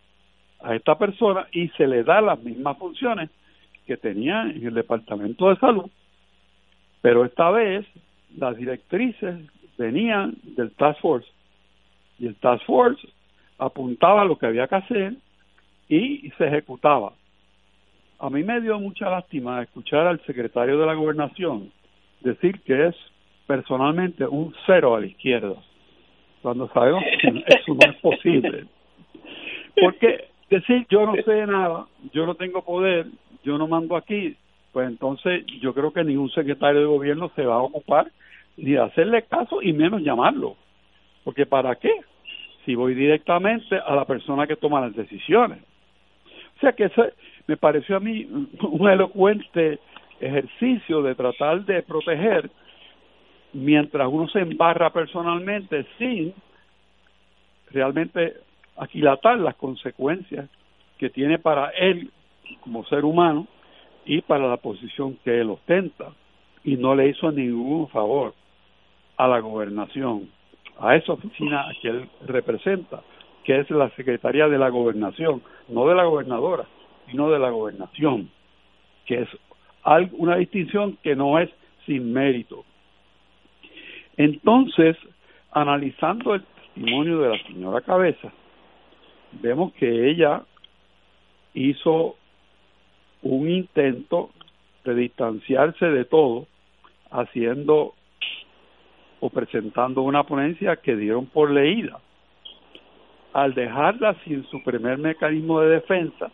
a 0.62 0.76
esta 0.76 0.97
persona 0.97 1.47
y 1.51 1.70
se 1.70 1.88
le 1.88 2.03
da 2.03 2.22
las 2.22 2.41
mismas 2.43 2.78
funciones 2.78 3.30
que 3.86 3.97
tenía 3.97 4.43
en 4.43 4.66
el 4.66 4.74
Departamento 4.74 5.49
de 5.49 5.55
Salud, 5.57 5.89
pero 7.01 7.26
esta 7.26 7.49
vez 7.51 7.86
las 8.38 8.55
directrices 8.57 9.39
venían 9.78 10.36
del 10.43 10.72
Task 10.72 10.99
Force 11.01 11.30
y 12.20 12.28
el 12.28 12.36
Task 12.36 12.66
Force 12.66 13.07
apuntaba 13.57 14.26
lo 14.26 14.38
que 14.38 14.45
había 14.45 14.68
que 14.68 14.76
hacer 14.76 15.14
y 15.88 16.30
se 16.38 16.47
ejecutaba. 16.47 17.14
A 18.20 18.30
mí 18.30 18.43
me 18.43 18.60
dio 18.60 18.80
mucha 18.80 19.10
lástima 19.10 19.62
escuchar 19.62 20.05
al 20.05 20.20
secretario 20.26 20.78
de 20.78 20.86
la 20.86 20.93
gobernación 20.93 21.72
decir 22.22 22.60
que 22.62 22.88
es 22.88 22.95
personalmente 23.47 24.28
un 24.28 24.53
cero 24.66 24.95
a 24.95 24.99
la 24.99 25.07
izquierda, 25.07 25.55
cuando 26.41 26.67
sabemos 26.69 27.03
que 27.21 27.27
eso 27.27 27.73
no 27.73 27.91
es 27.91 27.97
posible. 27.97 28.65
Porque 29.79 30.29
decir 30.49 30.85
yo 30.89 31.05
no 31.05 31.15
sé 31.23 31.45
nada, 31.45 31.85
yo 32.13 32.25
no 32.25 32.35
tengo 32.35 32.63
poder, 32.63 33.07
yo 33.43 33.57
no 33.57 33.67
mando 33.67 33.95
aquí, 33.95 34.35
pues 34.71 34.87
entonces 34.87 35.45
yo 35.61 35.73
creo 35.73 35.91
que 35.91 36.03
ningún 36.03 36.29
secretario 36.31 36.81
de 36.81 36.87
gobierno 36.87 37.31
se 37.35 37.45
va 37.45 37.55
a 37.55 37.63
ocupar 37.63 38.07
ni 38.57 38.71
de 38.71 38.79
hacerle 38.79 39.23
caso 39.23 39.61
y 39.61 39.73
menos 39.73 40.01
llamarlo. 40.01 40.55
Porque 41.23 41.45
¿para 41.45 41.75
qué? 41.75 41.91
Si 42.65 42.75
voy 42.75 42.93
directamente 42.93 43.77
a 43.77 43.95
la 43.95 44.05
persona 44.05 44.47
que 44.47 44.55
toma 44.55 44.81
las 44.81 44.95
decisiones. 44.95 45.59
O 46.57 46.59
sea 46.59 46.73
que 46.73 46.85
eso 46.85 47.05
me 47.47 47.57
pareció 47.57 47.97
a 47.97 47.99
mí 47.99 48.27
un 48.61 48.89
elocuente 48.89 49.79
ejercicio 50.19 51.01
de 51.01 51.15
tratar 51.15 51.65
de 51.65 51.81
proteger 51.83 52.49
mientras 53.54 54.08
uno 54.08 54.28
se 54.28 54.39
embarra 54.39 54.91
personalmente 54.91 55.86
sin 55.97 56.34
realmente 57.72 58.36
aquilatar 58.78 59.39
las 59.39 59.56
consecuencias 59.56 60.50
que 60.97 61.10
tiene 61.10 61.39
para 61.39 61.70
él 61.72 62.12
como 62.62 62.86
ser 62.86 63.06
humano 63.06 63.47
y 64.06 64.22
para 64.22 64.47
la 64.47 64.58
posición 64.58 65.18
que 65.24 65.39
él 65.39 65.50
ostenta 65.50 66.12
y 66.64 66.78
no 66.78 66.95
le 66.95 67.10
hizo 67.10 67.32
ningún 67.32 67.88
favor 67.89 68.34
a 69.18 69.28
la 69.28 69.39
gobernación, 69.39 70.30
a 70.80 70.95
esa 70.95 71.14
oficina 71.14 71.66
que 71.82 71.89
él 71.89 72.10
representa, 72.26 73.02
que 73.43 73.60
es 73.60 73.70
la 73.70 73.89
Secretaría 73.91 74.47
de 74.47 74.58
la 74.58 74.70
Gobernación, 74.70 75.41
no 75.68 75.88
de 75.88 75.95
la 75.95 76.06
gobernadora, 76.06 76.66
sino 77.10 77.30
de 77.30 77.39
la 77.39 77.50
gobernación, 77.50 78.30
que 79.06 79.22
es 79.22 79.30
una 80.14 80.36
distinción 80.36 80.97
que 81.02 81.16
no 81.16 81.39
es 81.39 81.50
sin 81.86 82.14
mérito. 82.14 82.64
Entonces, 84.20 84.97
analizando 85.49 86.36
el 86.36 86.43
testimonio 86.43 87.22
de 87.22 87.30
la 87.30 87.43
señora 87.43 87.80
Cabeza, 87.80 88.34
vemos 89.41 89.72
que 89.76 90.09
ella 90.09 90.41
hizo 91.53 92.17
un 93.22 93.49
intento 93.49 94.32
de 94.84 94.95
distanciarse 94.95 95.86
de 95.86 96.03
todo, 96.03 96.47
haciendo 97.09 97.93
o 99.22 99.30
presentando 99.30 100.01
una 100.01 100.24
ponencia 100.24 100.76
que 100.76 100.97
dieron 100.97 101.28
por 101.28 101.49
leída. 101.49 102.01
Al 103.32 103.53
dejarla 103.53 104.15
sin 104.26 104.43
su 104.47 104.61
primer 104.63 104.97
mecanismo 104.97 105.61
de 105.61 105.76
defensa, 105.76 106.30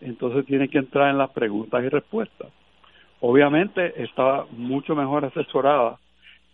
entonces 0.00 0.46
tiene 0.46 0.70
que 0.70 0.78
entrar 0.78 1.10
en 1.10 1.18
las 1.18 1.32
preguntas 1.32 1.84
y 1.84 1.90
respuestas. 1.90 2.48
Obviamente 3.20 4.02
estaba 4.02 4.46
mucho 4.52 4.96
mejor 4.96 5.26
asesorada 5.26 5.98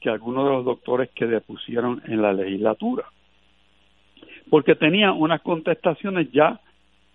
que 0.02 0.10
algunos 0.10 0.44
de 0.44 0.50
los 0.50 0.64
doctores 0.64 1.10
que 1.14 1.26
depusieron 1.26 2.02
en 2.06 2.20
la 2.20 2.32
legislatura, 2.32 3.04
porque 4.50 4.74
tenía 4.74 5.12
unas 5.12 5.40
contestaciones 5.42 6.30
ya 6.32 6.60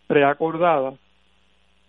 preacordadas 0.07 0.95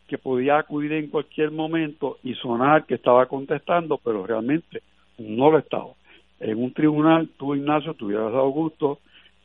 que 0.09 0.19
podía 0.19 0.59
acudir 0.59 0.93
en 0.93 1.09
cualquier 1.09 1.51
momento 1.51 2.19
y 2.25 2.35
sonar 2.35 2.85
que 2.87 2.95
estaba 2.95 3.27
contestando, 3.27 3.99
pero 4.03 4.27
realmente 4.27 4.83
no 5.19 5.51
lo 5.51 5.59
estaba. 5.59 5.93
En 6.41 6.63
un 6.63 6.73
tribunal, 6.73 7.29
tú, 7.37 7.55
Ignacio, 7.55 7.95
te 7.95 8.05
hubieras 8.05 8.33
dado 8.33 8.49
gusto 8.49 8.99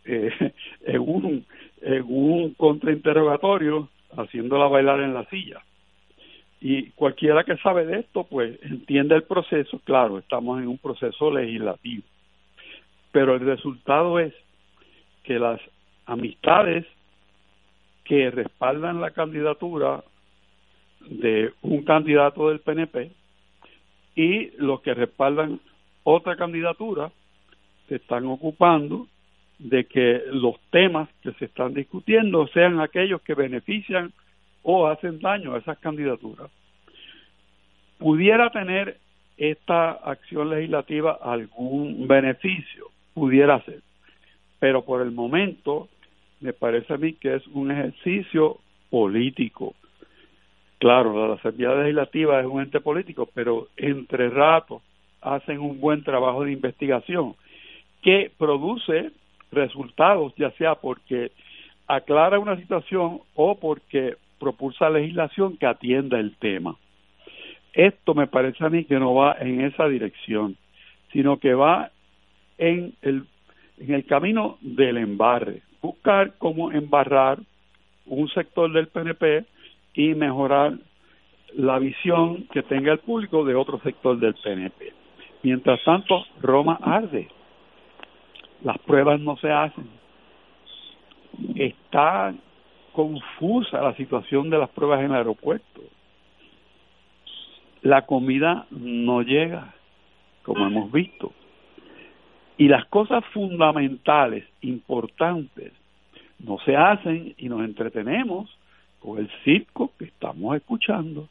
eh, 0.06 0.32
en, 0.86 1.02
un, 1.02 1.46
en 1.82 2.04
un 2.08 2.54
contrainterrogatorio 2.56 3.90
haciéndola 4.18 4.68
bailar 4.68 5.02
en 5.02 5.14
la 5.14 5.26
silla. 5.26 5.62
Y 6.66 6.92
cualquiera 6.92 7.44
que 7.44 7.58
sabe 7.58 7.86
de 7.86 8.00
esto, 8.00 8.24
pues 8.24 8.58
entiende 8.64 9.16
el 9.16 9.24
proceso, 9.24 9.82
claro, 9.84 10.18
estamos 10.18 10.62
en 10.62 10.70
un 10.70 10.78
proceso 10.78 11.30
legislativo. 11.30 12.04
Pero 13.12 13.36
el 13.36 13.42
resultado 13.42 14.18
es 14.18 14.34
que 15.24 15.40
las 15.40 15.60
amistades 16.06 16.86
que 18.06 18.32
respaldan 18.32 19.02
la 19.02 19.12
candidatura 19.12 20.06
de 21.02 21.52
un 21.64 21.84
candidato 21.84 22.48
del 22.48 22.62
PNP 22.62 23.12
y 24.16 24.52
los 24.52 24.80
que 24.84 24.94
respaldan 24.94 25.60
otra 26.04 26.38
candidatura 26.38 27.12
se 27.90 27.96
están 27.96 28.26
ocupando 28.28 29.08
de 29.60 29.84
que 29.84 30.22
los 30.32 30.58
temas 30.70 31.10
que 31.24 31.34
se 31.34 31.46
están 31.46 31.74
discutiendo 31.74 32.48
sean 32.48 32.80
aquellos 32.80 33.22
que 33.22 33.34
benefician 33.34 34.14
o 34.64 34.88
hacen 34.88 35.20
daño 35.20 35.54
a 35.54 35.60
esas 35.60 35.78
candidaturas. 35.80 36.50
Pudiera 38.00 38.50
tener 38.50 38.98
esta 39.38 39.92
acción 39.92 40.50
legislativa 40.50 41.20
algún 41.22 42.08
beneficio, 42.08 42.88
pudiera 43.14 43.62
ser, 43.62 43.82
pero 44.60 44.84
por 44.84 45.02
el 45.02 45.12
momento 45.12 45.90
me 46.40 46.54
parece 46.54 46.94
a 46.94 46.98
mí 46.98 47.14
que 47.14 47.36
es 47.36 47.48
un 47.48 47.72
ejercicio 47.72 48.58
político. 48.90 49.76
Claro, 50.78 51.28
la 51.28 51.36
Asamblea 51.36 51.76
Legislativa 51.76 52.40
es 52.42 52.46
un 52.46 52.62
ente 52.62 52.82
político, 52.82 53.30
pero 53.34 53.70
entre 53.78 54.30
ratos 54.30 54.82
hacen 55.22 55.60
un 55.60 55.80
buen 55.80 56.04
trabajo 56.04 56.44
de 56.44 56.52
investigación 56.52 57.36
que 58.02 58.30
produce 58.38 59.12
resultados, 59.52 60.34
ya 60.36 60.52
sea 60.52 60.76
porque 60.76 61.32
aclara 61.88 62.40
una 62.40 62.58
situación 62.58 63.22
o 63.36 63.56
porque 63.56 64.18
propulsa 64.44 64.90
legislación 64.90 65.58
que 65.58 65.66
atienda 65.66 66.20
el 66.20 66.36
tema. 66.38 66.76
Esto 67.74 68.14
me 68.14 68.28
parece 68.28 68.64
a 68.66 68.70
mí 68.70 68.86
que 68.86 69.00
no 69.00 69.16
va 69.16 69.36
en 69.40 69.62
esa 69.62 69.88
dirección, 69.88 70.58
sino 71.12 71.38
que 71.38 71.54
va 71.54 71.92
en 72.58 72.94
el, 73.02 73.26
en 73.80 73.94
el 73.94 74.06
camino 74.06 74.58
del 74.62 74.98
embarre, 74.98 75.62
buscar 75.82 76.34
cómo 76.38 76.72
embarrar 76.72 77.40
un 78.06 78.28
sector 78.30 78.72
del 78.72 78.88
PNP 78.88 79.46
y 79.96 80.14
mejorar 80.14 80.74
la 81.56 81.80
visión 81.80 82.48
que 82.52 82.64
tenga 82.64 82.92
el 82.92 83.00
público 83.00 83.44
de 83.46 83.56
otro 83.56 83.80
sector 83.80 84.20
del 84.20 84.36
PNP. 84.36 84.94
Mientras 85.42 85.84
tanto, 85.84 86.26
Roma 86.42 86.80
arde 86.82 87.28
las 88.64 88.78
pruebas 88.80 89.20
no 89.20 89.36
se 89.38 89.52
hacen. 89.52 89.88
Está 91.56 92.34
confusa 92.94 93.82
la 93.82 93.96
situación 93.96 94.50
de 94.50 94.58
las 94.58 94.70
pruebas 94.70 95.00
en 95.00 95.08
el 95.08 95.16
aeropuerto. 95.16 95.82
La 97.82 98.04
comida 98.04 98.66
no 98.72 99.22
llega, 99.22 99.74
como 100.44 100.66
hemos 100.66 100.92
visto. 100.92 101.34
Y 102.58 102.68
las 102.68 102.86
cosas 102.86 103.26
fundamentales, 103.34 104.46
importantes, 104.62 105.74
no 106.40 106.60
se 106.60 106.78
hacen 106.78 107.34
y 107.38 107.50
nos 107.50 107.62
entretenemos 107.62 108.50
con 109.00 109.18
el 109.18 109.30
circo 109.44 109.92
que 109.98 110.06
estamos 110.06 110.56
escuchando. 110.56 111.28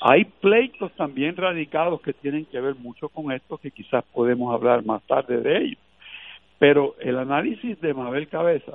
Hay 0.00 0.24
pleitos 0.24 0.92
también 0.92 1.36
radicados 1.36 2.00
que 2.00 2.12
tienen 2.12 2.44
que 2.46 2.60
ver 2.60 2.74
mucho 2.74 3.08
con 3.08 3.30
esto, 3.30 3.58
que 3.58 3.70
quizás 3.70 4.04
podemos 4.12 4.52
hablar 4.52 4.84
más 4.84 5.02
tarde 5.04 5.40
de 5.40 5.58
ellos. 5.58 5.80
Pero 6.58 6.96
el 7.00 7.18
análisis 7.18 7.80
de 7.80 7.94
Mabel 7.94 8.28
Cabeza 8.28 8.72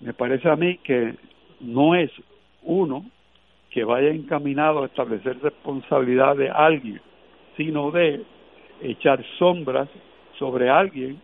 me 0.00 0.12
parece 0.12 0.48
a 0.48 0.56
mí 0.56 0.78
que 0.78 1.14
no 1.60 1.94
es 1.94 2.10
uno 2.62 3.04
que 3.70 3.84
vaya 3.84 4.08
encaminado 4.10 4.82
a 4.82 4.86
establecer 4.86 5.38
responsabilidad 5.40 6.36
de 6.36 6.50
alguien, 6.50 7.00
sino 7.56 7.90
de 7.90 8.24
echar 8.80 9.24
sombras 9.38 9.88
sobre 10.38 10.70
alguien, 10.70 11.20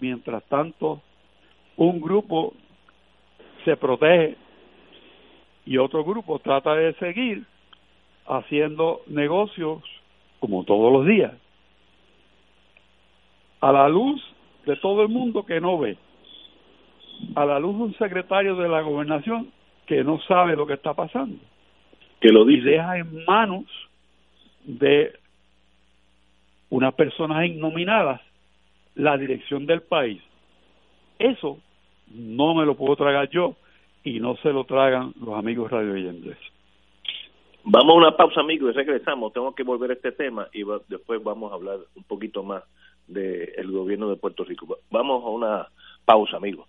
mientras 0.00 0.44
tanto 0.44 1.00
un 1.76 2.00
grupo 2.00 2.54
se 3.64 3.76
protege 3.76 4.36
y 5.66 5.78
otro 5.78 6.04
grupo 6.04 6.38
trata 6.38 6.74
de 6.74 6.92
seguir 6.94 7.44
haciendo 8.26 9.00
negocios 9.06 9.82
como 10.40 10.64
todos 10.64 10.92
los 10.92 11.06
días. 11.06 11.32
A 13.60 13.72
la 13.72 13.88
luz 13.88 14.22
de 14.66 14.76
todo 14.76 15.02
el 15.02 15.08
mundo 15.08 15.44
que 15.44 15.60
no 15.60 15.78
ve, 15.78 15.96
a 17.34 17.44
la 17.44 17.58
luz 17.58 17.76
de 17.76 17.82
un 17.84 17.94
secretario 17.94 18.56
de 18.56 18.68
la 18.68 18.80
gobernación 18.82 19.50
que 19.86 20.02
no 20.02 20.20
sabe 20.22 20.56
lo 20.56 20.66
que 20.66 20.74
está 20.74 20.94
pasando, 20.94 21.36
que 22.20 22.28
lo 22.30 22.44
dice. 22.44 22.68
y 22.68 22.72
deja 22.72 22.98
en 22.98 23.24
manos 23.24 23.64
de 24.64 25.12
unas 26.70 26.94
personas 26.94 27.46
innominadas 27.46 28.20
la 28.94 29.16
dirección 29.18 29.66
del 29.66 29.82
país. 29.82 30.22
Eso 31.18 31.58
no 32.08 32.54
me 32.54 32.64
lo 32.64 32.76
puedo 32.76 32.96
tragar 32.96 33.28
yo 33.30 33.56
y 34.02 34.20
no 34.20 34.36
se 34.36 34.52
lo 34.52 34.64
tragan 34.64 35.12
los 35.20 35.34
amigos 35.34 35.70
radio 35.70 35.94
Vamos 37.66 37.94
a 37.94 37.98
una 37.98 38.16
pausa, 38.16 38.40
amigos, 38.40 38.74
y 38.74 38.76
regresamos. 38.76 39.32
Tengo 39.32 39.54
que 39.54 39.62
volver 39.62 39.90
a 39.90 39.94
este 39.94 40.12
tema 40.12 40.48
y 40.52 40.64
después 40.88 41.22
vamos 41.22 41.50
a 41.50 41.54
hablar 41.54 41.78
un 41.94 42.02
poquito 42.04 42.42
más 42.42 42.62
del 43.06 43.70
gobierno 43.70 44.10
de 44.10 44.16
Puerto 44.16 44.44
Rico. 44.44 44.78
Vamos 44.90 45.24
a 45.24 45.28
una 45.28 45.68
pausa, 46.04 46.36
amigos. 46.36 46.68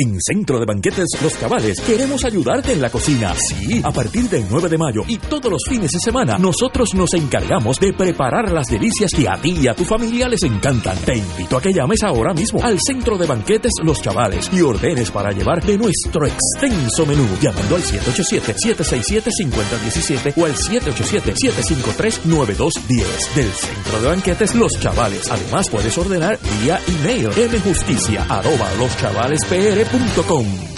En 0.00 0.16
Centro 0.20 0.60
de 0.60 0.64
Banquetes 0.64 1.08
Los 1.20 1.34
Cabales 1.34 1.80
queremos 1.80 2.24
ayudarte 2.24 2.72
en 2.72 2.80
la 2.80 2.88
cocina. 2.88 3.34
Sí, 3.34 3.80
a 3.82 3.90
partir 3.90 4.30
del 4.30 4.44
9 4.48 4.68
de 4.68 4.78
mayo 4.78 5.02
y 5.08 5.18
todos 5.18 5.50
los 5.50 5.64
fines 5.68 5.90
de 5.90 5.98
semana, 5.98 6.38
nosotros 6.38 6.94
nos 6.94 7.14
encargamos 7.14 7.80
de 7.80 7.92
preparar 7.92 8.52
las 8.52 8.68
delicias 8.68 9.10
que 9.10 9.28
a 9.28 9.34
ti 9.42 9.56
y 9.60 9.66
a 9.66 9.74
tu 9.74 9.84
familia 9.84 10.28
les 10.28 10.44
encantan. 10.44 10.96
Te 10.98 11.16
invito 11.16 11.56
a 11.56 11.60
que 11.60 11.72
llames 11.72 12.04
ahora 12.04 12.32
mismo 12.32 12.62
al 12.62 12.78
Centro 12.78 13.18
de 13.18 13.26
Banquetes 13.26 13.72
Los 13.82 14.00
Chavales 14.00 14.48
y 14.52 14.60
ordenes 14.60 15.10
para 15.10 15.32
llevar 15.32 15.64
de 15.64 15.76
nuestro 15.76 16.26
extenso 16.26 17.04
menú, 17.04 17.26
llamando 17.42 17.74
al 17.74 17.82
787-767-5017 17.82 20.34
o 20.36 20.44
al 20.44 20.54
787-753-9210 20.54 23.34
del 23.34 23.50
Centro 23.50 24.00
de 24.00 24.06
Banquetes 24.06 24.54
Los 24.54 24.78
Chavales. 24.78 25.28
Además, 25.28 25.68
puedes 25.68 25.98
ordenar 25.98 26.38
vía 26.60 26.78
email 26.86 27.30
mjusticia 27.58 28.24
arroba 28.28 28.68
loschavalespr.com. 29.92 30.77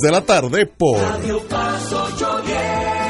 de 0.00 0.10
la 0.10 0.24
tarde 0.24 0.66
por 0.66 0.98
Radio 0.98 1.40
Paz 1.48 1.92
810. 1.92 3.02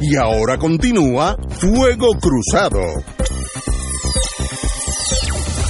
Y 0.00 0.16
ahora 0.16 0.58
continúa 0.58 1.36
Fuego 1.48 2.12
Cruzado. 2.20 2.80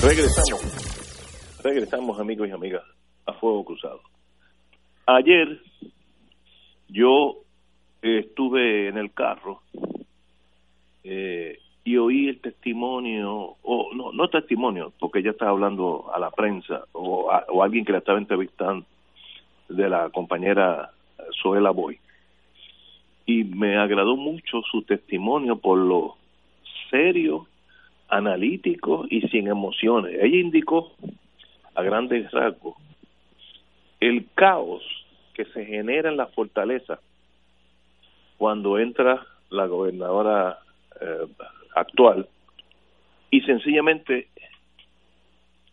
Regresamos. 0.03 0.63
Regresamos, 1.63 2.21
amigos 2.21 2.49
y 2.49 2.51
amigas, 2.51 2.83
a 3.27 3.33
Fuego 3.35 3.65
Cruzado. 3.65 4.01
Ayer 5.07 5.61
yo 6.89 7.43
estuve 8.03 8.89
en 8.89 8.99
el 8.99 9.13
carro 9.15 9.63
eh, 11.05 11.59
y 11.87 11.97
oí 11.99 12.29
el 12.29 12.41
testimonio, 12.41 13.55
o 13.63 13.95
no, 13.95 14.11
no 14.11 14.29
testimonio, 14.29 14.93
porque 14.99 15.21
ella 15.21 15.31
estaba 15.31 15.53
hablando 15.53 16.11
a 16.13 16.19
la 16.19 16.33
prensa 16.33 16.83
o, 16.91 17.31
a, 17.31 17.45
o 17.49 17.63
alguien 17.63 17.85
que 17.85 17.93
la 17.93 17.99
estaba 17.99 18.19
entrevistando, 18.19 18.85
de 19.69 19.89
la 19.89 20.11
compañera 20.11 20.91
Zoela 21.41 21.71
Boy. 21.71 22.01
Y 23.25 23.45
me 23.45 23.77
agradó 23.77 24.17
mucho 24.17 24.63
su 24.63 24.83
testimonio 24.83 25.59
por 25.59 25.79
lo 25.79 26.17
serio, 26.91 27.47
analítico 28.09 29.07
y 29.09 29.21
sin 29.29 29.47
emociones. 29.47 30.19
Ella 30.21 30.39
indicó 30.39 30.91
a 31.77 31.83
grandes 31.83 32.29
rasgos 32.33 32.75
el 34.01 34.27
caos 34.35 34.83
que 35.35 35.45
se 35.45 35.65
genera 35.65 36.09
en 36.09 36.17
la 36.17 36.27
fortaleza 36.27 36.99
cuando 38.39 38.77
entra 38.81 39.25
la 39.51 39.67
gobernadora 39.67 40.59
eh, 41.01 41.27
actual 41.77 42.27
y 43.31 43.43
sencillamente 43.43 44.29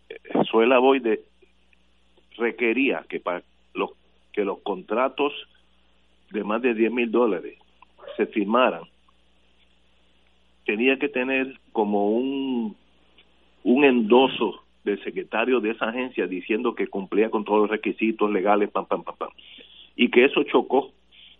eh, 0.09 0.15
Suela 0.51 0.77
Boide 0.79 1.21
requería 2.37 3.05
que 3.07 3.19
para 3.19 3.41
los 3.73 3.91
que 4.33 4.43
los 4.43 4.59
contratos 4.59 5.31
de 6.31 6.43
más 6.43 6.61
de 6.61 6.73
10 6.73 6.91
mil 6.91 7.09
dólares 7.09 7.57
se 8.17 8.25
firmaran 8.27 8.83
tenía 10.65 10.99
que 10.99 11.07
tener 11.07 11.57
como 11.71 12.11
un 12.11 12.75
un 13.63 13.85
endoso 13.85 14.61
del 14.83 15.01
secretario 15.05 15.61
de 15.61 15.71
esa 15.71 15.87
agencia 15.87 16.27
diciendo 16.27 16.75
que 16.75 16.87
cumplía 16.87 17.29
con 17.29 17.45
todos 17.45 17.61
los 17.61 17.69
requisitos 17.69 18.29
legales 18.29 18.69
pam 18.71 18.85
pam 18.85 19.03
pam 19.03 19.15
pam. 19.15 19.29
Y 19.95 20.09
que 20.09 20.25
eso 20.25 20.43
chocó 20.43 20.91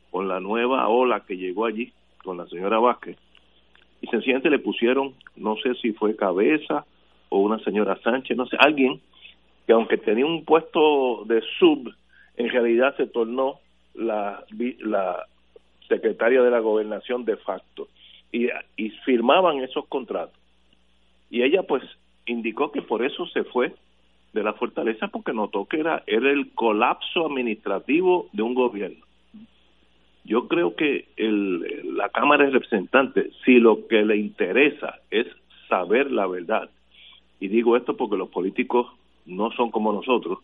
con 0.09 0.29
la 0.29 0.39
nueva 0.39 0.87
ola 0.87 1.25
que 1.27 1.35
llegó 1.35 1.65
allí 1.65 1.91
con 2.23 2.37
la 2.37 2.47
señora 2.47 2.79
Vázquez 2.79 3.17
y 4.03 4.07
sencillamente 4.07 4.49
le 4.49 4.59
pusieron, 4.59 5.13
no 5.37 5.55
sé 5.55 5.75
si 5.75 5.93
fue 5.93 6.17
cabeza 6.17 6.85
o 7.29 7.39
una 7.39 7.57
señora 7.59 7.97
Sánchez, 8.03 8.35
no 8.35 8.45
sé, 8.45 8.57
alguien 8.59 8.99
que 9.65 9.71
aunque 9.71 9.97
tenía 9.97 10.25
un 10.25 10.43
puesto 10.43 11.23
de 11.23 11.41
sub, 11.57 11.89
en 12.35 12.49
realidad 12.49 12.97
se 12.97 13.07
tornó 13.07 13.59
la, 13.93 14.43
la 14.79 15.25
secretaria 15.87 16.41
de 16.41 16.51
la 16.51 16.59
gobernación 16.59 17.23
de 17.23 17.37
facto 17.37 17.87
y, 18.29 18.49
y 18.75 18.89
firmaban 19.05 19.63
esos 19.63 19.87
contratos. 19.87 20.37
Y 21.29 21.43
ella 21.43 21.63
pues 21.63 21.83
indicó 22.25 22.73
que 22.73 22.81
por 22.81 23.05
eso 23.05 23.25
se 23.27 23.45
fue 23.45 23.73
de 24.33 24.43
la 24.43 24.51
fortaleza 24.51 25.07
porque 25.07 25.31
notó 25.31 25.63
que 25.63 25.79
era, 25.79 26.03
era 26.07 26.29
el 26.29 26.51
colapso 26.51 27.25
administrativo 27.25 28.27
de 28.33 28.41
un 28.41 28.53
gobierno 28.53 29.05
yo 30.23 30.47
creo 30.47 30.75
que 30.75 31.07
el, 31.17 31.97
la 31.97 32.09
Cámara 32.09 32.45
de 32.45 32.51
Representantes, 32.51 33.33
si 33.43 33.59
lo 33.59 33.87
que 33.87 34.03
le 34.03 34.17
interesa 34.17 34.99
es 35.11 35.27
saber 35.67 36.11
la 36.11 36.27
verdad, 36.27 36.69
y 37.39 37.49
digo 37.49 37.75
esto 37.75 37.97
porque 37.97 38.17
los 38.17 38.29
políticos 38.29 38.87
no 39.25 39.51
son 39.51 39.69
como 39.69 39.91
nosotros, 39.91 40.39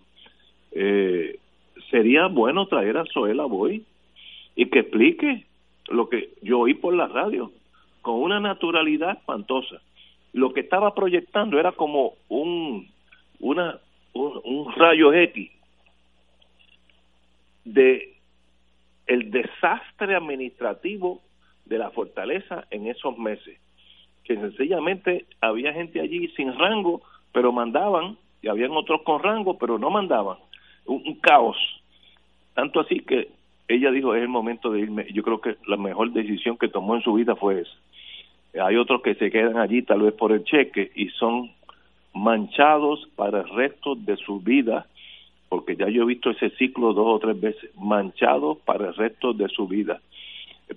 eh, 0.71 1.39
sería 1.89 2.27
bueno 2.27 2.67
traer 2.67 2.97
a 2.97 3.05
Zoela 3.05 3.45
Boy 3.45 3.83
y 4.55 4.65
que 4.65 4.79
explique 4.79 5.45
lo 5.87 6.09
que 6.09 6.29
yo 6.41 6.59
oí 6.59 6.73
por 6.73 6.93
la 6.93 7.07
radio 7.07 7.51
con 8.01 8.15
una 8.15 8.39
naturalidad 8.39 9.17
espantosa. 9.17 9.81
Lo 10.33 10.53
que 10.53 10.59
estaba 10.59 10.93
proyectando 10.93 11.59
era 11.59 11.71
como 11.71 12.13
un 12.27 12.87
una 13.39 13.79
un, 14.13 14.41
un 14.43 14.73
rayo 14.75 15.13
X 15.13 15.49
de 17.63 18.18
el 19.09 19.31
desastre 19.31 20.15
administrativo 20.15 21.21
de 21.65 21.79
la 21.79 21.89
fortaleza 21.89 22.65
en 22.69 22.85
esos 22.85 23.17
meses, 23.17 23.59
que 24.23 24.35
sencillamente 24.35 25.25
había 25.41 25.73
gente 25.73 25.99
allí 25.99 26.27
sin 26.37 26.55
rango, 26.57 27.01
pero 27.33 27.51
mandaban, 27.51 28.17
y 28.43 28.47
habían 28.47 28.71
otros 28.71 29.01
con 29.01 29.21
rango, 29.21 29.57
pero 29.57 29.79
no 29.79 29.89
mandaban. 29.89 30.37
Un, 30.85 31.15
caos. 31.15 31.57
Tanto 32.53 32.79
así 32.79 32.99
que 32.99 33.29
ella 33.67 33.89
dijo, 33.91 34.13
es 34.13 34.21
el 34.21 34.27
momento 34.29 34.71
de 34.71 34.81
irme. 34.81 35.07
Yo 35.11 35.23
creo 35.23 35.41
que 35.41 35.57
la 35.67 35.77
mejor 35.77 36.11
decisión 36.11 36.57
que 36.57 36.67
tomó 36.67 36.95
en 36.95 37.01
su 37.01 37.13
vida 37.13 37.35
fue 37.35 37.61
esa. 37.61 38.63
Hay 38.63 38.75
otros 38.75 39.01
que 39.01 39.15
se 39.15 39.31
quedan 39.31 39.57
allí 39.57 39.81
tal 39.81 40.01
vez 40.01 40.13
por 40.13 40.31
el 40.31 40.43
cheque 40.43 40.91
y 40.95 41.09
son 41.09 41.51
manchados 42.13 43.07
para 43.15 43.41
el 43.41 43.49
resto 43.49 43.95
de 43.95 44.17
su 44.17 44.39
vida 44.39 44.85
porque 45.49 45.75
ya 45.75 45.89
yo 45.89 46.03
he 46.03 46.05
visto 46.05 46.29
ese 46.29 46.51
ciclo 46.51 46.93
dos 46.93 47.07
o 47.07 47.19
tres 47.19 47.39
veces, 47.39 47.75
manchado 47.75 48.55
para 48.55 48.87
el 48.87 48.95
resto 48.95 49.33
de 49.33 49.49
su 49.49 49.67
vida. 49.67 49.99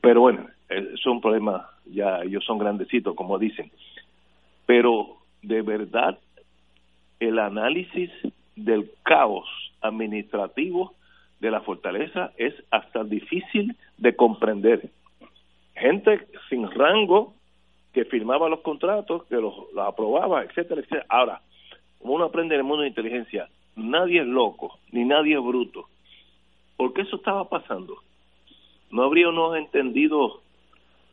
Pero 0.00 0.22
bueno, 0.22 0.48
es 0.68 1.06
un 1.06 1.20
problema, 1.20 1.68
ya 1.86 2.22
ellos 2.22 2.44
son 2.44 2.58
grandecitos, 2.58 3.14
como 3.14 3.38
dicen. 3.38 3.70
Pero 4.66 5.18
de 5.42 5.62
verdad 5.62 6.18
el 7.20 7.38
análisis 7.38 8.10
del 8.56 8.90
caos 9.02 9.46
administrativo 9.80 10.94
de 11.40 11.50
la 11.50 11.60
fortaleza 11.60 12.32
es 12.36 12.54
hasta 12.70 13.04
difícil 13.04 13.76
de 13.98 14.16
comprender. 14.16 14.90
Gente 15.74 16.26
sin 16.48 16.70
rango 16.70 17.34
que 17.92 18.04
firmaba 18.04 18.48
los 18.48 18.60
contratos, 18.60 19.24
que 19.26 19.36
los, 19.36 19.54
aprobaba, 19.76 20.42
etcétera, 20.44 20.80
etcétera. 20.80 21.06
Ahora, 21.08 21.40
uno 22.00 22.24
aprende 22.24 22.54
en 22.54 22.60
el 22.60 22.66
mundo 22.66 22.82
de 22.82 22.88
inteligencia, 22.88 23.48
nadie 23.76 24.20
es 24.20 24.26
loco, 24.26 24.78
ni 24.90 25.04
nadie 25.04 25.34
es 25.34 25.42
bruto. 25.42 25.86
¿Por 26.76 26.92
qué 26.92 27.02
eso 27.02 27.16
estaba 27.16 27.48
pasando? 27.48 27.96
¿No 28.90 29.04
habría 29.04 29.28
unos 29.28 29.56
entendidos 29.56 30.40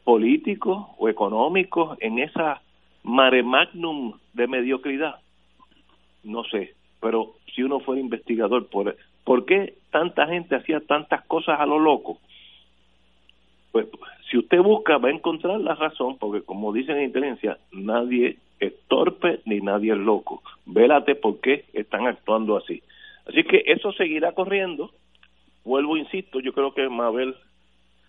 políticos 0.03 0.87
o 0.97 1.09
económicos 1.09 1.97
en 2.01 2.19
esa 2.19 2.61
mare 3.03 3.43
magnum 3.43 4.13
de 4.33 4.47
mediocridad? 4.47 5.15
No 6.23 6.43
sé, 6.45 6.73
pero 6.99 7.33
si 7.53 7.63
uno 7.63 7.79
fuera 7.79 8.01
investigador, 8.01 8.67
¿por, 8.67 8.95
¿por 9.23 9.45
qué 9.45 9.75
tanta 9.91 10.27
gente 10.27 10.55
hacía 10.55 10.79
tantas 10.81 11.23
cosas 11.25 11.59
a 11.59 11.65
lo 11.65 11.79
loco? 11.79 12.19
Pues 13.71 13.87
si 14.29 14.37
usted 14.37 14.61
busca 14.61 14.97
va 14.97 15.09
a 15.09 15.13
encontrar 15.13 15.59
la 15.59 15.75
razón, 15.75 16.17
porque 16.17 16.41
como 16.41 16.73
dicen 16.73 16.97
en 16.97 17.05
inteligencia, 17.05 17.57
nadie 17.71 18.37
es 18.59 18.73
torpe 18.87 19.39
ni 19.45 19.59
nadie 19.61 19.93
es 19.93 19.97
loco. 19.97 20.41
Vélate 20.65 21.15
por 21.15 21.39
qué 21.39 21.65
están 21.73 22.07
actuando 22.07 22.57
así. 22.57 22.81
Así 23.25 23.43
que 23.43 23.63
eso 23.67 23.91
seguirá 23.93 24.33
corriendo. 24.33 24.91
Vuelvo, 25.63 25.97
insisto, 25.97 26.39
yo 26.39 26.53
creo 26.53 26.73
que 26.73 26.87
Mabel 26.89 27.35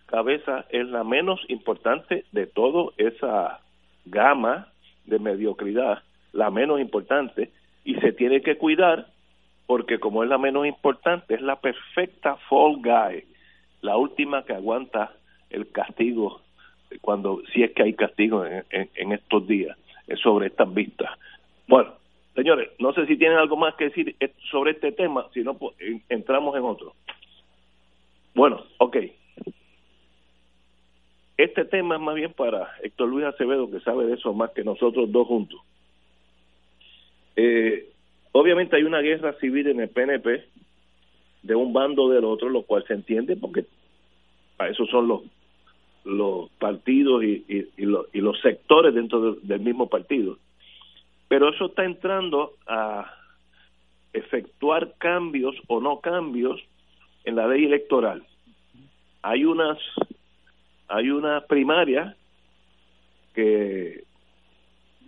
Cabeza 0.07 0.67
es 0.71 0.87
la 0.89 1.05
menos 1.05 1.41
importante 1.49 2.25
de 2.33 2.47
toda 2.47 2.93
esa 2.97 3.61
gama 4.07 4.69
de 5.05 5.19
mediocridad, 5.19 6.03
la 6.33 6.51
menos 6.51 6.81
importante, 6.81 7.51
y 7.85 7.95
se 7.97 8.13
tiene 8.13 8.41
que 8.41 8.57
cuidar 8.57 9.07
porque 9.67 10.01
como 10.01 10.25
es 10.25 10.29
la 10.29 10.39
menos 10.39 10.67
importante, 10.67 11.35
es 11.35 11.43
la 11.43 11.61
perfecta 11.61 12.37
fall 12.49 12.77
guy, 12.77 13.25
la 13.83 13.97
última 13.97 14.45
que 14.45 14.53
aguanta 14.53 15.13
el 15.49 15.71
castigo 15.71 16.41
cuando 17.01 17.41
si 17.53 17.63
es 17.63 17.73
que 17.73 17.85
hay 17.85 17.95
castigo 17.95 18.45
en, 18.45 19.13
estos 19.13 19.47
días 19.47 19.77
sobre 20.17 20.49
estas 20.49 20.73
vistas. 20.73 21.11
Bueno, 21.67 21.95
señores, 22.35 22.71
no 22.79 22.93
sé 22.93 23.07
si 23.07 23.17
tienen 23.17 23.39
algo 23.39 23.57
más 23.57 23.75
que 23.75 23.85
decir 23.85 24.17
sobre 24.51 24.73
este 24.73 24.93
tema, 24.93 25.27
si 25.33 25.43
no 25.43 25.55
pues, 25.55 25.77
entramos 26.09 26.57
en 26.57 26.65
otro. 26.65 26.95
Bueno, 28.35 28.65
ok. 28.79 28.97
Este 31.37 31.65
tema 31.65 31.97
es 31.97 32.01
más 32.03 32.15
bien 32.15 32.33
para 32.33 32.71
Héctor 32.83 33.09
Luis 33.09 33.25
Acevedo, 33.25 33.71
que 33.71 33.81
sabe 33.81 34.05
de 34.05 34.15
eso 34.15 34.35
más 34.35 34.51
que 34.51 34.63
nosotros 34.63 35.11
dos 35.11 35.27
juntos. 35.27 35.61
Eh, 37.37 37.89
obviamente 38.33 38.77
hay 38.77 38.83
una 38.83 39.01
guerra 39.01 39.33
civil 39.41 39.69
en 39.69 39.81
el 39.81 39.89
PNP 39.89 40.45
de 41.43 41.55
un 41.55 41.73
bando 41.73 42.11
del 42.11 42.25
otro, 42.25 42.49
lo 42.49 42.63
cual 42.63 42.85
se 42.87 42.93
entiende 42.93 43.37
porque 43.37 43.65
para 44.57 44.71
eso 44.71 44.85
son 44.87 45.09
los 45.09 45.23
los 46.11 46.51
partidos 46.59 47.23
y, 47.25 47.45
y, 47.49 47.87
los 48.21 48.41
sectores 48.41 48.95
dentro 48.95 49.35
del 49.35 49.61
mismo 49.61 49.89
partido. 49.89 50.39
Pero 51.29 51.51
eso 51.51 51.67
está 51.67 51.85
entrando 51.85 52.55
a 52.67 53.13
efectuar 54.13 54.95
cambios 54.99 55.55
o 55.69 55.81
no 55.81 56.01
cambios 56.01 56.61
en 57.25 57.37
la 57.37 57.47
ley 57.47 57.65
electoral. 57.65 58.25
Hay 59.23 59.45
unas 59.45 59.79
hay 60.89 61.11
unas 61.11 61.45
primarias 61.45 62.17
que 63.35 64.05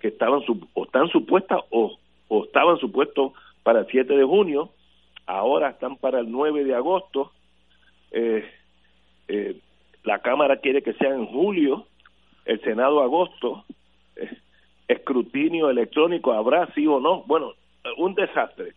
que 0.00 0.08
estaban 0.08 0.42
o 0.74 0.84
están 0.84 1.08
supuestas 1.08 1.60
o, 1.70 1.96
o 2.28 2.44
estaban 2.44 2.78
supuestos 2.78 3.32
para 3.62 3.80
el 3.80 3.86
7 3.86 4.16
de 4.16 4.24
junio, 4.24 4.70
ahora 5.26 5.70
están 5.70 5.96
para 5.96 6.20
el 6.20 6.30
9 6.30 6.64
de 6.64 6.74
agosto. 6.74 7.32
Eh, 8.10 8.44
eh, 9.28 9.56
la 10.04 10.18
Cámara 10.18 10.56
quiere 10.58 10.82
que 10.82 10.94
sea 10.94 11.10
en 11.10 11.26
julio, 11.26 11.86
el 12.44 12.60
Senado 12.62 13.02
agosto, 13.02 13.64
eh, 14.16 14.36
escrutinio 14.88 15.70
electrónico, 15.70 16.32
¿habrá 16.32 16.72
sí 16.74 16.86
o 16.86 17.00
no? 17.00 17.22
Bueno, 17.22 17.52
un 17.98 18.14
desastre. 18.14 18.74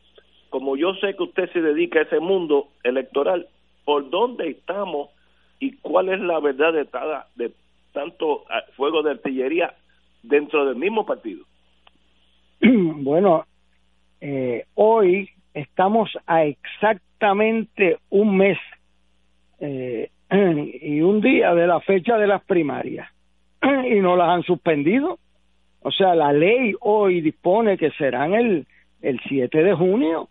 Como 0.49 0.77
yo 0.77 0.93
sé 0.95 1.15
que 1.15 1.23
usted 1.23 1.51
se 1.51 1.61
dedica 1.61 1.99
a 1.99 2.03
ese 2.03 2.19
mundo 2.19 2.69
electoral, 2.83 3.47
¿por 3.83 4.09
dónde 4.09 4.49
estamos 4.49 5.09
y 5.59 5.73
cuál 5.77 6.09
es 6.09 6.19
la 6.19 6.39
verdad 6.39 6.73
de, 6.73 6.87
de 7.35 7.53
tanto 7.91 8.43
ah, 8.49 8.63
fuego 8.75 9.01
de 9.03 9.11
artillería 9.11 9.73
dentro 10.23 10.65
del 10.65 10.75
mismo 10.75 11.05
partido? 11.05 11.43
Bueno, 12.61 13.45
eh, 14.21 14.65
hoy 14.73 15.29
estamos 15.53 16.09
a 16.25 16.45
exactamente 16.45 17.99
un 18.09 18.37
mes 18.37 18.57
eh, 19.59 20.09
y 20.31 21.01
un 21.01 21.21
día 21.21 21.53
de 21.53 21.67
la 21.67 21.79
fecha 21.81 22.17
de 22.17 22.27
las 22.27 22.43
primarias 22.43 23.09
y 23.61 23.99
no 23.99 24.15
las 24.15 24.29
han 24.29 24.43
suspendido. 24.43 25.19
O 25.81 25.91
sea, 25.91 26.15
la 26.15 26.33
ley 26.33 26.73
hoy 26.81 27.21
dispone 27.21 27.77
que 27.77 27.91
serán 27.91 28.33
el, 28.33 28.65
el 29.01 29.19
7 29.27 29.63
de 29.63 29.73
junio, 29.73 30.29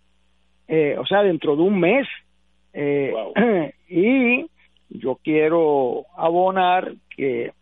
eh, 0.66 0.96
o 0.98 1.06
sea, 1.06 1.22
dentro 1.22 1.54
de 1.54 1.62
un 1.62 1.78
mes. 1.78 2.08
Eh, 2.72 3.14
y 3.88 4.46
yo 4.90 5.18
quiero 5.22 6.06
abonar 6.16 6.92
que 7.16 7.52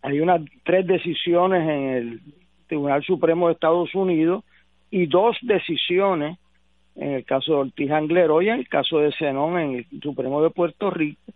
hay 0.00 0.20
unas 0.20 0.40
tres 0.64 0.86
decisiones 0.86 1.68
en 1.68 1.88
el 1.90 2.20
Tribunal 2.66 3.02
Supremo 3.04 3.48
de 3.48 3.54
Estados 3.54 3.94
Unidos 3.94 4.42
y 4.90 5.06
dos 5.06 5.36
decisiones 5.42 6.38
en 6.96 7.12
el 7.12 7.24
caso 7.24 7.52
de 7.52 7.58
Ortiz 7.58 7.90
Anglero 7.90 8.42
y 8.42 8.48
en 8.48 8.60
el 8.60 8.68
caso 8.68 8.98
de 8.98 9.12
Zenón 9.12 9.58
en 9.58 9.74
el 9.76 10.00
Supremo 10.02 10.42
de 10.42 10.50
Puerto 10.50 10.90
Rico 10.90 11.32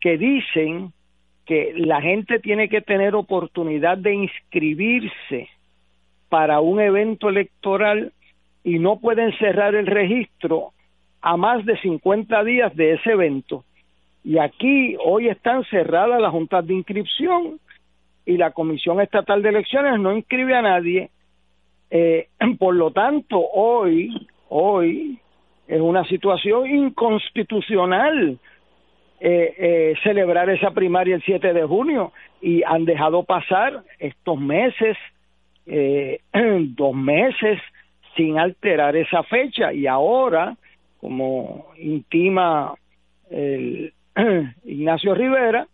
que 0.00 0.18
dicen 0.18 0.92
que 1.46 1.72
la 1.76 2.00
gente 2.00 2.38
tiene 2.38 2.68
que 2.68 2.80
tener 2.80 3.14
oportunidad 3.14 3.96
de 3.96 4.14
inscribirse 4.14 5.48
para 6.28 6.60
un 6.60 6.80
evento 6.80 7.28
electoral 7.28 8.12
y 8.62 8.78
no 8.78 8.98
pueden 8.98 9.36
cerrar 9.38 9.74
el 9.74 9.86
registro 9.86 10.72
a 11.20 11.36
más 11.36 11.64
de 11.64 11.78
50 11.78 12.44
días 12.44 12.74
de 12.76 12.94
ese 12.94 13.12
evento. 13.12 13.64
Y 14.22 14.38
aquí 14.38 14.96
hoy 15.02 15.28
están 15.28 15.64
cerradas 15.64 16.20
las 16.20 16.30
juntas 16.30 16.66
de 16.66 16.74
inscripción 16.74 17.60
y 18.26 18.36
la 18.36 18.52
Comisión 18.52 19.00
Estatal 19.00 19.42
de 19.42 19.50
Elecciones 19.50 20.00
no 20.00 20.16
inscribe 20.16 20.54
a 20.54 20.62
nadie. 20.62 21.10
Eh, 21.90 22.28
por 22.58 22.74
lo 22.74 22.90
tanto, 22.90 23.38
hoy, 23.38 24.28
hoy 24.48 25.18
es 25.66 25.80
una 25.80 26.04
situación 26.04 26.66
inconstitucional 26.66 28.38
eh, 29.26 29.54
eh, 29.56 29.94
celebrar 30.02 30.50
esa 30.50 30.72
primaria 30.72 31.14
el 31.14 31.22
7 31.22 31.54
de 31.54 31.62
junio 31.64 32.12
y 32.42 32.62
han 32.62 32.84
dejado 32.84 33.22
pasar 33.22 33.82
estos 33.98 34.38
meses, 34.38 34.98
eh, 35.64 36.20
dos 36.76 36.94
meses, 36.94 37.58
sin 38.14 38.38
alterar 38.38 38.94
esa 38.96 39.22
fecha. 39.22 39.72
Y 39.72 39.86
ahora, 39.86 40.54
como 41.00 41.68
intima 41.78 42.74
el 43.30 43.94
Ignacio 44.66 45.14
Rivera, 45.14 45.68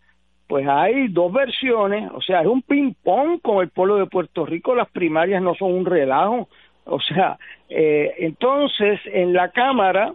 pues 0.47 0.69
hay 0.69 1.09
dos 1.09 1.33
versiones, 1.33 2.09
o 2.15 2.21
sea, 2.21 2.43
es 2.43 2.47
un 2.47 2.63
ping-pong 2.63 3.41
con 3.43 3.63
el 3.63 3.71
pueblo 3.71 3.97
de 3.97 4.07
Puerto 4.07 4.47
Rico, 4.47 4.77
las 4.77 4.89
primarias 4.91 5.43
no 5.43 5.57
son 5.57 5.73
un 5.73 5.87
relajo, 5.87 6.49
o 6.85 7.01
sea, 7.01 7.37
eh, 7.69 8.15
entonces 8.19 9.01
en 9.07 9.33
la 9.33 9.51
Cámara, 9.51 10.15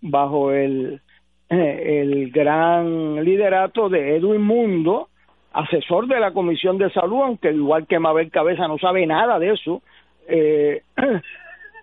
bajo 0.00 0.50
el 0.50 1.00
el 1.48 2.30
gran 2.30 3.22
liderato 3.24 3.88
de 3.88 4.16
Edwin 4.16 4.42
Mundo, 4.42 5.08
asesor 5.52 6.06
de 6.06 6.20
la 6.20 6.32
Comisión 6.32 6.78
de 6.78 6.90
Salud, 6.90 7.22
aunque 7.22 7.52
igual 7.52 7.86
que 7.86 7.98
Mabel 7.98 8.30
Cabeza 8.30 8.68
no 8.68 8.78
sabe 8.78 9.06
nada 9.06 9.38
de 9.38 9.52
eso, 9.52 9.82
eh, 10.28 10.82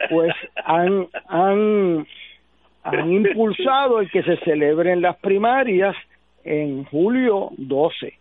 pues 0.10 0.34
han, 0.64 1.08
han, 1.28 2.06
han 2.84 3.12
impulsado 3.12 4.00
el 4.00 4.12
que 4.12 4.24
se 4.24 4.38
celebren 4.38 5.02
las 5.02 5.18
primarias 5.18 5.96
en 6.44 6.84
julio 6.86 7.50
12. 7.58 8.14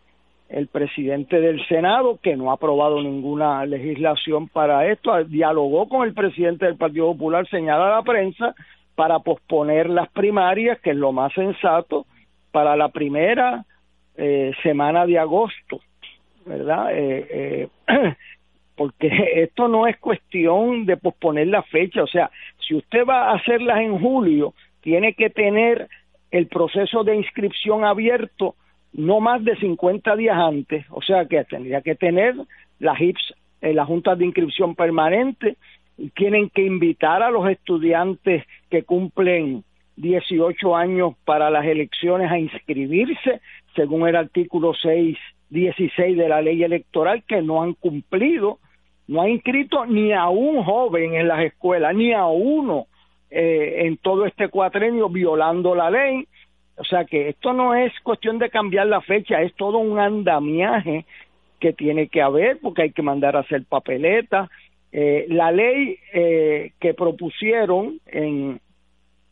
El 0.49 0.68
presidente 0.68 1.40
del 1.40 1.66
Senado, 1.66 2.18
que 2.22 2.36
no 2.36 2.51
ha 2.51 2.55
aprobado 2.55 3.03
ninguna 3.03 3.64
legislación 3.64 4.49
para 4.49 4.86
esto, 4.86 5.24
dialogó 5.24 5.88
con 5.88 6.07
el 6.07 6.12
presidente 6.12 6.66
del 6.66 6.76
Partido 6.76 7.12
Popular, 7.12 7.49
señala 7.49 7.86
a 7.86 7.97
la 7.97 8.03
prensa, 8.03 8.55
para 9.03 9.18
posponer 9.18 9.90
las 9.90 10.09
primarias, 10.11 10.78
que 10.78 10.90
es 10.90 10.96
lo 10.96 11.11
más 11.11 11.32
sensato, 11.32 12.07
para 12.53 12.76
la 12.76 12.90
primera 12.90 13.64
eh, 14.16 14.53
semana 14.62 15.07
de 15.07 15.18
agosto, 15.18 15.80
¿verdad? 16.46 16.96
Eh, 16.96 17.68
eh, 17.88 18.14
porque 18.76 19.11
esto 19.42 19.66
no 19.66 19.88
es 19.88 19.98
cuestión 19.98 20.86
de 20.86 20.96
posponer 20.96 21.48
la 21.48 21.64
fecha, 21.64 22.05
o 22.05 22.07
sea, 22.07 22.30
si 22.64 22.76
usted 22.76 23.05
va 23.05 23.30
a 23.30 23.34
hacerlas 23.34 23.80
en 23.80 23.98
julio, 23.98 24.55
tiene 24.82 25.14
que 25.14 25.30
tener 25.30 25.88
el 26.30 26.46
proceso 26.46 27.03
de 27.03 27.16
inscripción 27.16 27.84
abierto 27.84 28.55
no 28.92 29.18
más 29.18 29.42
de 29.42 29.57
50 29.57 30.14
días 30.14 30.36
antes, 30.36 30.86
o 30.90 31.03
sea 31.03 31.24
que 31.24 31.42
tendría 31.42 31.80
que 31.80 31.96
tener 31.96 32.36
las 32.78 33.00
HIPS, 33.00 33.34
las 33.62 33.88
juntas 33.88 34.16
de 34.16 34.26
inscripción 34.26 34.76
permanente, 34.76 35.57
tienen 36.11 36.50
que 36.50 36.62
invitar 36.62 37.22
a 37.22 37.30
los 37.30 37.48
estudiantes 37.48 38.44
que 38.70 38.82
cumplen 38.82 39.64
18 39.96 40.76
años 40.76 41.14
para 41.24 41.50
las 41.50 41.64
elecciones 41.64 42.30
a 42.30 42.38
inscribirse, 42.38 43.40
según 43.76 44.09
el 44.09 44.16
artículo 44.16 44.72
6, 44.74 45.16
16 45.50 46.16
de 46.16 46.28
la 46.28 46.42
ley 46.42 46.62
electoral, 46.62 47.22
que 47.26 47.42
no 47.42 47.62
han 47.62 47.74
cumplido, 47.74 48.59
no 49.07 49.22
han 49.22 49.30
inscrito 49.30 49.84
ni 49.86 50.12
a 50.12 50.28
un 50.28 50.64
joven 50.64 51.14
en 51.14 51.28
las 51.28 51.40
escuelas, 51.44 51.94
ni 51.94 52.12
a 52.12 52.26
uno 52.26 52.86
eh, 53.30 53.86
en 53.86 53.96
todo 53.98 54.26
este 54.26 54.48
cuatrenio 54.48 55.09
violando 55.09 55.74
la 55.74 55.90
ley. 55.90 56.26
O 56.76 56.84
sea 56.84 57.05
que 57.05 57.28
esto 57.28 57.53
no 57.53 57.74
es 57.74 57.92
cuestión 58.00 58.38
de 58.38 58.50
cambiar 58.50 58.86
la 58.86 59.00
fecha, 59.03 59.42
es 59.42 59.55
todo 59.55 59.78
un 59.78 59.98
andamiaje 59.98 61.05
que 61.61 61.72
tiene 61.72 62.09
que 62.09 62.22
haber 62.22 62.59
porque 62.61 62.82
hay 62.82 62.92
que 62.92 63.03
mandar 63.03 63.36
a 63.36 63.40
hacer 63.40 63.64
papeletas. 63.64 64.50
Eh, 64.93 65.26
la 65.28 65.51
ley 65.51 65.99
eh, 66.12 66.72
que 66.78 66.93
propusieron 66.93 67.99
en 68.07 68.61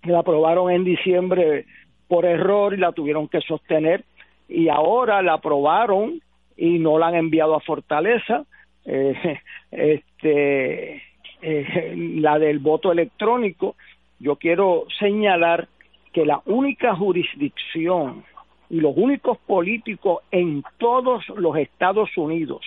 la 0.04 0.20
aprobaron 0.20 0.70
en 0.70 0.84
diciembre 0.84 1.66
por 2.08 2.24
error 2.24 2.72
y 2.72 2.78
la 2.78 2.92
tuvieron 2.92 3.28
que 3.28 3.40
sostener 3.42 4.04
y 4.48 4.68
ahora 4.68 5.22
la 5.22 5.34
aprobaron 5.34 6.20
y 6.56 6.78
no 6.78 6.98
la 6.98 7.08
han 7.08 7.14
enviado 7.14 7.54
a 7.54 7.60
Fortaleza. 7.60 8.44
Eh, 8.84 9.38
este 9.70 11.02
eh, 11.42 11.94
la 11.96 12.38
del 12.38 12.58
voto 12.58 12.92
electrónico 12.92 13.76
yo 14.18 14.36
quiero 14.36 14.86
señalar 14.98 15.68
que 16.12 16.26
la 16.26 16.42
única 16.46 16.94
jurisdicción 16.94 18.24
y 18.68 18.80
los 18.80 18.94
únicos 18.96 19.38
políticos 19.38 20.22
en 20.30 20.62
todos 20.78 21.26
los 21.30 21.56
Estados 21.56 22.10
Unidos 22.16 22.60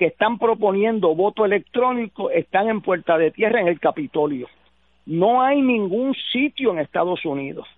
que 0.00 0.06
están 0.06 0.38
proponiendo 0.38 1.14
voto 1.14 1.44
electrónico 1.44 2.30
están 2.30 2.70
en 2.70 2.80
Puerta 2.80 3.18
de 3.18 3.32
Tierra 3.32 3.60
en 3.60 3.68
el 3.68 3.78
Capitolio. 3.78 4.48
No 5.04 5.42
hay 5.42 5.60
ningún 5.60 6.14
sitio 6.32 6.70
en 6.70 6.78
Estados 6.78 7.22
Unidos. 7.26 7.68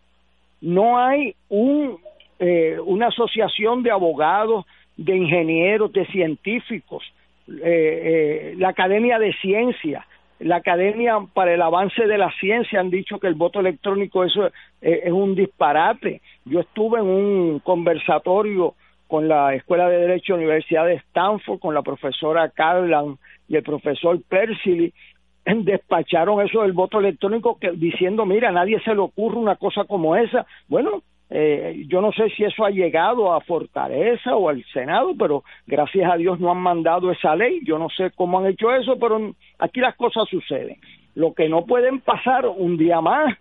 No 0.60 1.00
hay 1.00 1.34
un, 1.48 1.98
eh, 2.38 2.78
una 2.86 3.08
asociación 3.08 3.82
de 3.82 3.90
abogados, 3.90 4.64
de 4.96 5.16
ingenieros, 5.16 5.92
de 5.92 6.06
científicos, 6.06 7.02
eh, 7.48 7.58
eh, 7.64 8.54
la 8.56 8.68
Academia 8.68 9.18
de 9.18 9.32
Ciencias, 9.40 10.04
la 10.38 10.56
Academia 10.56 11.18
para 11.34 11.52
el 11.54 11.60
Avance 11.60 12.06
de 12.06 12.18
la 12.18 12.30
Ciencia 12.38 12.78
han 12.78 12.90
dicho 12.90 13.18
que 13.18 13.26
el 13.26 13.34
voto 13.34 13.58
electrónico 13.58 14.22
eso 14.22 14.48
es 14.80 15.12
un 15.12 15.34
disparate. 15.34 16.20
Yo 16.44 16.60
estuve 16.60 17.00
en 17.00 17.06
un 17.06 17.58
conversatorio 17.60 18.74
con 19.12 19.28
la 19.28 19.54
Escuela 19.54 19.90
de 19.90 19.98
Derecho 19.98 20.32
de 20.32 20.38
la 20.38 20.44
Universidad 20.46 20.86
de 20.86 20.94
Stanford, 20.94 21.58
con 21.58 21.74
la 21.74 21.82
profesora 21.82 22.48
Carlan 22.48 23.18
y 23.46 23.56
el 23.56 23.62
profesor 23.62 24.18
Persily, 24.22 24.90
despacharon 25.44 26.40
eso 26.40 26.62
del 26.62 26.72
voto 26.72 26.98
electrónico 26.98 27.58
que, 27.60 27.72
diciendo, 27.72 28.24
mira, 28.24 28.48
a 28.48 28.52
nadie 28.52 28.80
se 28.80 28.94
le 28.94 29.00
ocurre 29.00 29.36
una 29.36 29.56
cosa 29.56 29.84
como 29.84 30.16
esa. 30.16 30.46
Bueno, 30.66 31.02
eh, 31.28 31.84
yo 31.88 32.00
no 32.00 32.10
sé 32.12 32.30
si 32.30 32.44
eso 32.44 32.64
ha 32.64 32.70
llegado 32.70 33.34
a 33.34 33.42
Fortaleza 33.42 34.34
o 34.34 34.48
al 34.48 34.64
Senado, 34.72 35.12
pero 35.18 35.44
gracias 35.66 36.10
a 36.10 36.16
Dios 36.16 36.40
no 36.40 36.50
han 36.50 36.62
mandado 36.62 37.12
esa 37.12 37.36
ley. 37.36 37.60
Yo 37.66 37.78
no 37.78 37.90
sé 37.90 38.12
cómo 38.12 38.38
han 38.38 38.46
hecho 38.46 38.74
eso, 38.74 38.98
pero 38.98 39.34
aquí 39.58 39.80
las 39.80 39.94
cosas 39.94 40.26
suceden. 40.30 40.78
Lo 41.14 41.34
que 41.34 41.50
no 41.50 41.66
pueden 41.66 42.00
pasar 42.00 42.46
un 42.46 42.78
día 42.78 43.02
más, 43.02 43.36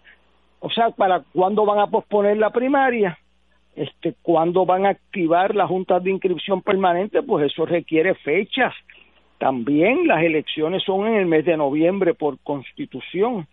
o 0.60 0.70
sea, 0.70 0.90
para 0.90 1.22
cuándo 1.32 1.66
van 1.66 1.80
a 1.80 1.88
posponer 1.88 2.36
la 2.36 2.50
primaria, 2.50 3.18
este, 3.76 4.16
cuándo 4.22 4.66
van 4.66 4.86
a 4.86 4.90
activar 4.90 5.56
las 5.56 5.68
juntas 5.68 6.04
de 6.04 6.12
inscripción 6.12 6.62
permanente, 6.62 7.24
pues 7.24 7.52
eso 7.52 7.66
requiere 7.66 8.16
fechas. 8.16 8.74
También 9.38 10.08
las 10.08 10.24
elecciones 10.24 10.84
son 10.84 11.08
en 11.08 11.16
el 11.16 11.26
mes 11.26 11.46
de 11.46 11.58
noviembre 11.58 12.14
por 12.14 12.38
constitución. 12.40 13.48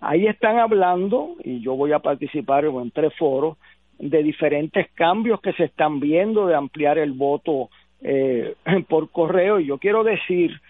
Ahí 0.00 0.26
están 0.26 0.58
hablando, 0.58 1.36
y 1.42 1.60
yo 1.60 1.76
voy 1.76 1.92
a 1.92 1.98
participar 1.98 2.64
en 2.64 2.90
tres 2.90 3.14
foros, 3.16 3.56
de 3.98 4.22
diferentes 4.22 4.90
cambios 4.94 5.40
que 5.40 5.52
se 5.52 5.64
están 5.64 6.00
viendo, 6.00 6.46
de 6.46 6.54
ampliar 6.54 6.98
el 6.98 7.12
voto 7.12 7.70
eh, 8.02 8.54
por 8.88 9.10
correo. 9.10 9.60
Y 9.60 9.66
yo 9.66 9.78
quiero 9.78 10.04
decir 10.04 10.60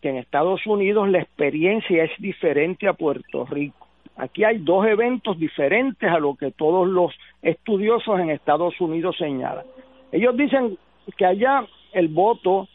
que 0.00 0.10
en 0.10 0.16
Estados 0.16 0.66
Unidos 0.66 1.08
la 1.08 1.20
experiencia 1.20 2.04
es 2.04 2.10
diferente 2.18 2.86
a 2.86 2.92
Puerto 2.92 3.46
Rico. 3.46 3.88
Aquí 4.16 4.44
hay 4.44 4.58
dos 4.58 4.86
eventos 4.86 5.38
diferentes 5.38 6.08
a 6.08 6.18
lo 6.18 6.36
que 6.36 6.52
todos 6.52 6.86
los 6.86 7.12
estudiosos 7.44 8.18
en 8.18 8.30
Estados 8.30 8.80
Unidos 8.80 9.16
señalan. 9.18 9.64
Ellos 10.10 10.36
dicen 10.36 10.78
que 11.16 11.26
allá 11.26 11.66
el 11.92 12.08
voto 12.08 12.68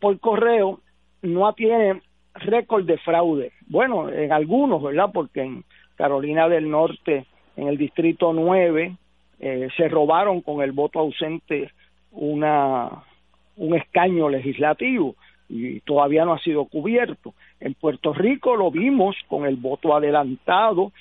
por 0.00 0.18
correo 0.18 0.80
no 1.22 1.52
tiene 1.54 2.02
récord 2.34 2.84
de 2.84 2.98
fraude. 2.98 3.52
Bueno, 3.66 4.08
en 4.10 4.32
algunos, 4.32 4.82
¿verdad? 4.82 5.10
Porque 5.12 5.42
en 5.42 5.64
Carolina 5.96 6.48
del 6.48 6.68
Norte, 6.68 7.26
en 7.56 7.68
el 7.68 7.78
distrito 7.78 8.32
9, 8.32 8.96
eh, 9.38 9.68
se 9.76 9.88
robaron 9.88 10.40
con 10.40 10.62
el 10.62 10.72
voto 10.72 10.98
ausente 10.98 11.70
una 12.12 13.04
un 13.56 13.76
escaño 13.76 14.28
legislativo 14.30 15.16
y 15.48 15.80
todavía 15.80 16.24
no 16.24 16.32
ha 16.32 16.38
sido 16.38 16.64
cubierto. 16.64 17.34
En 17.60 17.74
Puerto 17.74 18.14
Rico 18.14 18.56
lo 18.56 18.70
vimos 18.70 19.16
con 19.28 19.44
el 19.44 19.56
voto 19.56 19.94
adelantado 19.94 20.92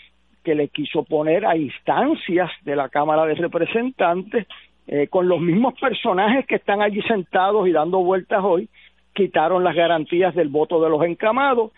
que 0.44 0.56
le 0.56 0.70
quiso 0.70 1.04
poner 1.04 1.46
a 1.46 1.58
instancias 1.58 2.50
de 2.64 2.76
la 2.76 2.90
Cámara 2.90 3.26
de 3.26 3.36
Representantes 3.36 4.48
eh, 4.88 5.08
con 5.08 5.28
los 5.28 5.40
mismos 5.40 5.74
personajes 5.80 6.46
que 6.48 6.56
están 6.56 6.82
allí 6.82 7.02
sentados 7.04 7.68
y 7.68 7.72
dando 7.72 8.00
vueltas 8.00 8.44
hoy 8.44 8.70
quitaron 9.14 9.64
las 9.64 9.76
garantías 9.76 10.34
del 10.34 10.50
voto 10.50 10.82
de 10.82 10.90
los 10.90 11.04
encamados 11.04 11.72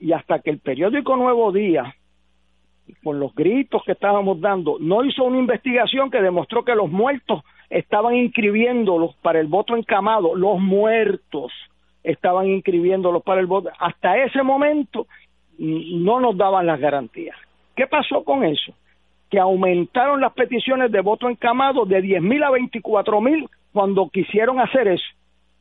y 0.00 0.12
hasta 0.12 0.40
que 0.40 0.50
el 0.50 0.58
periódico 0.58 1.16
Nuevo 1.16 1.52
Día, 1.52 1.94
con 3.04 3.20
los 3.20 3.32
gritos 3.34 3.82
que 3.84 3.92
estábamos 3.92 4.40
dando, 4.40 4.78
no 4.80 5.04
hizo 5.04 5.22
una 5.22 5.38
investigación 5.38 6.10
que 6.10 6.20
demostró 6.20 6.64
que 6.64 6.74
los 6.74 6.90
muertos 6.90 7.42
estaban 7.70 8.16
inscribiéndolos 8.16 9.14
para 9.22 9.38
el 9.38 9.46
voto 9.46 9.76
encamado, 9.76 10.34
los 10.34 10.58
muertos 10.58 11.52
estaban 12.02 12.48
inscribiéndolos 12.48 13.22
para 13.22 13.40
el 13.40 13.46
voto, 13.46 13.70
hasta 13.78 14.18
ese 14.18 14.42
momento 14.42 15.06
no 15.58 16.18
nos 16.18 16.36
daban 16.36 16.66
las 16.66 16.80
garantías. 16.80 17.36
¿Qué 17.76 17.86
pasó 17.86 18.24
con 18.24 18.44
eso? 18.44 18.72
Que 19.30 19.38
aumentaron 19.38 20.20
las 20.20 20.32
peticiones 20.32 20.90
de 20.92 21.00
voto 21.00 21.28
encamado 21.28 21.84
de 21.84 22.02
10 22.02 22.22
mil 22.22 22.42
a 22.42 22.50
24 22.50 23.20
mil 23.20 23.48
cuando 23.72 24.08
quisieron 24.10 24.60
hacer 24.60 24.88
eso 24.88 25.04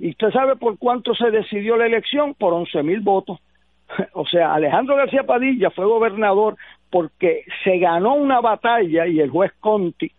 ¿Y 0.01 0.09
usted 0.09 0.31
sabe 0.31 0.55
por 0.55 0.79
cuánto 0.79 1.13
se 1.13 1.29
decidió 1.29 1.77
la 1.77 1.85
elección? 1.85 2.33
Por 2.33 2.53
11 2.53 2.83
mil 2.83 3.01
votos. 3.01 3.39
O 4.13 4.25
sea, 4.25 4.53
Alejandro 4.53 4.95
García 4.95 5.23
Padilla 5.23 5.69
fue 5.69 5.85
gobernador 5.85 6.55
porque 6.89 7.43
se 7.63 7.77
ganó 7.77 8.15
una 8.15 8.39
batalla 8.39 9.05
y 9.05 9.19
el 9.19 9.29
juez 9.29 9.51
Conti, 9.59 10.11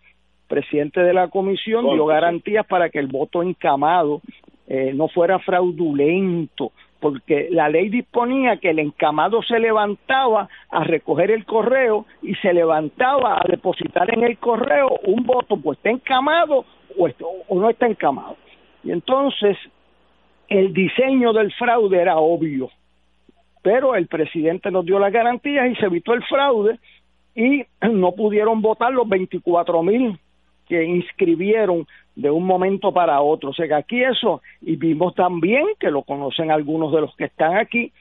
presidente 0.47 1.01
de 1.01 1.13
la 1.13 1.27
comisión, 1.27 1.85
dio 1.91 2.05
garantías 2.05 2.65
para 2.65 2.89
que 2.89 2.99
el 2.99 3.07
voto 3.07 3.43
encamado 3.43 4.21
eh, 4.67 4.93
no 4.93 5.07
fuera 5.07 5.39
fraudulento, 5.39 6.71
porque 7.03 7.49
la 7.51 7.67
ley 7.67 7.89
disponía 7.89 8.55
que 8.55 8.69
el 8.69 8.79
encamado 8.79 9.43
se 9.43 9.59
levantaba 9.59 10.47
a 10.69 10.85
recoger 10.85 11.31
el 11.31 11.43
correo 11.43 12.05
y 12.21 12.33
se 12.35 12.53
levantaba 12.53 13.39
a 13.39 13.43
depositar 13.45 14.09
en 14.13 14.23
el 14.23 14.37
correo 14.37 15.01
un 15.03 15.25
voto, 15.25 15.57
pues 15.57 15.77
está 15.79 15.89
encamado 15.89 16.63
o, 16.97 17.55
no 17.59 17.69
está 17.69 17.87
encamado. 17.87 18.37
Y 18.85 18.91
entonces 18.91 19.57
el 20.47 20.73
diseño 20.73 21.33
del 21.33 21.51
fraude 21.51 21.99
era 22.01 22.15
obvio, 22.15 22.69
pero 23.61 23.95
el 23.95 24.07
presidente 24.07 24.71
nos 24.71 24.85
dio 24.85 24.97
las 24.97 25.11
garantías 25.11 25.69
y 25.69 25.75
se 25.75 25.87
evitó 25.87 26.13
el 26.13 26.23
fraude 26.23 26.79
y 27.35 27.65
no 27.81 28.13
pudieron 28.13 28.61
votar 28.61 28.93
los 28.93 29.09
24 29.09 29.83
mil 29.83 30.17
que 30.67 30.83
inscribieron 30.83 31.87
de 32.15 32.29
un 32.29 32.45
momento 32.45 32.91
para 32.91 33.21
otro. 33.21 33.49
O 33.49 33.53
sea 33.53 33.67
que 33.67 33.73
aquí 33.73 34.03
eso, 34.03 34.41
y 34.61 34.75
vimos 34.75 35.15
también 35.15 35.65
que 35.79 35.91
lo 35.91 36.03
conocen 36.03 36.51
algunos 36.51 36.91
de 36.91 37.01
los 37.01 37.15
que 37.15 37.25
están 37.25 37.57
aquí, 37.57 37.91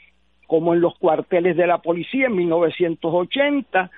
como 0.46 0.74
en 0.74 0.80
los 0.80 0.96
cuarteles 0.98 1.56
de 1.56 1.66
la 1.66 1.78
policía 1.78 2.26
en 2.26 2.36
1980 2.36 3.90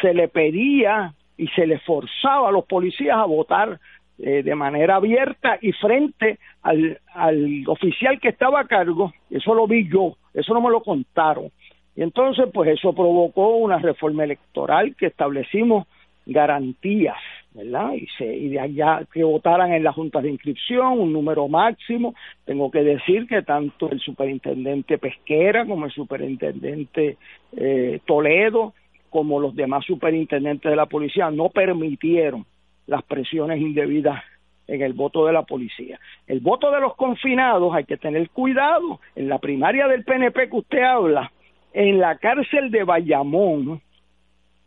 se 0.00 0.14
le 0.14 0.28
pedía 0.28 1.14
y 1.36 1.48
se 1.48 1.66
le 1.66 1.78
forzaba 1.78 2.48
a 2.48 2.52
los 2.52 2.64
policías 2.64 3.16
a 3.16 3.24
votar 3.24 3.78
eh, 4.18 4.42
de 4.42 4.54
manera 4.54 4.96
abierta 4.96 5.58
y 5.60 5.72
frente 5.72 6.38
al, 6.62 7.00
al 7.14 7.64
oficial 7.66 8.20
que 8.20 8.28
estaba 8.28 8.60
a 8.60 8.66
cargo, 8.66 9.12
eso 9.30 9.54
lo 9.54 9.66
vi 9.66 9.88
yo, 9.88 10.16
eso 10.34 10.52
no 10.52 10.60
me 10.60 10.70
lo 10.70 10.82
contaron. 10.82 11.50
Y 11.96 12.02
entonces, 12.02 12.46
pues 12.52 12.70
eso 12.70 12.92
provocó 12.92 13.56
una 13.56 13.78
reforma 13.78 14.24
electoral 14.24 14.94
que 14.96 15.06
establecimos 15.06 15.86
garantías, 16.26 17.16
¿verdad? 17.52 17.92
Y, 17.94 18.06
se, 18.18 18.24
y 18.24 18.48
de 18.48 18.60
allá 18.60 19.02
que 19.12 19.24
votaran 19.24 19.72
en 19.72 19.82
las 19.82 19.94
juntas 19.94 20.22
de 20.22 20.30
inscripción 20.30 21.00
un 21.00 21.12
número 21.12 21.48
máximo. 21.48 22.14
Tengo 22.44 22.70
que 22.70 22.82
decir 22.82 23.26
que 23.26 23.42
tanto 23.42 23.90
el 23.90 24.00
superintendente 24.00 24.98
Pesquera 24.98 25.66
como 25.66 25.86
el 25.86 25.92
superintendente 25.92 27.16
eh, 27.56 28.00
Toledo, 28.04 28.74
como 29.08 29.40
los 29.40 29.54
demás 29.54 29.84
superintendentes 29.84 30.70
de 30.70 30.76
la 30.76 30.86
policía, 30.86 31.30
no 31.30 31.48
permitieron 31.48 32.46
las 32.86 33.02
presiones 33.02 33.60
indebidas 33.60 34.22
en 34.68 34.82
el 34.82 34.92
voto 34.92 35.26
de 35.26 35.32
la 35.32 35.42
policía. 35.42 35.98
El 36.28 36.40
voto 36.40 36.70
de 36.70 36.80
los 36.80 36.94
confinados 36.94 37.74
hay 37.74 37.84
que 37.84 37.96
tener 37.96 38.30
cuidado. 38.30 39.00
En 39.16 39.28
la 39.28 39.38
primaria 39.38 39.88
del 39.88 40.04
PNP 40.04 40.48
que 40.48 40.56
usted 40.56 40.82
habla, 40.82 41.32
En 41.72 42.00
la 42.00 42.18
cárcel 42.18 42.70
de 42.72 42.82
Bayamón 42.82 43.80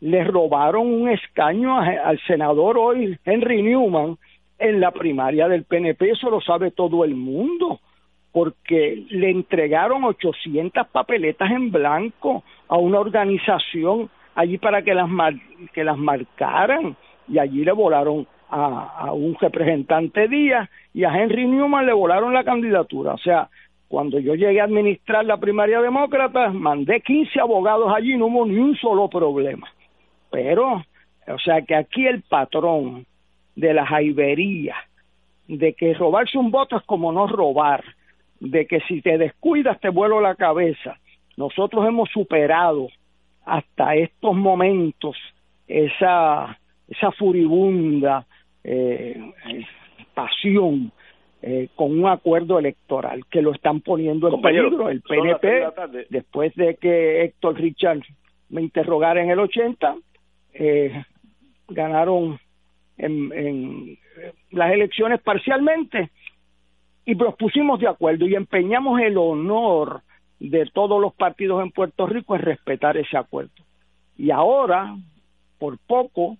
le 0.04 0.22
robaron 0.22 0.86
un 0.86 1.08
escaño 1.08 1.78
al 1.80 2.20
senador 2.26 2.76
hoy, 2.76 3.18
Henry 3.24 3.62
Newman, 3.62 4.18
en 4.58 4.78
la 4.78 4.90
primaria 4.90 5.48
del 5.48 5.64
PNP, 5.64 6.10
eso 6.10 6.28
lo 6.28 6.42
sabe 6.42 6.72
todo 6.72 7.04
el 7.04 7.14
mundo, 7.14 7.80
porque 8.30 9.02
le 9.08 9.30
entregaron 9.30 10.04
800 10.04 10.88
papeletas 10.88 11.50
en 11.50 11.72
blanco 11.72 12.44
a 12.68 12.76
una 12.76 13.00
organización 13.00 14.10
allí 14.34 14.58
para 14.58 14.82
que 14.82 14.92
las, 14.92 15.08
que 15.72 15.84
las 15.84 15.96
marcaran 15.96 16.94
y 17.26 17.38
allí 17.38 17.64
le 17.64 17.72
volaron 17.72 18.26
a, 18.50 19.06
a 19.06 19.12
un 19.14 19.34
representante 19.40 20.28
Díaz 20.28 20.68
y 20.92 21.04
a 21.04 21.18
Henry 21.18 21.46
Newman 21.46 21.86
le 21.86 21.94
volaron 21.94 22.34
la 22.34 22.44
candidatura. 22.44 23.14
O 23.14 23.18
sea, 23.18 23.48
cuando 23.88 24.18
yo 24.18 24.34
llegué 24.34 24.60
a 24.60 24.64
administrar 24.64 25.24
la 25.24 25.38
primaria 25.38 25.80
demócrata, 25.80 26.50
mandé 26.50 27.00
15 27.00 27.40
abogados 27.40 27.90
allí, 27.96 28.18
no 28.18 28.26
hubo 28.26 28.44
ni 28.44 28.58
un 28.58 28.76
solo 28.76 29.08
problema. 29.08 29.66
Pero, 30.34 30.82
o 31.28 31.38
sea 31.38 31.62
que 31.62 31.76
aquí 31.76 32.08
el 32.08 32.22
patrón 32.22 33.06
de 33.54 33.72
la 33.72 33.86
jaibería, 33.86 34.74
de 35.46 35.74
que 35.74 35.94
robarse 35.94 36.36
un 36.36 36.50
voto 36.50 36.76
es 36.76 36.82
como 36.82 37.12
no 37.12 37.28
robar, 37.28 37.84
de 38.40 38.66
que 38.66 38.80
si 38.80 39.00
te 39.00 39.16
descuidas 39.16 39.78
te 39.78 39.90
vuelo 39.90 40.20
la 40.20 40.34
cabeza. 40.34 40.98
Nosotros 41.36 41.86
hemos 41.86 42.10
superado 42.10 42.88
hasta 43.44 43.94
estos 43.94 44.34
momentos 44.34 45.16
esa, 45.68 46.58
esa 46.88 47.12
furibunda 47.12 48.26
eh, 48.64 49.16
pasión 50.14 50.90
eh, 51.42 51.68
con 51.76 51.96
un 51.96 52.08
acuerdo 52.08 52.58
electoral 52.58 53.24
que 53.30 53.40
lo 53.40 53.52
están 53.52 53.82
poniendo 53.82 54.34
en 54.34 54.42
peligro. 54.42 54.88
El 54.88 55.00
PNP, 55.00 55.68
después 56.10 56.52
de 56.56 56.74
que 56.74 57.22
Héctor 57.22 57.54
Richard 57.54 58.00
me 58.48 58.62
interrogara 58.62 59.22
en 59.22 59.30
el 59.30 59.38
80, 59.38 59.94
eh, 60.54 61.04
ganaron 61.68 62.38
en, 62.96 63.32
en 63.32 63.98
las 64.50 64.72
elecciones 64.72 65.20
parcialmente 65.20 66.10
y 67.04 67.14
nos 67.14 67.34
pusimos 67.36 67.80
de 67.80 67.88
acuerdo 67.88 68.26
y 68.26 68.34
empeñamos 68.34 69.00
el 69.00 69.18
honor 69.18 70.02
de 70.38 70.66
todos 70.72 71.00
los 71.00 71.14
partidos 71.14 71.62
en 71.62 71.70
Puerto 71.70 72.06
Rico 72.06 72.34
en 72.34 72.42
respetar 72.42 72.96
ese 72.96 73.16
acuerdo. 73.16 73.52
Y 74.16 74.30
ahora, 74.30 74.96
por 75.58 75.78
poco, 75.78 76.36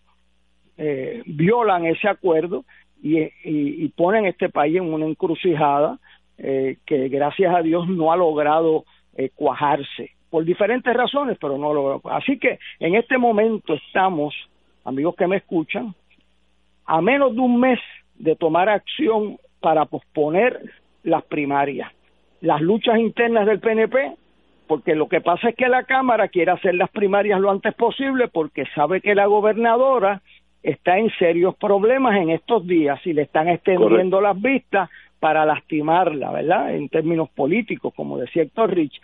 eh, 0.77 1.23
violan 1.27 1.87
ese 1.87 2.09
acuerdo 2.09 2.65
y, 3.03 3.19
y, 3.45 3.89
ponen 3.91 4.25
este 4.25 4.49
país 4.49 4.77
en 4.77 4.93
una 4.93 5.07
encrucijada 5.07 5.99
eh, 6.39 6.79
que 6.87 7.09
gracias 7.09 7.55
a 7.55 7.63
Dios 7.63 7.87
no 7.89 8.11
ha 8.11 8.17
logrado 8.17 8.85
eh, 9.15 9.31
cuajarse 9.35 10.13
por 10.35 10.45
diferentes 10.45 10.93
razones, 10.93 11.39
pero 11.41 11.57
no 11.57 11.73
lo 11.73 12.01
Así 12.11 12.41
que 12.41 12.59
en 12.81 12.97
este 12.97 13.19
momento 13.19 13.75
estamos, 13.75 14.35
amigos 14.85 15.15
que 15.15 15.29
me 15.29 15.37
escuchan, 15.37 15.95
a 16.87 17.01
menos 17.01 17.37
de 17.37 17.41
un 17.41 17.61
mes 17.61 17.79
de 18.17 18.35
tomar 18.35 18.69
acción 18.69 19.39
para 19.61 19.85
posponer 19.85 20.59
las 21.05 21.23
primarias. 21.23 21.89
Las 22.41 22.61
luchas 22.61 22.99
internas 22.99 23.47
del 23.47 23.61
PNP, 23.61 24.17
porque 24.67 24.97
lo 24.97 25.09
que 25.09 25.21
pasa 25.21 25.51
es 25.51 25.55
que 25.55 25.69
la 25.69 25.85
Cámara 25.85 26.27
quiere 26.27 26.51
hacer 26.51 26.75
las 26.75 26.91
primarias 26.91 27.39
lo 27.39 27.53
antes 27.53 27.73
posible 27.73 28.27
porque 28.27 28.65
sabe 28.75 29.01
que 29.01 29.15
la 29.15 29.27
gobernadora 29.27 30.21
está 30.65 30.99
en 30.99 31.11
serios 31.17 31.55
problemas 31.55 32.17
en 32.17 32.31
estos 32.31 32.67
días 32.67 32.99
y 33.07 33.13
le 33.13 33.23
están 33.23 33.49
extendiendo 33.49 34.21
las 34.21 34.43
vistas 34.43 34.91
para 35.21 35.47
lastimarla, 35.47 36.33
¿verdad? 36.33 36.75
En 36.75 36.89
términos 36.89 37.31
políticos, 37.31 37.95
como 37.95 38.19
decía 38.19 38.43
Héctor 38.43 38.75
Rich. 38.75 39.01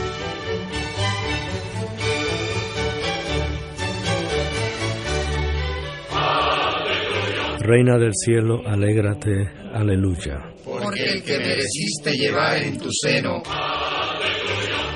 Reina 7.61 7.99
del 7.99 8.12
cielo, 8.14 8.62
alégrate, 8.66 9.51
aleluya. 9.74 10.57
Porque 10.89 11.05
el 11.05 11.22
que 11.22 11.39
mereciste 11.39 12.12
llevar 12.16 12.62
en 12.62 12.78
tu 12.78 12.89
seno, 12.91 13.43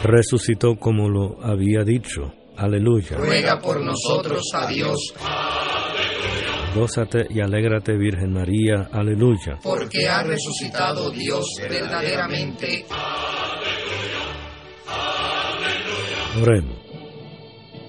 resucitó 0.03 0.77
como 0.77 1.09
lo 1.09 1.45
había 1.45 1.85
dicho, 1.85 2.33
aleluya. 2.57 3.17
Ruega 3.19 3.59
por 3.59 3.85
nosotros 3.85 4.43
a 4.55 4.67
Dios. 4.69 5.15
Gózate 6.75 7.27
y 7.29 7.41
alégrate, 7.41 7.97
Virgen 7.99 8.33
María, 8.33 8.89
aleluya. 8.91 9.59
Porque 9.63 10.09
ha 10.09 10.23
resucitado 10.23 11.11
Dios 11.11 11.45
verdaderamente. 11.61 12.87
Oremos. 16.41 16.79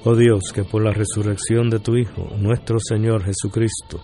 Oh 0.04 0.16
Dios, 0.18 0.52
que 0.54 0.66
por 0.66 0.84
la 0.84 0.92
resurrección 0.92 1.70
de 1.70 1.80
tu 1.80 1.96
Hijo, 1.96 2.28
nuestro 2.38 2.78
Señor 2.78 3.24
Jesucristo, 3.24 4.04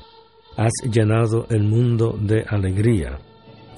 has 0.56 0.72
llenado 0.90 1.46
el 1.50 1.64
mundo 1.64 2.18
de 2.18 2.46
alegría. 2.48 3.20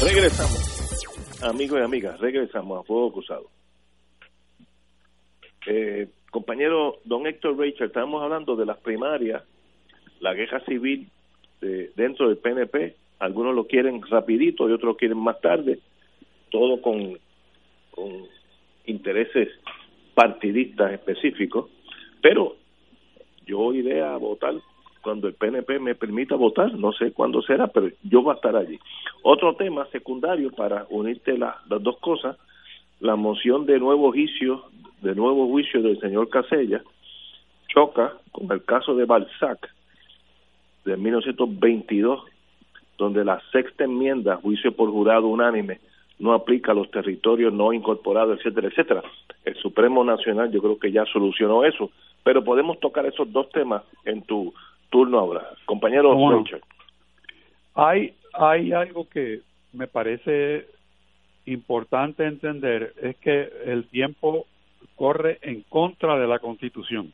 Regresamos, 0.00 1.42
amigos 1.42 1.80
y 1.80 1.82
amigas, 1.82 2.20
regresamos 2.20 2.78
a 2.78 2.82
Fuego 2.84 3.12
Cruzado. 3.12 3.46
Eh, 5.66 6.08
compañero 6.30 6.98
don 7.04 7.26
Héctor 7.26 7.58
Rachel, 7.58 7.88
estamos 7.88 8.22
hablando 8.22 8.54
de 8.54 8.64
las 8.64 8.78
primarias, 8.78 9.42
la 10.20 10.34
guerra 10.34 10.60
civil 10.66 11.08
de, 11.60 11.90
dentro 11.96 12.28
del 12.28 12.38
PNP, 12.38 12.94
algunos 13.18 13.56
lo 13.56 13.66
quieren 13.66 14.00
rapidito 14.02 14.68
y 14.68 14.72
otros 14.72 14.92
lo 14.92 14.96
quieren 14.96 15.18
más 15.18 15.40
tarde, 15.40 15.80
todo 16.50 16.80
con, 16.80 17.18
con 17.90 18.26
intereses 18.86 19.48
partidistas 20.14 20.92
específicos, 20.92 21.70
pero 22.22 22.54
yo 23.46 23.72
iré 23.74 24.00
a 24.00 24.16
votar 24.16 24.54
cuando 25.02 25.28
el 25.28 25.34
PNP 25.34 25.78
me 25.78 25.94
permita 25.94 26.36
votar, 26.36 26.72
no 26.74 26.92
sé 26.92 27.12
cuándo 27.12 27.42
será, 27.42 27.68
pero 27.68 27.88
yo 28.02 28.22
voy 28.22 28.32
a 28.32 28.36
estar 28.36 28.56
allí. 28.56 28.78
Otro 29.22 29.54
tema 29.54 29.86
secundario 29.86 30.50
para 30.50 30.86
unirte 30.90 31.36
las 31.36 31.54
dos 31.68 31.98
cosas, 31.98 32.36
la 33.00 33.16
moción 33.16 33.66
de 33.66 33.78
nuevo 33.78 34.10
juicio, 34.12 34.64
de 35.02 35.14
nuevo 35.14 35.46
juicio 35.48 35.82
del 35.82 36.00
señor 36.00 36.28
Casella, 36.28 36.82
choca 37.68 38.14
con 38.32 38.50
el 38.50 38.64
caso 38.64 38.94
de 38.94 39.04
Balzac 39.04 39.68
de 40.84 40.96
1922, 40.96 42.24
donde 42.96 43.24
la 43.24 43.40
sexta 43.52 43.84
enmienda, 43.84 44.36
juicio 44.36 44.72
por 44.72 44.90
jurado 44.90 45.28
unánime, 45.28 45.80
no 46.18 46.32
aplica 46.32 46.72
a 46.72 46.74
los 46.74 46.90
territorios 46.90 47.52
no 47.52 47.72
incorporados, 47.72 48.38
etcétera, 48.38 48.68
etcétera. 48.68 49.02
El 49.44 49.54
Supremo 49.56 50.02
Nacional 50.04 50.50
yo 50.50 50.60
creo 50.60 50.78
que 50.78 50.90
ya 50.90 51.04
solucionó 51.06 51.64
eso, 51.64 51.90
pero 52.24 52.42
podemos 52.42 52.80
tocar 52.80 53.06
esos 53.06 53.30
dos 53.32 53.48
temas 53.50 53.82
en 54.04 54.22
tu 54.22 54.52
turno 54.90 55.18
ahora. 55.18 55.48
Compañero 55.64 56.14
Hay, 57.74 58.14
hay 58.34 58.72
algo 58.72 59.08
que 59.08 59.40
me 59.72 59.86
parece 59.86 60.66
importante 61.46 62.24
entender, 62.24 62.92
es 63.00 63.16
que 63.16 63.48
el 63.64 63.88
tiempo 63.88 64.46
corre 64.96 65.38
en 65.42 65.62
contra 65.62 66.18
de 66.18 66.26
la 66.26 66.38
Constitución. 66.38 67.12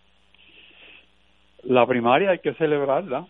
La 1.62 1.86
primaria 1.86 2.30
hay 2.30 2.38
que 2.40 2.54
celebrarla 2.54 3.26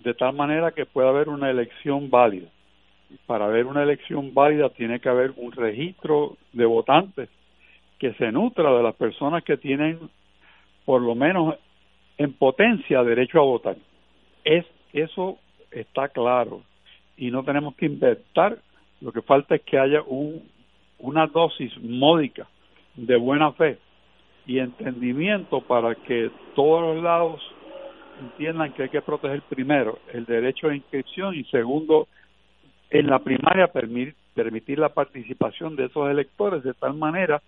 de 0.00 0.14
tal 0.14 0.34
manera 0.34 0.72
que 0.72 0.86
pueda 0.86 1.10
haber 1.10 1.28
una 1.28 1.50
elección 1.50 2.10
válida. 2.10 2.48
Para 3.26 3.46
haber 3.46 3.66
una 3.66 3.82
elección 3.82 4.32
válida 4.32 4.70
tiene 4.70 5.00
que 5.00 5.08
haber 5.08 5.32
un 5.36 5.52
registro 5.52 6.36
de 6.52 6.64
votantes 6.64 7.28
que 7.98 8.14
se 8.14 8.32
nutra 8.32 8.72
de 8.72 8.82
las 8.82 8.94
personas 8.94 9.44
que 9.44 9.56
tienen 9.56 9.98
por 10.84 11.02
lo 11.02 11.14
menos 11.14 11.56
en 12.20 12.34
potencia 12.34 13.02
derecho 13.02 13.40
a 13.40 13.44
votar. 13.44 13.76
Es, 14.44 14.66
eso 14.92 15.38
está 15.70 16.08
claro 16.08 16.62
y 17.16 17.30
no 17.30 17.42
tenemos 17.42 17.74
que 17.76 17.86
inventar, 17.86 18.58
lo 19.00 19.10
que 19.10 19.22
falta 19.22 19.54
es 19.54 19.62
que 19.62 19.78
haya 19.78 20.02
un, 20.02 20.42
una 20.98 21.26
dosis 21.26 21.72
módica 21.80 22.46
de 22.94 23.16
buena 23.16 23.52
fe 23.52 23.78
y 24.46 24.58
entendimiento 24.58 25.62
para 25.62 25.94
que 25.94 26.30
todos 26.54 26.94
los 26.94 27.02
lados 27.02 27.40
entiendan 28.20 28.74
que 28.74 28.82
hay 28.82 28.88
que 28.90 29.00
proteger 29.00 29.40
primero 29.48 29.98
el 30.12 30.26
derecho 30.26 30.68
de 30.68 30.76
inscripción 30.76 31.34
y 31.34 31.44
segundo 31.44 32.06
en 32.90 33.06
la 33.06 33.20
primaria 33.20 33.68
permitir, 33.68 34.14
permitir 34.34 34.78
la 34.78 34.90
participación 34.90 35.74
de 35.74 35.86
esos 35.86 36.10
electores 36.10 36.62
de 36.64 36.74
tal 36.74 36.92
manera 36.92 37.40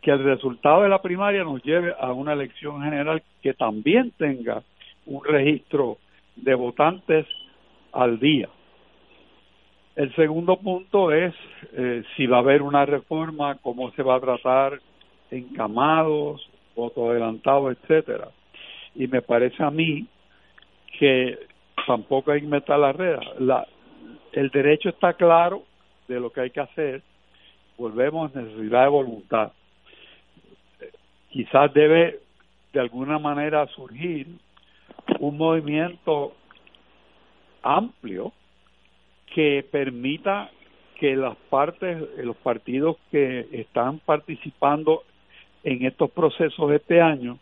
que 0.00 0.10
el 0.10 0.24
resultado 0.24 0.82
de 0.82 0.88
la 0.88 1.02
primaria 1.02 1.44
nos 1.44 1.62
lleve 1.62 1.94
a 1.98 2.12
una 2.12 2.32
elección 2.32 2.82
general 2.82 3.22
que 3.42 3.54
también 3.54 4.12
tenga 4.12 4.62
un 5.06 5.22
registro 5.24 5.98
de 6.36 6.54
votantes 6.54 7.26
al 7.92 8.18
día. 8.18 8.48
El 9.96 10.14
segundo 10.14 10.56
punto 10.56 11.12
es 11.12 11.34
eh, 11.72 12.02
si 12.16 12.26
va 12.26 12.38
a 12.38 12.40
haber 12.40 12.62
una 12.62 12.86
reforma, 12.86 13.56
cómo 13.56 13.90
se 13.92 14.02
va 14.02 14.16
a 14.16 14.20
tratar 14.20 14.80
encamados, 15.30 16.48
voto 16.74 17.10
adelantado, 17.10 17.70
etcétera. 17.70 18.28
Y 18.94 19.06
me 19.06 19.20
parece 19.20 19.62
a 19.62 19.70
mí 19.70 20.06
que 20.98 21.38
tampoco 21.86 22.32
hay 22.32 22.40
que 22.40 22.46
meter 22.46 22.78
la 22.78 22.92
red. 22.92 23.18
La, 23.38 23.66
el 24.32 24.48
derecho 24.50 24.88
está 24.88 25.12
claro 25.12 25.64
de 26.08 26.18
lo 26.18 26.30
que 26.30 26.40
hay 26.40 26.50
que 26.50 26.60
hacer. 26.60 27.02
Volvemos 27.76 28.34
a 28.34 28.40
necesidad 28.40 28.84
de 28.84 28.88
voluntad 28.88 29.52
quizás 31.30 31.72
debe 31.72 32.20
de 32.72 32.80
alguna 32.80 33.18
manera 33.18 33.66
surgir 33.68 34.26
un 35.18 35.36
movimiento 35.36 36.34
amplio 37.62 38.32
que 39.34 39.64
permita 39.70 40.50
que 40.98 41.16
las 41.16 41.36
partes, 41.48 41.98
los 42.18 42.36
partidos 42.36 42.96
que 43.10 43.48
están 43.52 44.00
participando 44.00 45.04
en 45.64 45.86
estos 45.86 46.10
procesos 46.10 46.70
este 46.72 47.00
año 47.00 47.38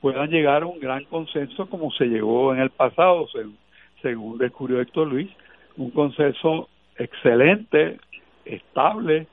puedan 0.00 0.30
llegar 0.30 0.62
a 0.62 0.66
un 0.66 0.78
gran 0.78 1.04
consenso 1.04 1.68
como 1.68 1.90
se 1.92 2.06
llegó 2.06 2.54
en 2.54 2.60
el 2.60 2.70
pasado, 2.70 3.26
según, 3.28 3.56
según 4.02 4.38
descubrió 4.38 4.80
Héctor 4.80 5.08
Luis, 5.08 5.30
un 5.76 5.90
consenso 5.90 6.68
excelente, 6.96 7.98
estable 8.44 9.26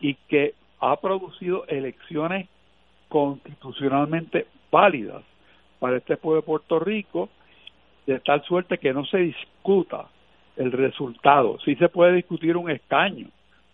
y 0.00 0.14
que 0.28 0.54
ha 0.80 0.96
producido 0.96 1.64
elecciones 1.68 2.48
constitucionalmente 3.12 4.46
válidas 4.70 5.22
para 5.78 5.98
este 5.98 6.16
pueblo 6.16 6.40
de 6.40 6.46
Puerto 6.46 6.78
Rico, 6.78 7.28
de 8.06 8.20
tal 8.20 8.42
suerte 8.44 8.78
que 8.78 8.94
no 8.94 9.04
se 9.04 9.18
discuta 9.18 10.06
el 10.56 10.72
resultado. 10.72 11.58
Sí 11.62 11.74
se 11.74 11.90
puede 11.90 12.14
discutir 12.14 12.56
un 12.56 12.70
escaño 12.70 13.26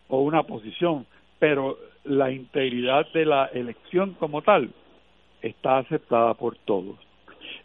o 0.09 0.22
una 0.22 0.43
posición, 0.43 1.07
pero 1.39 1.78
la 2.03 2.32
integridad 2.32 3.07
de 3.12 3.26
la 3.26 3.45
elección 3.55 4.14
como 4.14 4.43
tal 4.43 4.70
está 5.41 5.78
aceptada 5.78 6.34
por 6.34 6.57
todos. 6.57 6.97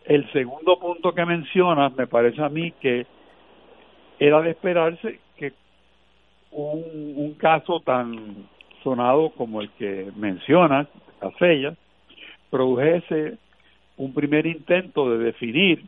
El 0.05 0.32
segundo 0.32 0.78
punto 0.78 1.11
que 1.15 1.26
mencionas 1.26 1.95
me 1.95 2.05
parece 2.05 2.43
a 2.43 2.49
mí 2.49 2.71
que 2.74 3.07
era 4.19 4.41
de 4.41 4.51
esperarse 4.51 5.19
que 5.38 5.53
un, 6.51 7.13
un 7.15 7.34
caso 7.34 7.80
tan 7.80 8.47
sonado 8.84 9.31
como 9.31 9.61
el 9.61 9.69
que 9.71 10.11
mencionas 10.15 10.88
Casella, 11.19 11.76
produjese 12.49 13.38
un 13.97 14.14
primer 14.14 14.45
intento 14.45 15.10
de 15.10 15.23
definir 15.23 15.84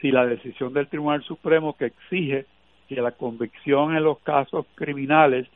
si 0.00 0.10
la 0.10 0.26
decisión 0.26 0.72
del 0.72 0.88
Tribunal 0.88 1.22
Supremo 1.24 1.76
que 1.76 1.86
exige 1.86 2.46
que 2.88 3.00
la 3.00 3.12
convicción 3.12 3.96
en 3.96 4.04
los 4.04 4.18
casos 4.20 4.66
criminales, 4.74 5.46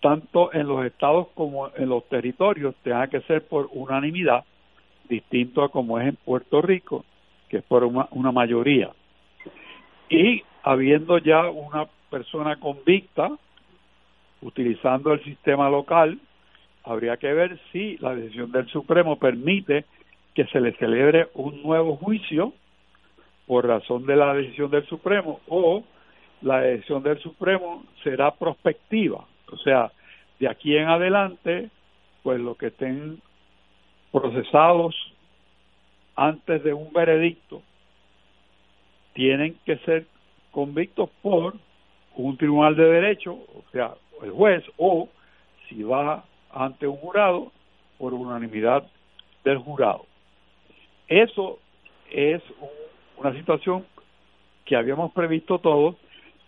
tanto 0.00 0.52
en 0.52 0.66
los 0.66 0.84
estados 0.84 1.28
como 1.34 1.70
en 1.76 1.88
los 1.88 2.06
territorios, 2.08 2.74
tenga 2.82 3.06
que 3.06 3.20
ser 3.22 3.46
por 3.46 3.68
unanimidad, 3.72 4.44
distinto 5.08 5.62
a 5.62 5.70
como 5.70 5.98
es 5.98 6.08
en 6.08 6.16
Puerto 6.16 6.60
Rico, 6.60 7.04
que 7.48 7.58
es 7.58 7.64
por 7.64 7.84
una, 7.84 8.08
una 8.10 8.32
mayoría. 8.32 8.90
Y 10.10 10.42
habiendo 10.62 11.18
ya 11.18 11.48
una 11.48 11.86
persona 12.10 12.56
convicta, 12.56 13.30
utilizando 14.42 15.12
el 15.12 15.22
sistema 15.24 15.68
local, 15.68 16.18
habría 16.84 17.16
que 17.16 17.32
ver 17.32 17.58
si 17.72 17.98
la 17.98 18.14
decisión 18.14 18.52
del 18.52 18.66
Supremo 18.68 19.18
permite 19.18 19.84
que 20.34 20.46
se 20.46 20.60
le 20.60 20.72
celebre 20.74 21.28
un 21.34 21.62
nuevo 21.62 21.96
juicio 21.96 22.52
por 23.46 23.66
razón 23.66 24.06
de 24.06 24.16
la 24.16 24.34
decisión 24.34 24.70
del 24.70 24.86
Supremo 24.86 25.40
o 25.48 25.82
la 26.42 26.60
decisión 26.60 27.02
del 27.02 27.18
Supremo 27.18 27.84
será 28.04 28.30
prospectiva, 28.30 29.26
o 29.50 29.56
sea, 29.58 29.90
de 30.38 30.48
aquí 30.48 30.76
en 30.76 30.88
adelante, 30.88 31.70
pues 32.22 32.40
los 32.40 32.56
que 32.56 32.68
estén 32.68 33.20
procesados 34.12 34.94
antes 36.14 36.62
de 36.62 36.72
un 36.72 36.92
veredicto 36.92 37.62
tienen 39.14 39.56
que 39.64 39.78
ser 39.78 40.06
convictos 40.52 41.10
por 41.22 41.54
un 42.16 42.36
tribunal 42.36 42.76
de 42.76 42.84
derecho, 42.84 43.32
o 43.32 43.64
sea, 43.72 43.94
el 44.22 44.30
juez, 44.30 44.64
o 44.76 45.08
si 45.68 45.82
va 45.82 46.24
ante 46.50 46.86
un 46.86 46.96
jurado 46.96 47.52
por 47.98 48.14
unanimidad 48.14 48.86
del 49.44 49.58
jurado. 49.58 50.06
Eso 51.08 51.58
es 52.10 52.42
una 53.16 53.32
situación 53.34 53.84
que 54.64 54.76
habíamos 54.76 55.12
previsto 55.12 55.58
todos, 55.58 55.96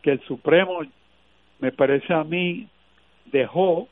que 0.02 0.12
el 0.12 0.20
Supremo 0.22 0.80
me 1.58 1.72
parece 1.72 2.12
a 2.12 2.24
mí, 2.24 2.68
dejó 3.26 3.88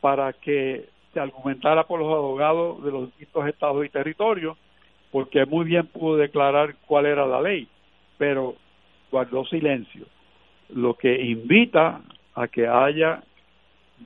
para 0.00 0.32
que 0.32 0.88
se 1.12 1.20
argumentara 1.20 1.84
por 1.84 2.00
los 2.00 2.12
abogados 2.12 2.82
de 2.84 2.90
los 2.90 3.06
distintos 3.06 3.48
estados 3.48 3.84
y 3.84 3.88
territorios, 3.88 4.56
porque 5.10 5.46
muy 5.46 5.64
bien 5.64 5.86
pudo 5.86 6.16
declarar 6.16 6.74
cuál 6.86 7.06
era 7.06 7.26
la 7.26 7.40
ley, 7.40 7.68
pero 8.18 8.56
guardó 9.10 9.44
silencio, 9.46 10.06
lo 10.70 10.94
que 10.94 11.22
invita 11.22 12.00
a 12.34 12.48
que 12.48 12.66
haya 12.66 13.22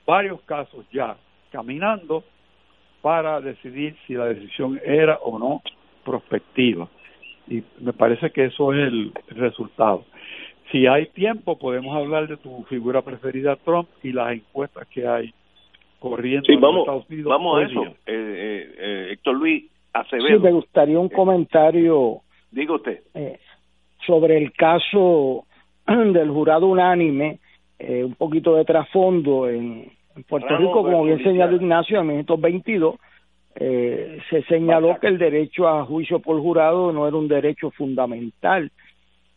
varios 0.05 0.41
casos 0.41 0.85
ya 0.91 1.17
caminando 1.51 2.23
para 3.01 3.41
decidir 3.41 3.95
si 4.05 4.13
la 4.13 4.25
decisión 4.25 4.79
era 4.83 5.17
o 5.17 5.39
no 5.39 5.61
prospectiva. 6.03 6.87
Y 7.47 7.63
me 7.79 7.93
parece 7.93 8.29
que 8.31 8.45
eso 8.45 8.73
es 8.73 8.87
el 8.87 9.13
resultado. 9.29 10.05
Si 10.71 10.85
hay 10.85 11.07
tiempo, 11.07 11.57
podemos 11.57 11.95
hablar 11.95 12.27
de 12.27 12.37
tu 12.37 12.63
figura 12.65 13.01
preferida, 13.01 13.55
Trump, 13.57 13.89
y 14.03 14.11
las 14.11 14.33
encuestas 14.33 14.87
que 14.87 15.07
hay 15.07 15.33
corriendo 15.99 16.51
en 16.51 16.61
vamos, 16.61 16.81
Estados 16.81 17.09
Unidos. 17.09 17.29
Vamos 17.29 17.59
a 17.59 17.65
eso, 17.65 17.83
eh, 17.85 17.93
eh, 18.05 18.75
eh, 18.77 19.07
Héctor 19.11 19.35
Luis 19.35 19.65
Acevedo. 19.93 20.37
Sí, 20.37 20.43
me 20.43 20.51
gustaría 20.51 20.99
un 20.99 21.09
comentario. 21.09 22.21
Diga 22.51 22.75
usted. 22.75 23.03
sobre 24.05 24.37
el 24.37 24.51
caso 24.53 25.45
del 25.87 26.29
jurado 26.29 26.67
unánime, 26.67 27.39
un 27.79 28.15
poquito 28.15 28.55
de 28.55 28.65
trasfondo 28.65 29.47
en, 29.49 29.91
Puerto 30.27 30.57
Rico, 30.57 30.83
como 30.83 31.05
bien 31.05 31.23
señaló 31.23 31.55
Ignacio, 31.55 31.99
en 32.01 32.07
1922, 32.07 32.95
eh, 33.55 34.19
se 34.29 34.43
señaló 34.43 34.99
que 34.99 35.07
el 35.07 35.17
derecho 35.17 35.67
a 35.67 35.85
juicio 35.85 36.19
por 36.19 36.39
jurado 36.41 36.91
no 36.91 37.07
era 37.07 37.17
un 37.17 37.27
derecho 37.27 37.71
fundamental. 37.71 38.71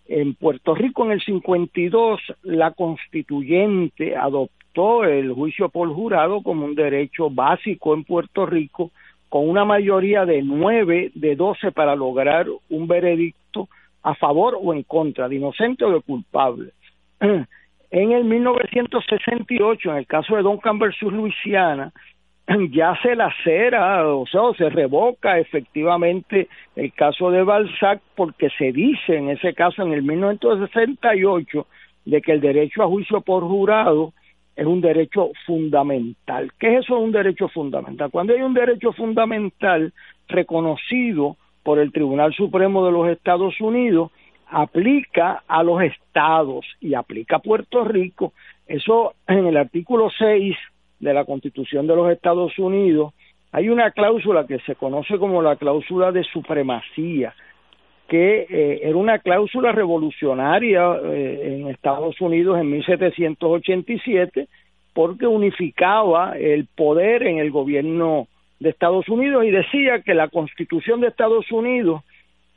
En 0.06 0.34
Puerto 0.34 0.74
Rico, 0.74 1.04
en 1.04 1.12
el 1.12 1.22
52, 1.22 2.20
la 2.42 2.72
constituyente 2.72 4.16
adoptó 4.16 5.04
el 5.04 5.32
juicio 5.32 5.68
por 5.68 5.88
jurado 5.92 6.42
como 6.42 6.64
un 6.64 6.74
derecho 6.74 7.30
básico 7.30 7.94
en 7.94 8.04
Puerto 8.04 8.46
Rico, 8.46 8.90
con 9.28 9.48
una 9.48 9.64
mayoría 9.64 10.24
de 10.24 10.42
nueve 10.42 11.10
de 11.14 11.36
doce 11.36 11.72
para 11.72 11.96
lograr 11.96 12.46
un 12.68 12.86
veredicto 12.86 13.68
a 14.02 14.14
favor 14.14 14.58
o 14.60 14.74
en 14.74 14.82
contra, 14.82 15.28
de 15.28 15.36
inocente 15.36 15.84
o 15.84 15.92
de 15.92 16.00
culpable. 16.00 16.72
En 17.92 18.10
el 18.12 18.24
1968, 18.24 19.90
en 19.90 19.96
el 19.98 20.06
caso 20.06 20.34
de 20.34 20.42
Duncan 20.42 20.78
versus 20.78 21.12
Luisiana, 21.12 21.92
ya 22.70 22.98
se 23.02 23.14
lacera, 23.14 24.08
o 24.08 24.26
sea, 24.26 24.40
se 24.56 24.70
revoca 24.70 25.38
efectivamente 25.38 26.48
el 26.74 26.90
caso 26.94 27.30
de 27.30 27.42
Balzac 27.42 28.00
porque 28.16 28.48
se 28.56 28.72
dice 28.72 29.18
en 29.18 29.28
ese 29.28 29.52
caso 29.52 29.82
en 29.82 29.92
el 29.92 30.02
1968 30.04 31.66
de 32.06 32.22
que 32.22 32.32
el 32.32 32.40
derecho 32.40 32.82
a 32.82 32.86
juicio 32.86 33.20
por 33.20 33.42
jurado 33.42 34.14
es 34.56 34.64
un 34.64 34.80
derecho 34.80 35.30
fundamental. 35.44 36.50
¿Qué 36.58 36.74
es 36.74 36.84
eso 36.84 36.98
un 36.98 37.12
derecho 37.12 37.48
fundamental? 37.48 38.10
Cuando 38.10 38.32
hay 38.32 38.40
un 38.40 38.54
derecho 38.54 38.92
fundamental 38.92 39.92
reconocido 40.28 41.36
por 41.62 41.78
el 41.78 41.92
Tribunal 41.92 42.32
Supremo 42.32 42.86
de 42.86 42.92
los 42.92 43.08
Estados 43.08 43.60
Unidos, 43.60 44.10
aplica 44.52 45.42
a 45.48 45.62
los 45.62 45.82
estados 45.82 46.66
y 46.80 46.94
aplica 46.94 47.36
a 47.36 47.40
Puerto 47.40 47.84
Rico. 47.84 48.34
Eso 48.66 49.14
en 49.26 49.46
el 49.46 49.56
artículo 49.56 50.10
6 50.16 50.54
de 51.00 51.14
la 51.14 51.24
Constitución 51.24 51.86
de 51.86 51.96
los 51.96 52.10
Estados 52.10 52.58
Unidos 52.58 53.14
hay 53.50 53.68
una 53.68 53.90
cláusula 53.90 54.46
que 54.46 54.58
se 54.60 54.76
conoce 54.76 55.18
como 55.18 55.42
la 55.42 55.56
cláusula 55.56 56.12
de 56.12 56.24
supremacía, 56.24 57.34
que 58.08 58.46
eh, 58.48 58.80
era 58.82 58.96
una 58.96 59.18
cláusula 59.18 59.72
revolucionaria 59.72 60.96
eh, 61.02 61.58
en 61.58 61.68
Estados 61.68 62.20
Unidos 62.20 62.58
en 62.58 62.70
1787 62.70 64.48
porque 64.92 65.26
unificaba 65.26 66.36
el 66.38 66.66
poder 66.66 67.22
en 67.22 67.38
el 67.38 67.50
gobierno 67.50 68.28
de 68.60 68.68
Estados 68.68 69.08
Unidos 69.08 69.44
y 69.46 69.50
decía 69.50 70.02
que 70.02 70.14
la 70.14 70.28
Constitución 70.28 71.00
de 71.00 71.08
Estados 71.08 71.50
Unidos 71.50 72.02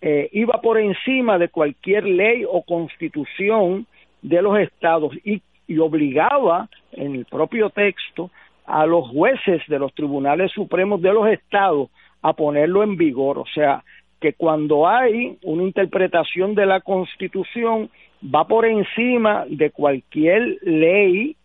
eh, 0.08 0.30
iba 0.34 0.62
por 0.62 0.78
encima 0.78 1.40
de 1.40 1.50
cualquier 1.50 2.04
ley 2.04 2.46
o 2.48 2.62
constitución 2.62 3.88
de 4.22 4.40
los 4.40 4.60
estados 4.60 5.16
y, 5.24 5.42
obligaba 5.80 6.70
en 6.92 7.16
el 7.16 7.26
propio 7.26 7.72
texto 7.72 8.30
a 8.68 8.86
los 8.86 9.10
jueces 9.10 9.64
de 9.68 9.80
los 9.80 9.92
tribunales 9.96 10.52
supremos 10.52 11.02
de 11.02 11.12
los 11.12 11.28
estados 11.28 11.90
a 12.22 12.34
ponerlo 12.34 12.84
en 12.84 12.98
vigor. 12.98 13.40
O 13.40 13.48
sea, 13.52 13.84
que 14.22 14.34
cuando 14.34 14.88
hay 14.88 15.40
una 15.42 15.64
interpretación 15.64 16.54
de 16.54 16.68
la 16.68 16.82
Constitución 16.82 17.90
va 18.24 18.46
por 18.46 18.68
encima 18.68 19.46
de 19.50 19.72
cualquier 19.72 20.60
ley 20.62 21.36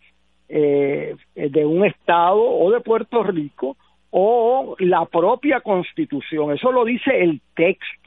eh, 0.49 1.15
de 1.33 1.65
un 1.65 1.83
Estado 1.83 2.43
o 2.43 2.69
de 2.69 2.81
Puerto 2.81 3.23
Rico 3.23 3.75
o 4.11 4.75
la 4.77 5.05
propia 5.05 5.61
Constitución. 5.61 6.51
Eso 6.51 6.71
lo 6.71 6.85
dice 6.85 7.23
el 7.23 7.41
texto. 7.55 8.00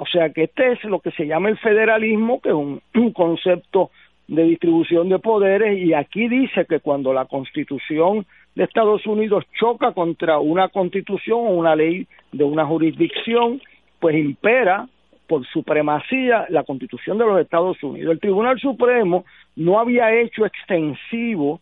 O 0.00 0.06
sea 0.06 0.30
que 0.30 0.44
este 0.44 0.72
es 0.72 0.82
lo 0.84 1.00
que 1.00 1.10
se 1.10 1.26
llama 1.26 1.50
el 1.50 1.58
federalismo, 1.58 2.40
que 2.40 2.48
es 2.48 2.54
un, 2.54 3.12
concepto 3.12 3.90
de 4.28 4.44
distribución 4.44 5.10
de 5.10 5.18
poderes 5.18 5.78
y 5.78 5.92
aquí 5.92 6.26
dice 6.26 6.64
que 6.64 6.80
cuando 6.80 7.12
la 7.12 7.26
constitución 7.26 8.24
de 8.54 8.64
Estados 8.64 9.06
Unidos 9.06 9.44
choca 9.58 9.92
contra 9.92 10.38
una 10.38 10.68
constitución 10.68 11.40
o 11.40 11.50
una 11.50 11.76
ley 11.76 12.06
de 12.32 12.44
una 12.44 12.64
jurisdicción, 12.64 13.60
pues 13.98 14.16
impera 14.16 14.88
por 15.26 15.44
supremacía 15.48 16.46
la 16.48 16.64
constitución 16.64 17.18
de 17.18 17.26
los 17.26 17.38
Estados 17.38 17.82
Unidos. 17.82 18.12
El 18.12 18.20
Tribunal 18.20 18.58
Supremo 18.58 19.26
no 19.54 19.78
había 19.78 20.18
hecho 20.18 20.46
extensivo 20.46 21.60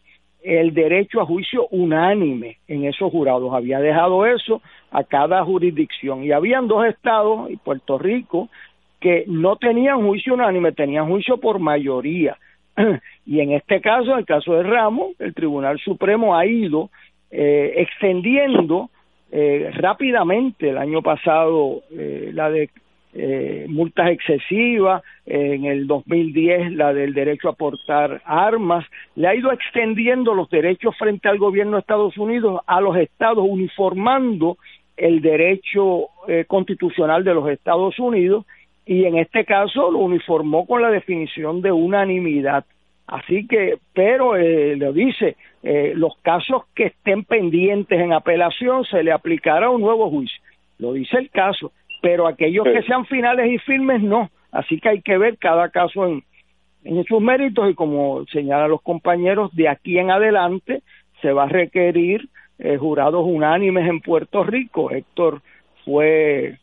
el 0.49 0.73
derecho 0.73 1.20
a 1.20 1.27
juicio 1.27 1.69
unánime 1.70 2.57
en 2.69 2.85
esos 2.85 3.12
jurados, 3.12 3.53
había 3.53 3.81
dejado 3.81 4.25
eso 4.25 4.62
a 4.91 5.05
cada 5.05 5.45
jurisdicción. 5.45 6.25
Y 6.25 6.33
habían 6.33 6.69
dos 6.69 6.87
estados 6.87 7.51
y 7.51 7.57
Puerto 7.57 7.99
Rico 7.99 8.49
que 8.99 9.25
no 9.27 9.57
tenían 9.57 10.07
juicio 10.07 10.33
unánime, 10.33 10.73
tenían 10.73 11.07
juicio 11.07 11.37
por 11.37 11.59
mayoría. 11.59 12.39
y 13.27 13.41
en 13.41 13.53
este 13.53 13.83
caso, 13.83 14.12
en 14.12 14.20
el 14.20 14.25
caso 14.25 14.55
de 14.55 14.62
Ramos, 14.62 15.12
el 15.19 15.35
Tribunal 15.35 15.79
Supremo 15.81 16.35
ha 16.35 16.47
ido 16.47 16.89
eh, 17.31 17.75
extendiendo 17.77 18.89
eh, 19.31 19.70
rápidamente. 19.75 20.70
El 20.70 20.79
año 20.79 21.03
pasado 21.03 21.83
eh, 21.91 22.31
la 22.33 22.51
de 22.51 22.70
eh, 23.14 23.66
multas 23.68 24.10
excesivas, 24.10 25.02
en 25.26 25.64
el 25.64 25.86
2010 25.86 26.72
la 26.72 26.93
del 26.93 27.14
derecho 27.14 27.48
a 27.48 27.55
portar 27.55 28.22
armas, 28.24 28.85
le 29.14 29.28
ha 29.28 29.35
ido 29.35 29.52
extendiendo 29.52 30.35
los 30.35 30.48
derechos 30.51 30.97
frente 30.97 31.28
al 31.28 31.39
gobierno 31.39 31.76
de 31.76 31.80
Estados 31.80 32.16
Unidos 32.16 32.60
a 32.66 32.80
los 32.80 32.97
estados, 32.97 33.44
uniformando 33.48 34.56
el 34.98 35.22
derecho 35.22 36.09
eh, 36.26 36.44
constitucional 36.47 37.24
de 37.24 37.35
los 37.35 37.48
Estados 37.48 37.98
Unidos 37.98 38.44
y 38.85 39.05
en 39.05 39.16
este 39.16 39.44
caso 39.44 39.90
lo 39.90 39.98
uniformó 39.98 40.66
con 40.66 40.82
la 40.82 40.90
definición 40.90 41.62
de 41.62 41.72
unanimidad. 41.72 42.64
Así 43.06 43.47
que, 43.47 43.78
pero 43.94 44.36
eh, 44.36 44.76
le 44.76 44.93
dice, 44.93 45.36
eh, 45.62 45.93
los 45.94 46.16
casos 46.22 46.64
que 46.74 46.86
estén 46.86 47.24
pendientes 47.24 47.98
en 47.98 48.12
apelación 48.12 48.85
se 48.85 49.02
le 49.02 49.12
aplicará 49.12 49.70
un 49.70 49.80
nuevo 49.80 50.10
juicio. 50.10 50.43
Lo 50.78 50.93
dice 50.93 51.16
el 51.16 51.30
caso 51.30 51.72
pero 52.01 52.27
aquellos 52.27 52.65
que 52.65 52.83
sean 52.83 53.07
finales 53.07 53.51
y 53.51 53.59
firmes 53.59 54.03
no. 54.03 54.31
Así 54.53 54.81
que 54.81 54.89
hay 54.89 55.03
que 55.03 55.19
ver 55.19 55.39
cada 55.39 55.69
caso 55.70 56.07
en, 56.07 56.23
en 56.85 57.05
sus 57.05 57.20
méritos 57.20 57.70
y 57.70 57.75
como 57.75 58.25
señalan 58.27 58.70
los 58.70 58.83
compañeros, 58.83 59.55
de 59.55 59.69
aquí 59.69 59.99
en 59.99 60.11
adelante 60.11 60.83
se 61.20 61.33
va 61.33 61.45
a 61.45 61.49
requerir 61.49 62.29
eh, 62.59 62.77
jurados 62.77 63.25
unánimes 63.27 63.89
en 63.89 64.01
Puerto 64.01 64.43
Rico. 64.45 64.91
Héctor 64.91 65.43
fue 65.85 66.59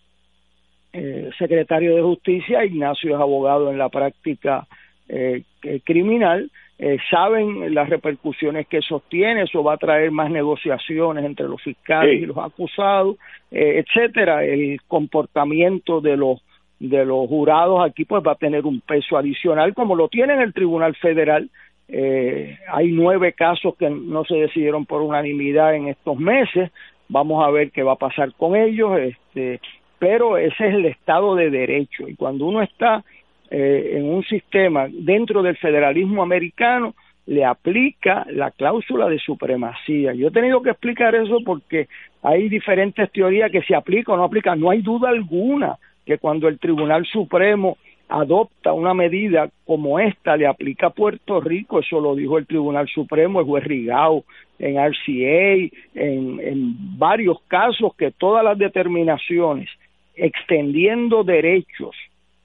eh, 0.93 1.29
secretario 1.37 1.95
de 1.95 2.01
Justicia, 2.01 2.65
Ignacio 2.65 3.15
es 3.15 3.21
abogado 3.21 3.71
en 3.71 3.77
la 3.77 3.89
práctica 3.89 4.67
eh, 5.07 5.43
criminal 5.83 6.49
eh, 6.77 6.97
saben 7.09 7.73
las 7.73 7.89
repercusiones 7.89 8.67
que 8.67 8.77
eso 8.77 9.01
tiene, 9.07 9.43
eso 9.43 9.63
va 9.63 9.73
a 9.73 9.77
traer 9.77 10.11
más 10.11 10.29
negociaciones 10.29 11.23
entre 11.23 11.47
los 11.47 11.61
fiscales 11.61 12.21
y 12.21 12.25
los 12.25 12.37
acusados, 12.37 13.15
eh, 13.49 13.83
etcétera. 13.85 14.43
El 14.43 14.81
comportamiento 14.87 16.01
de 16.01 16.17
los 16.17 16.41
de 16.77 17.05
los 17.05 17.29
jurados 17.29 17.85
aquí 17.85 18.03
pues 18.03 18.21
va 18.21 18.33
a 18.33 18.35
tener 18.35 18.65
un 18.65 18.81
peso 18.81 19.17
adicional 19.17 19.73
como 19.73 19.95
lo 19.95 20.09
tiene 20.09 20.33
en 20.33 20.41
el 20.41 20.53
Tribunal 20.53 20.93
Federal. 20.95 21.49
Eh, 21.87 22.57
hay 22.67 22.91
nueve 22.91 23.31
casos 23.31 23.75
que 23.77 23.89
no 23.89 24.25
se 24.25 24.35
decidieron 24.35 24.85
por 24.85 25.01
unanimidad 25.01 25.75
en 25.75 25.87
estos 25.87 26.17
meses. 26.17 26.71
Vamos 27.07 27.45
a 27.45 27.51
ver 27.51 27.71
qué 27.71 27.83
va 27.83 27.93
a 27.93 27.97
pasar 27.97 28.33
con 28.33 28.57
ellos. 28.57 28.97
Este, 28.99 29.61
pero 29.97 30.37
ese 30.37 30.67
es 30.67 30.73
el 30.73 30.85
Estado 30.85 31.35
de 31.35 31.49
Derecho 31.49 32.09
y 32.09 32.15
cuando 32.15 32.45
uno 32.45 32.61
está 32.61 33.05
eh, 33.51 33.93
en 33.97 34.05
un 34.05 34.23
sistema 34.23 34.87
dentro 34.91 35.43
del 35.43 35.57
federalismo 35.57 36.23
americano 36.23 36.95
le 37.27 37.43
aplica 37.43 38.25
la 38.29 38.51
cláusula 38.51 39.07
de 39.07 39.19
supremacía. 39.19 40.13
Yo 40.13 40.27
he 40.27 40.31
tenido 40.31 40.61
que 40.61 40.71
explicar 40.71 41.15
eso 41.15 41.39
porque 41.43 41.87
hay 42.21 42.49
diferentes 42.49 43.11
teorías 43.11 43.51
que 43.51 43.63
se 43.63 43.75
aplica 43.75 44.13
o 44.13 44.17
no 44.17 44.23
aplica. 44.23 44.55
No 44.55 44.69
hay 44.69 44.81
duda 44.81 45.09
alguna 45.09 45.77
que 46.05 46.17
cuando 46.17 46.47
el 46.47 46.59
Tribunal 46.59 47.05
Supremo 47.05 47.77
adopta 48.07 48.73
una 48.73 48.93
medida 48.93 49.49
como 49.65 49.99
esta, 49.99 50.37
le 50.37 50.45
aplica 50.45 50.87
a 50.87 50.91
Puerto 50.91 51.41
Rico, 51.41 51.79
eso 51.79 51.99
lo 51.99 52.13
dijo 52.13 52.37
el 52.37 52.45
Tribunal 52.45 52.87
Supremo, 52.87 53.39
el 53.39 53.47
juez 53.47 53.63
Rigao, 53.63 54.23
en 54.59 54.77
RCA, 54.77 55.75
en, 55.95 56.39
en 56.39 56.97
varios 56.99 57.41
casos 57.47 57.95
que 57.95 58.11
todas 58.11 58.43
las 58.43 58.57
determinaciones 58.57 59.69
extendiendo 60.15 61.23
derechos 61.23 61.95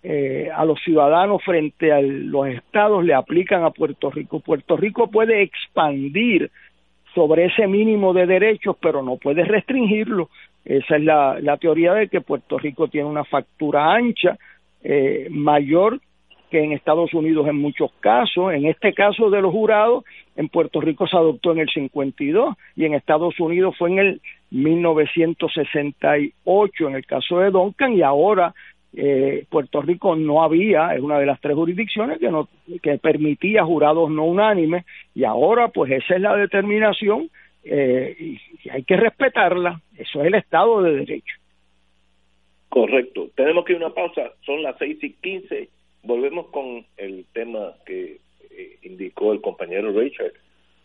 eh, 0.02 0.48
a 0.54 0.64
los 0.64 0.80
ciudadanos 0.82 1.42
frente 1.44 1.92
a 1.92 2.00
los 2.00 2.48
estados 2.48 3.04
le 3.04 3.14
aplican 3.14 3.64
a 3.64 3.70
Puerto 3.70 4.10
Rico. 4.10 4.40
Puerto 4.40 4.76
Rico 4.76 5.10
puede 5.10 5.42
expandir 5.42 6.50
sobre 7.14 7.46
ese 7.46 7.66
mínimo 7.66 8.14
de 8.14 8.26
derechos, 8.26 8.76
pero 8.80 9.02
no 9.02 9.16
puede 9.16 9.44
restringirlo. 9.44 10.30
Esa 10.64 10.96
es 10.96 11.02
la, 11.02 11.38
la 11.40 11.56
teoría 11.56 11.94
de 11.94 12.08
que 12.08 12.20
Puerto 12.20 12.58
Rico 12.58 12.88
tiene 12.88 13.08
una 13.08 13.24
factura 13.24 13.92
ancha 13.92 14.38
eh, 14.82 15.26
mayor 15.30 16.00
que 16.50 16.64
en 16.64 16.72
Estados 16.72 17.14
Unidos 17.14 17.46
en 17.48 17.56
muchos 17.56 17.90
casos. 18.00 18.52
En 18.52 18.66
este 18.66 18.92
caso 18.92 19.30
de 19.30 19.40
los 19.40 19.52
jurados, 19.52 20.04
en 20.36 20.48
Puerto 20.48 20.80
Rico 20.80 21.06
se 21.06 21.16
adoptó 21.16 21.52
en 21.52 21.60
el 21.60 21.70
52 21.70 22.56
y 22.76 22.84
en 22.84 22.94
Estados 22.94 23.38
Unidos 23.38 23.76
fue 23.78 23.90
en 23.90 24.00
el 24.00 24.20
1968 24.50 26.88
en 26.88 26.96
el 26.96 27.06
caso 27.06 27.38
de 27.38 27.50
Duncan 27.50 27.92
y 27.92 28.02
ahora 28.02 28.52
eh, 28.92 29.44
Puerto 29.48 29.80
Rico 29.82 30.16
no 30.16 30.42
había, 30.42 30.94
es 30.94 31.00
una 31.00 31.18
de 31.18 31.26
las 31.26 31.40
tres 31.40 31.54
jurisdicciones 31.54 32.18
que, 32.18 32.28
no, 32.28 32.48
que 32.82 32.98
permitía 32.98 33.64
jurados 33.64 34.10
no 34.10 34.24
unánimes 34.24 34.84
y 35.14 35.24
ahora 35.24 35.68
pues 35.68 35.92
esa 35.92 36.16
es 36.16 36.20
la 36.20 36.36
determinación 36.36 37.30
eh, 37.62 38.16
y, 38.18 38.68
hay 38.70 38.82
que 38.84 38.96
respetarla, 38.96 39.80
eso 39.96 40.20
es 40.20 40.26
el 40.26 40.34
Estado 40.34 40.82
de 40.82 40.92
Derecho. 40.92 41.36
Correcto, 42.68 43.28
tenemos 43.34 43.64
que 43.64 43.72
ir 43.72 43.82
a 43.82 43.86
una 43.86 43.94
pausa, 43.94 44.32
son 44.44 44.62
las 44.62 44.76
seis 44.78 44.98
y 45.02 45.12
quince, 45.14 45.68
volvemos 46.02 46.46
con 46.48 46.84
el 46.96 47.26
tema 47.32 47.74
que 47.84 48.18
eh, 48.50 48.78
indicó 48.82 49.32
el 49.32 49.40
compañero 49.40 49.92
Richard, 49.92 50.32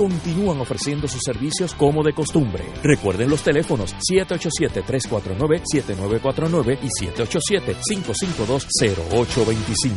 continúan 0.00 0.56
ofreciendo 0.58 1.06
sus 1.06 1.20
servicios 1.20 1.74
como 1.74 2.02
de 2.02 2.14
costumbre. 2.14 2.64
Recuerden 2.82 3.28
los 3.28 3.44
teléfonos 3.44 3.94
787-349-7949 4.10 6.78
y 6.80 6.88
787-552-0825. 7.04 9.92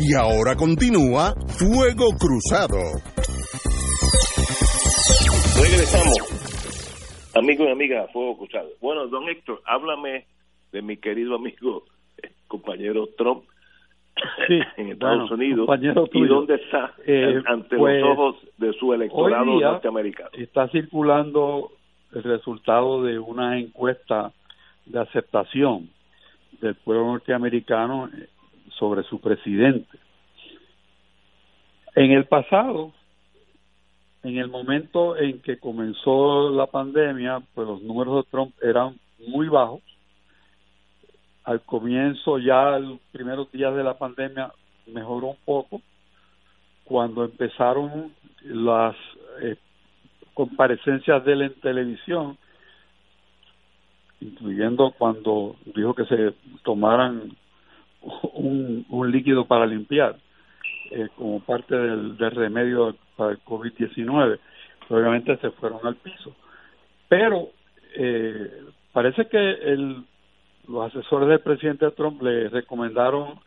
Y 0.00 0.12
ahora 0.16 0.56
continúa 0.56 1.34
Fuego 1.46 2.08
Cruzado. 2.18 2.78
Regresamos. 5.56 6.16
Amigos 7.36 7.68
y 7.68 7.70
amigas, 7.70 8.10
Fuego 8.12 8.38
Cruzado. 8.38 8.70
Bueno, 8.80 9.06
don 9.06 9.28
Héctor, 9.28 9.62
háblame 9.64 10.26
de 10.72 10.82
mi 10.82 10.96
querido 10.96 11.36
amigo, 11.36 11.84
eh, 12.24 12.32
compañero 12.48 13.06
Trump, 13.16 13.44
sí, 14.46 14.60
en 14.76 14.88
Estados 14.92 15.28
bueno, 15.30 15.34
Unidos 15.34 16.10
y 16.12 16.26
dónde 16.26 16.54
está 16.56 16.94
Eh, 17.06 17.42
ante 17.46 17.76
pues, 17.76 18.00
los 18.00 18.10
ojos 18.10 18.36
de 18.56 18.72
su 18.74 18.92
electorado 18.92 19.52
hoy 19.52 19.58
día 19.58 19.70
norteamericano. 19.72 20.30
Está 20.32 20.68
circulando 20.68 21.70
el 22.12 22.22
resultado 22.22 23.02
de 23.02 23.18
una 23.18 23.58
encuesta 23.58 24.32
de 24.86 25.00
aceptación 25.00 25.90
del 26.60 26.74
pueblo 26.76 27.06
norteamericano 27.06 28.08
eh, 28.08 28.28
sobre 28.70 29.02
su 29.04 29.20
presidente. 29.20 29.98
En 31.94 32.12
el 32.12 32.26
pasado, 32.26 32.92
en 34.22 34.38
el 34.38 34.48
momento 34.48 35.16
en 35.16 35.40
que 35.40 35.58
comenzó 35.58 36.50
la 36.50 36.66
pandemia, 36.66 37.40
pues 37.54 37.66
los 37.66 37.82
números 37.82 38.24
de 38.24 38.30
Trump 38.30 38.54
eran 38.62 38.98
muy 39.26 39.48
bajos. 39.48 39.82
Al 41.48 41.62
comienzo, 41.62 42.38
ya 42.38 42.78
los 42.78 43.00
primeros 43.10 43.50
días 43.50 43.74
de 43.74 43.82
la 43.82 43.96
pandemia, 43.96 44.52
mejoró 44.86 45.28
un 45.28 45.38
poco. 45.46 45.80
Cuando 46.84 47.24
empezaron 47.24 48.12
las 48.44 48.94
eh, 49.40 49.56
comparecencias 50.34 51.24
de 51.24 51.32
él 51.32 51.42
en 51.42 51.54
televisión, 51.62 52.36
incluyendo 54.20 54.92
cuando 54.98 55.56
dijo 55.74 55.94
que 55.94 56.04
se 56.04 56.34
tomaran 56.64 57.34
un, 58.34 58.84
un 58.90 59.10
líquido 59.10 59.46
para 59.46 59.64
limpiar 59.64 60.18
eh, 60.90 61.08
como 61.16 61.40
parte 61.40 61.74
del, 61.74 62.18
del 62.18 62.30
remedio 62.32 62.94
para 63.16 63.30
el 63.30 63.42
COVID-19. 63.42 64.38
Obviamente 64.90 65.34
se 65.38 65.50
fueron 65.52 65.80
al 65.86 65.96
piso. 65.96 66.36
Pero 67.08 67.48
eh, 67.96 68.64
parece 68.92 69.28
que 69.28 69.38
el, 69.38 70.04
los 70.68 70.86
asesores 70.86 71.28
del 71.28 71.40
presidente 71.40 71.90
Trump 71.92 72.22
le 72.22 72.48
recomendaron 72.48 73.40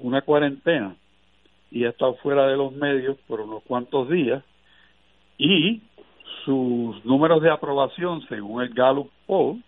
una 0.00 0.22
cuarentena 0.22 0.96
y 1.70 1.84
ha 1.84 1.90
estado 1.90 2.14
fuera 2.16 2.46
de 2.46 2.56
los 2.56 2.72
medios 2.72 3.16
por 3.26 3.40
unos 3.40 3.62
cuantos 3.64 4.08
días 4.08 4.42
y 5.38 5.82
sus 6.44 7.04
números 7.04 7.42
de 7.42 7.50
aprobación 7.50 8.22
según 8.28 8.62
el 8.62 8.70
Gallup 8.70 9.10
Poll 9.26 9.62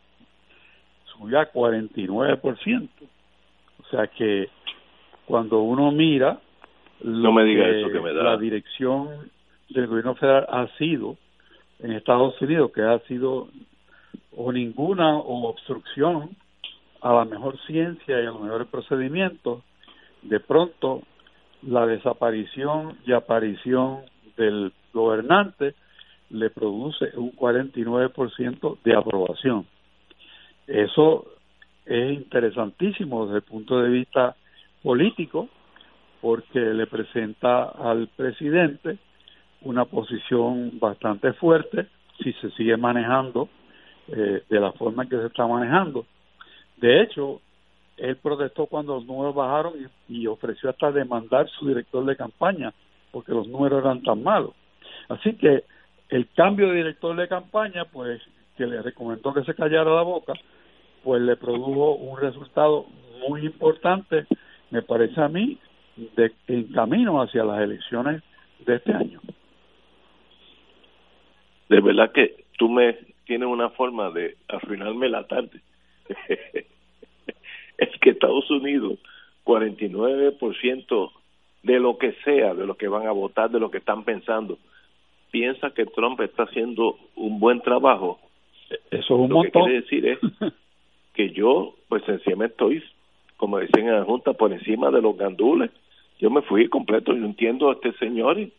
subió 1.17 1.41
a 1.41 1.51
49%. 1.51 2.89
O 3.81 3.85
sea 3.91 4.07
que 4.07 4.49
cuando 5.27 5.61
uno 5.61 5.91
mira 5.93 6.41
lo 7.03 7.31
No 7.31 7.33
me 7.33 7.45
diga 7.45 7.67
eso 7.69 7.91
que 7.91 8.01
me 8.01 8.13
da. 8.13 8.23
la 8.23 8.37
dirección 8.37 9.09
del 9.71 9.87
gobierno 9.87 10.15
federal 10.15 10.47
ha 10.49 10.69
sido 10.79 11.17
en 11.81 11.93
Estados 11.93 12.41
Unidos, 12.41 12.71
que 12.73 12.83
ha 12.83 12.99
sido 13.01 13.49
o 14.37 14.53
ninguna 14.53 15.17
o 15.17 15.49
obstrucción 15.49 16.37
a 17.03 17.13
la 17.13 17.25
mejor 17.25 17.59
ciencia 17.67 18.21
y 18.21 18.27
a 18.27 18.31
los 18.31 18.41
mejores 18.41 18.69
procedimientos, 18.69 19.63
de 20.23 20.41
pronto 20.41 21.03
la 21.63 21.87
desaparición 21.87 22.97
y 23.07 23.13
aparición 23.13 24.01
del 24.37 24.73
gobernante 24.93 25.75
le 26.31 26.51
produce 26.51 27.11
un 27.17 27.33
49% 27.33 28.79
de 28.83 28.97
aprobación. 28.97 29.67
Eso 30.67 31.27
es 31.85 32.13
interesantísimo 32.13 33.27
desde 33.27 33.39
el 33.39 33.43
punto 33.43 33.81
de 33.81 33.91
vista 33.91 34.37
político 34.83 35.49
porque 36.21 36.61
le 36.61 36.87
presenta 36.87 37.65
al 37.65 38.09
presidente 38.09 38.99
una 39.63 39.85
posición 39.85 40.79
bastante 40.79 41.33
fuerte 41.35 41.89
si 42.23 42.33
se 42.35 42.51
sigue 42.53 42.77
manejando 42.77 43.49
eh, 44.09 44.45
de 44.49 44.61
la 44.61 44.73
forma 44.73 45.03
en 45.03 45.09
que 45.09 45.19
se 45.19 45.27
está 45.27 45.47
manejando. 45.47 46.07
De 46.83 47.01
hecho, 47.01 47.41
él 47.97 48.17
protestó 48.17 48.67
cuando 48.67 48.97
los 48.97 49.07
números 49.07 49.37
bajaron 49.37 49.75
y, 50.09 50.27
ofreció 50.27 50.69
hasta 50.69 50.91
demandar 50.91 51.49
su 51.49 51.69
director 51.69 52.05
de 52.05 52.17
campaña 52.17 52.75
porque 53.13 53.31
los 53.31 53.47
números 53.47 53.85
eran 53.85 54.03
tan 54.03 54.23
malos. 54.23 54.51
Así 55.09 55.35
que 55.35 55.63
el 56.09 56.29
cambio 56.35 56.69
de 56.69 56.77
director 56.77 57.15
de 57.15 57.29
campaña, 57.29 57.85
pues 57.85 58.21
que 58.57 58.67
le 58.67 58.83
recomendó 58.83 59.33
que 59.33 59.45
se 59.45 59.55
callara 59.55 59.95
la 59.95 60.03
boca, 60.03 60.33
pues 61.05 61.23
le 61.23 61.37
produjo 61.37 61.95
un 61.95 62.19
resultado 62.19 62.87
muy 63.29 63.47
importante, 63.47 64.27
me 64.71 64.83
parece 64.83 65.21
a 65.21 65.29
mí, 65.29 65.59
de, 66.17 66.33
en 66.49 66.65
camino 66.73 67.23
hacia 67.23 67.45
las 67.45 67.61
elecciones 67.61 68.23
de 68.67 68.75
este 68.75 68.93
año. 68.93 69.21
De 71.69 71.81
verdad 71.81 72.11
que 72.11 72.45
tú 72.59 72.69
me 72.69 72.95
tienes 73.25 73.47
una 73.47 73.71
forma 73.71 74.11
de 74.11 74.37
arruinarme 74.49 75.09
la 75.09 75.29
tarde. 75.29 75.61
es 77.79 77.89
que 78.01 78.11
Estados 78.11 78.51
Unidos, 78.51 78.99
49% 79.45 81.11
de 81.63 81.81
lo 81.81 81.99
que 81.99 82.13
sea, 82.25 82.55
de 82.55 82.67
lo 82.67 82.77
que 82.77 82.89
van 82.89 83.07
a 83.07 83.13
votar, 83.13 83.51
de 83.51 83.61
lo 83.61 83.71
que 83.71 83.79
están 83.79 84.05
pensando, 84.05 84.59
piensa 85.31 85.71
que 85.71 85.87
Trump 85.87 86.21
está 86.21 86.45
haciendo 86.45 86.99
un 87.17 87.41
buen 87.41 87.61
trabajo. 87.61 88.21
Eso 88.91 89.01
es 89.01 89.11
un 89.11 89.31
lo 89.31 89.43
que 89.43 89.51
quiere 89.51 89.81
decir 89.81 90.07
es 90.07 90.19
que 91.15 91.31
yo, 91.31 91.75
pues 91.89 92.05
sencillamente 92.05 92.55
estoy, 92.55 92.83
como 93.37 93.59
dicen 93.59 93.87
en 93.87 93.95
la 93.95 94.05
Junta, 94.05 94.33
por 94.33 94.53
encima 94.53 94.91
de 94.91 95.03
los 95.03 95.17
gandules. 95.17 95.71
Yo 96.21 96.31
me 96.31 96.43
fui 96.43 96.69
completo, 96.69 97.13
yo 97.13 97.25
entiendo 97.25 97.71
a 97.71 97.75
este 97.75 97.93
señor 97.95 98.39
y 98.39 98.53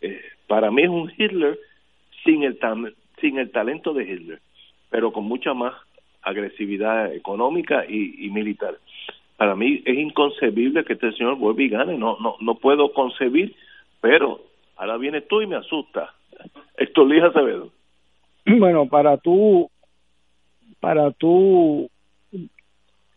eh, 0.00 0.20
para 0.46 0.70
mí 0.70 0.82
es 0.82 0.88
un 0.88 1.12
Hitler 1.16 1.58
sin 2.24 2.42
el, 2.42 2.58
sin 3.20 3.38
el 3.38 3.50
talento 3.50 3.92
de 3.92 4.04
Hitler, 4.04 4.40
pero 4.90 5.12
con 5.12 5.24
mucha 5.24 5.54
más 5.54 5.74
agresividad 6.22 7.12
económica 7.14 7.84
y, 7.86 8.30
militar. 8.30 8.78
Para 9.36 9.56
mí 9.56 9.82
es 9.84 9.98
inconcebible 9.98 10.84
que 10.84 10.94
este 10.94 11.12
señor 11.12 11.36
vuelva 11.36 11.62
y 11.62 11.68
gane, 11.68 11.98
no, 11.98 12.16
no, 12.20 12.36
no 12.40 12.54
puedo 12.56 12.92
concebir, 12.92 13.54
pero 14.00 14.40
ahora 14.76 14.96
viene 14.96 15.20
tú 15.22 15.42
y 15.42 15.46
me 15.46 15.56
asusta. 15.56 16.14
Esto 16.76 17.04
Lija 17.04 17.26
Acevedo. 17.28 17.70
Bueno, 18.46 18.86
para 18.88 19.16
tú, 19.18 19.70
para 20.80 21.10
tú 21.12 21.88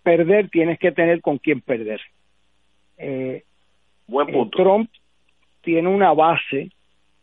perder 0.04 0.50
tienes 0.50 0.78
que 0.80 0.92
tener 0.92 1.22
con 1.22 1.38
quién 1.38 1.62
perder. 1.62 2.02
Eh, 2.98 3.44
Buen 4.08 4.28
punto. 4.28 4.58
Trump 4.58 4.90
tiene 5.62 5.90
una 5.90 6.14
base 6.14 6.70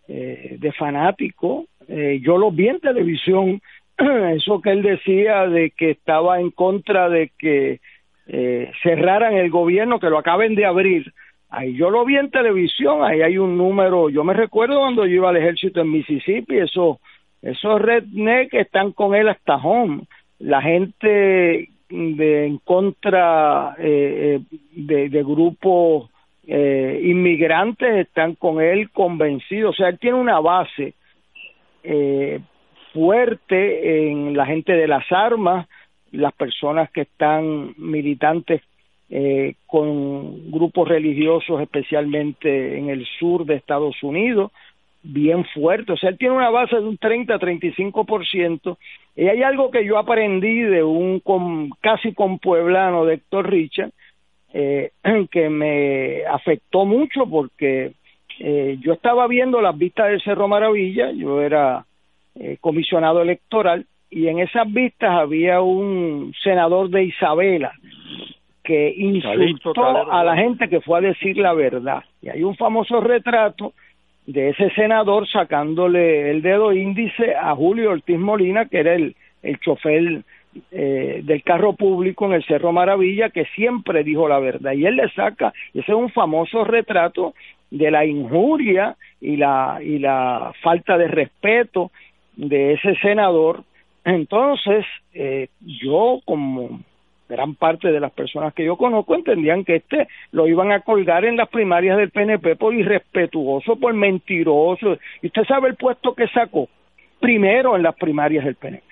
eh, 0.09 0.57
de 0.59 0.73
fanático. 0.73 1.67
Eh, 1.87 2.21
yo 2.23 2.37
lo 2.37 2.51
vi 2.51 2.69
en 2.69 2.81
televisión 2.81 3.63
eso 4.37 4.61
que 4.61 4.71
él 4.71 4.83
decía 4.83 5.47
de 5.47 5.71
que 5.71 5.91
estaba 5.91 6.41
en 6.41 6.51
contra 6.51 7.09
de 7.09 7.31
que 7.39 7.81
eh, 8.27 8.71
cerraran 8.83 9.35
el 9.35 9.51
gobierno, 9.51 10.01
que 10.01 10.11
lo 10.11 10.19
acaben 10.19 10.55
de 10.55 10.67
abrir. 10.67 11.13
Ahí 11.51 11.75
yo 11.75 11.91
lo 11.91 12.05
vi 12.05 12.17
en 12.17 12.31
televisión, 12.31 13.05
ahí 13.05 13.21
hay 13.21 13.37
un 13.37 13.59
número, 13.59 14.09
yo 14.09 14.25
me 14.25 14.33
recuerdo 14.33 14.81
cuando 14.81 15.05
yo 15.05 15.17
iba 15.17 15.29
al 15.29 15.37
ejército 15.37 15.81
en 15.81 15.91
Mississippi, 15.91 16.59
eso, 16.59 16.99
esos 17.43 17.81
redneck 17.81 18.55
están 18.55 18.93
con 18.93 19.15
él 19.15 19.29
hasta 19.29 19.57
home. 19.57 20.03
La 20.39 20.63
gente 20.63 21.69
de 21.91 22.47
en 22.47 22.57
contra 22.59 23.77
eh, 23.79 24.41
eh 24.41 24.59
de, 24.75 25.11
de 25.11 25.23
grupos 25.23 26.11
eh, 26.47 27.01
inmigrantes 27.05 28.07
están 28.07 28.35
con 28.35 28.61
él 28.61 28.91
convencidos, 28.91 29.75
o 29.75 29.77
sea, 29.77 29.89
él 29.89 29.99
tiene 29.99 30.17
una 30.17 30.41
base 30.41 30.95
eh, 31.85 32.41
fuerte 32.93 34.09
en 34.09 34.37
la 34.37 34.47
gente 34.47 34.73
de 34.73 34.87
las 34.87 35.11
armas, 35.11 35.69
las 36.11 36.33
personas 36.33 36.91
que 36.91 37.03
están 37.03 37.75
militantes 37.77 38.63
eh, 39.11 39.55
con 39.67 40.51
grupos 40.51 40.89
religiosos, 40.89 41.61
especialmente 41.61 42.79
en 42.79 42.89
el 42.89 43.07
sur 43.19 43.45
de 43.45 43.57
Estados 43.57 44.03
Unidos, 44.03 44.53
bien 45.03 45.45
fuerte. 45.47 45.93
O 45.93 45.97
sea, 45.97 46.11
él 46.11 46.19
tiene 46.19 46.35
una 46.35 46.51
base 46.51 46.77
de 46.77 46.83
un 46.83 46.99
30-35%. 46.99 48.77
Y 49.17 49.27
hay 49.29 49.43
algo 49.43 49.71
que 49.71 49.85
yo 49.85 49.99
aprendí 49.99 50.61
de 50.61 50.83
un 50.83 51.21
casi 51.81 52.15
compueblano 52.15 53.05
de 53.05 53.15
Héctor 53.15 53.51
Richard, 53.51 53.91
eh, 54.55 54.93
que 55.31 55.49
me 55.49 56.25
afectó 56.27 56.85
mucho 56.85 57.27
porque 57.27 57.93
eh, 58.39 58.79
yo 58.81 58.93
estaba 58.93 59.27
viendo 59.27 59.61
las 59.61 59.77
vistas 59.77 60.09
del 60.09 60.23
Cerro 60.23 60.49
Maravilla, 60.49 61.11
yo 61.13 61.43
era 61.43 61.85
eh, 62.35 62.57
comisionado 62.61 63.23
electoral 63.23 63.87
y 64.11 64.29
en 64.29 64.39
esas 64.39 64.71
vistas 64.73 65.11
había 65.11 65.61
un 65.63 66.35
senador 66.43 66.91
de 66.91 67.05
Isabela 67.05 67.73
que 68.63 68.95
insultó 68.97 70.11
a 70.13 70.23
la 70.23 70.37
gente 70.37 70.69
que 70.69 70.81
fue 70.81 70.99
a 70.99 71.01
decir 71.01 71.37
la 71.37 71.53
verdad. 71.53 72.05
Y 72.21 72.29
hay 72.29 72.43
un 72.43 72.57
famoso 72.57 73.01
retrato 73.01 73.73
de 74.27 74.51
ese 74.51 74.71
senador 74.71 75.29
sacándole 75.29 76.31
el 76.31 76.43
dedo 76.43 76.73
índice 76.73 77.35
a 77.35 77.55
Julio 77.55 77.91
Ortiz 77.91 78.19
Molina, 78.19 78.67
que 78.67 78.79
era 78.79 78.95
el, 78.95 79.17
el 79.43 79.59
chofer 79.59 80.23
eh, 80.71 81.21
del 81.25 81.43
carro 81.43 81.73
público 81.73 82.27
en 82.27 82.35
el 82.35 82.45
Cerro 82.45 82.73
Maravilla, 82.73 83.31
que 83.31 83.47
siempre 83.55 84.05
dijo 84.05 84.29
la 84.29 84.39
verdad. 84.39 84.73
Y 84.73 84.87
él 84.87 84.97
le 84.97 85.09
saca, 85.11 85.53
ese 85.73 85.91
es 85.93 85.97
un 85.97 86.11
famoso 86.11 86.65
retrato 86.65 87.35
de 87.71 87.91
la 87.91 88.05
injuria 88.05 88.97
y 89.21 89.37
la, 89.37 89.81
y 89.83 89.99
la 89.99 90.53
falta 90.63 90.99
de 90.99 91.09
respeto 91.09 91.91
de 92.37 92.75
ese 92.75 92.95
senador. 92.97 93.65
Entonces, 94.05 94.85
eh, 95.15 95.49
yo 95.61 96.21
como 96.25 96.81
gran 97.29 97.55
parte 97.55 97.91
de 97.91 98.01
las 98.01 98.13
personas 98.13 98.53
que 98.53 98.65
yo 98.65 98.77
conozco 98.77 99.15
entendían 99.15 99.65
que 99.65 99.77
este 99.77 100.07
lo 100.33 100.47
iban 100.47 100.71
a 100.71 100.81
colgar 100.81 101.25
en 101.25 101.37
las 101.37 101.49
primarias 101.49 101.97
del 101.97 102.11
PNP 102.11 102.57
por 102.57 102.75
irrespetuoso, 102.75 103.77
por 103.77 103.95
mentiroso. 103.95 104.99
Y 105.23 105.29
usted 105.29 105.45
sabe 105.45 105.69
el 105.69 105.77
puesto 105.77 106.15
que 106.15 106.29
sacó 106.29 106.69
primero 107.21 107.77
en 107.77 107.85
las 107.85 107.95
primarias 107.95 108.45
del 108.45 108.57
PNP. 108.57 108.85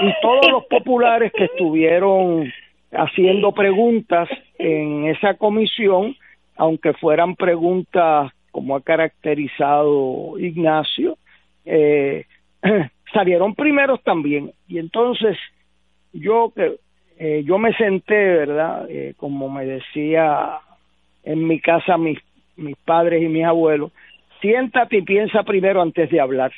Y 0.00 0.12
todos 0.20 0.50
los 0.50 0.64
populares 0.64 1.32
que 1.32 1.44
estuvieron 1.44 2.52
haciendo 2.90 3.52
preguntas 3.52 4.28
en 4.58 5.06
esa 5.06 5.34
comisión, 5.34 6.16
aunque 6.56 6.92
fueran 6.94 7.36
preguntas 7.36 8.32
como 8.50 8.76
ha 8.76 8.80
caracterizado 8.80 10.38
Ignacio, 10.38 11.18
eh, 11.64 12.24
salieron 13.12 13.54
primeros 13.54 14.02
también. 14.02 14.52
Y 14.66 14.78
entonces 14.78 15.36
yo 16.12 16.52
que 16.54 16.76
eh, 17.18 17.44
yo 17.44 17.58
me 17.58 17.72
senté, 17.74 18.14
¿verdad? 18.14 18.86
Eh, 18.88 19.14
como 19.16 19.48
me 19.48 19.64
decía 19.64 20.58
en 21.22 21.46
mi 21.46 21.60
casa 21.60 21.96
mis, 21.96 22.18
mis 22.56 22.76
padres 22.78 23.22
y 23.22 23.28
mis 23.28 23.44
abuelos, 23.44 23.92
siéntate 24.40 24.98
y 24.98 25.02
piensa 25.02 25.42
primero 25.42 25.80
antes 25.80 26.10
de 26.10 26.20
hablar. 26.20 26.52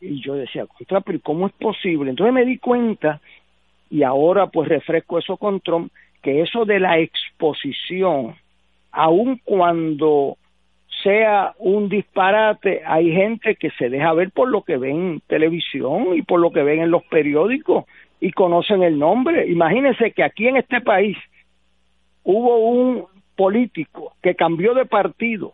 Y 0.00 0.20
yo 0.20 0.34
decía, 0.34 0.66
contra, 0.66 1.00
pero 1.00 1.18
¿cómo 1.20 1.46
es 1.46 1.52
posible? 1.54 2.10
Entonces 2.10 2.34
me 2.34 2.44
di 2.44 2.58
cuenta, 2.58 3.20
y 3.90 4.02
ahora 4.02 4.46
pues 4.48 4.68
refresco 4.68 5.18
eso 5.18 5.36
con 5.36 5.60
Trump, 5.60 5.90
que 6.22 6.42
eso 6.42 6.64
de 6.64 6.80
la 6.80 6.98
exposición, 6.98 8.34
aun 8.92 9.40
cuando 9.44 10.36
sea 11.04 11.54
un 11.58 11.88
disparate, 11.88 12.82
hay 12.84 13.12
gente 13.12 13.54
que 13.54 13.70
se 13.78 13.90
deja 13.90 14.12
ver 14.14 14.32
por 14.32 14.48
lo 14.48 14.62
que 14.62 14.78
ven 14.78 14.96
en 14.96 15.20
televisión 15.28 16.16
y 16.16 16.22
por 16.22 16.40
lo 16.40 16.50
que 16.50 16.62
ven 16.62 16.80
en 16.80 16.90
los 16.90 17.04
periódicos 17.04 17.84
y 18.20 18.32
conocen 18.32 18.82
el 18.82 18.98
nombre. 18.98 19.46
Imagínense 19.46 20.12
que 20.12 20.24
aquí 20.24 20.48
en 20.48 20.56
este 20.56 20.80
país 20.80 21.16
hubo 22.24 22.56
un 22.70 23.04
político 23.36 24.14
que 24.22 24.34
cambió 24.34 24.74
de 24.74 24.86
partido 24.86 25.52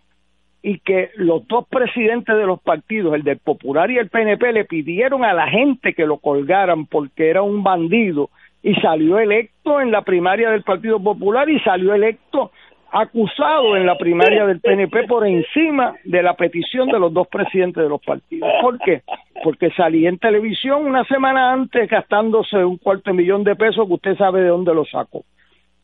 y 0.63 0.79
que 0.79 1.11
los 1.17 1.47
dos 1.49 1.67
presidentes 1.69 2.37
de 2.37 2.47
los 2.47 2.61
partidos, 2.61 3.15
el 3.15 3.25
del 3.25 3.39
Popular 3.39 3.91
y 3.91 3.99
el 3.99 4.09
PNP, 4.09 4.53
le 4.53 4.65
pidieron 4.67 5.25
a 5.25 5.33
la 5.33 5.49
gente 5.49 5.95
que 5.95 6.07
lo 6.07 6.19
colgaran 6.19 6.87
porque 6.87 7.29
era 7.29 7.43
un 7.43 7.63
bandido 7.63 8.31
y 8.63 8.75
salió 8.75 9.19
electo 9.19 9.81
en 9.81 9.91
la 9.91 10.03
primaria 10.03 10.51
del 10.51 10.63
Partido 10.63 11.03
Popular 11.03 11.49
y 11.49 11.59
salió 11.61 11.95
electo 11.95 12.53
acusado 12.93 13.77
en 13.77 13.87
la 13.87 13.97
primaria 13.97 14.47
del 14.47 14.61
PNP 14.61 15.07
por 15.07 15.27
encima 15.27 15.95
de 16.05 16.23
la 16.23 16.35
petición 16.35 16.89
de 16.89 16.99
los 16.99 17.13
dos 17.13 17.29
presidentes 17.29 17.83
de 17.83 17.89
los 17.89 18.01
partidos. 18.01 18.51
¿Por 18.61 18.79
qué? 18.79 19.03
Porque 19.43 19.71
salí 19.71 20.07
en 20.07 20.19
televisión 20.19 20.85
una 20.85 21.05
semana 21.05 21.53
antes 21.53 21.89
gastándose 21.89 22.65
un 22.65 22.79
cuarto 22.79 23.15
millón 23.15 23.45
de 23.45 23.57
pesos 23.57 23.87
que 23.87 23.95
usted 23.95 24.17
sabe 24.17 24.43
de 24.43 24.49
dónde 24.49 24.75
lo 24.75 24.85
sacó. 24.85 25.25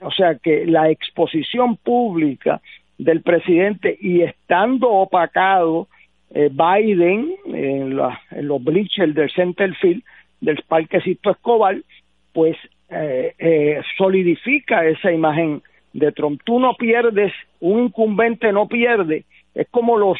O 0.00 0.10
sea 0.10 0.36
que 0.36 0.66
la 0.66 0.90
exposición 0.90 1.76
pública 1.76 2.60
del 2.98 3.22
presidente 3.22 3.96
y 4.00 4.22
estando 4.22 4.90
opacado 4.90 5.88
eh, 6.34 6.50
Biden 6.50 7.34
en, 7.46 7.96
los 7.96 8.64
bleachers 8.64 9.14
del 9.14 9.30
Centerfield 9.30 10.02
del 10.40 10.62
Parquecito 10.68 11.30
Escobar, 11.30 11.76
pues 12.32 12.56
eh, 12.90 13.34
eh, 13.38 13.80
solidifica 13.96 14.84
esa 14.84 15.12
imagen 15.12 15.62
de 15.98 16.12
Trump. 16.12 16.40
Tú 16.44 16.60
no 16.60 16.74
pierdes, 16.74 17.32
un 17.60 17.84
incumbente 17.84 18.52
no 18.52 18.68
pierde. 18.68 19.24
Es 19.54 19.66
como 19.70 19.96
los 19.96 20.18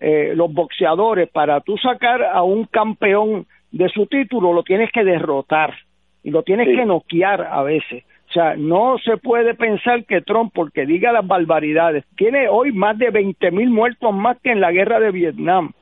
eh, 0.00 0.32
los 0.36 0.52
boxeadores, 0.52 1.28
para 1.28 1.60
tú 1.60 1.76
sacar 1.76 2.22
a 2.22 2.44
un 2.44 2.66
campeón 2.66 3.46
de 3.72 3.88
su 3.88 4.06
título, 4.06 4.52
lo 4.52 4.62
tienes 4.62 4.92
que 4.92 5.02
derrotar 5.02 5.74
y 6.22 6.30
lo 6.30 6.44
tienes 6.44 6.68
que 6.68 6.86
noquear 6.86 7.48
a 7.50 7.62
veces. 7.64 8.04
O 8.28 8.32
sea, 8.32 8.54
no 8.56 8.98
se 8.98 9.16
puede 9.16 9.54
pensar 9.54 10.04
que 10.04 10.20
Trump, 10.20 10.52
porque 10.54 10.86
diga 10.86 11.10
las 11.10 11.26
barbaridades, 11.26 12.04
tiene 12.16 12.48
hoy 12.48 12.70
más 12.70 12.96
de 12.96 13.10
20 13.10 13.50
mil 13.50 13.70
muertos 13.70 14.14
más 14.14 14.38
que 14.40 14.52
en 14.52 14.60
la 14.60 14.70
guerra 14.70 15.00
de 15.00 15.10
Vietnam. 15.10 15.72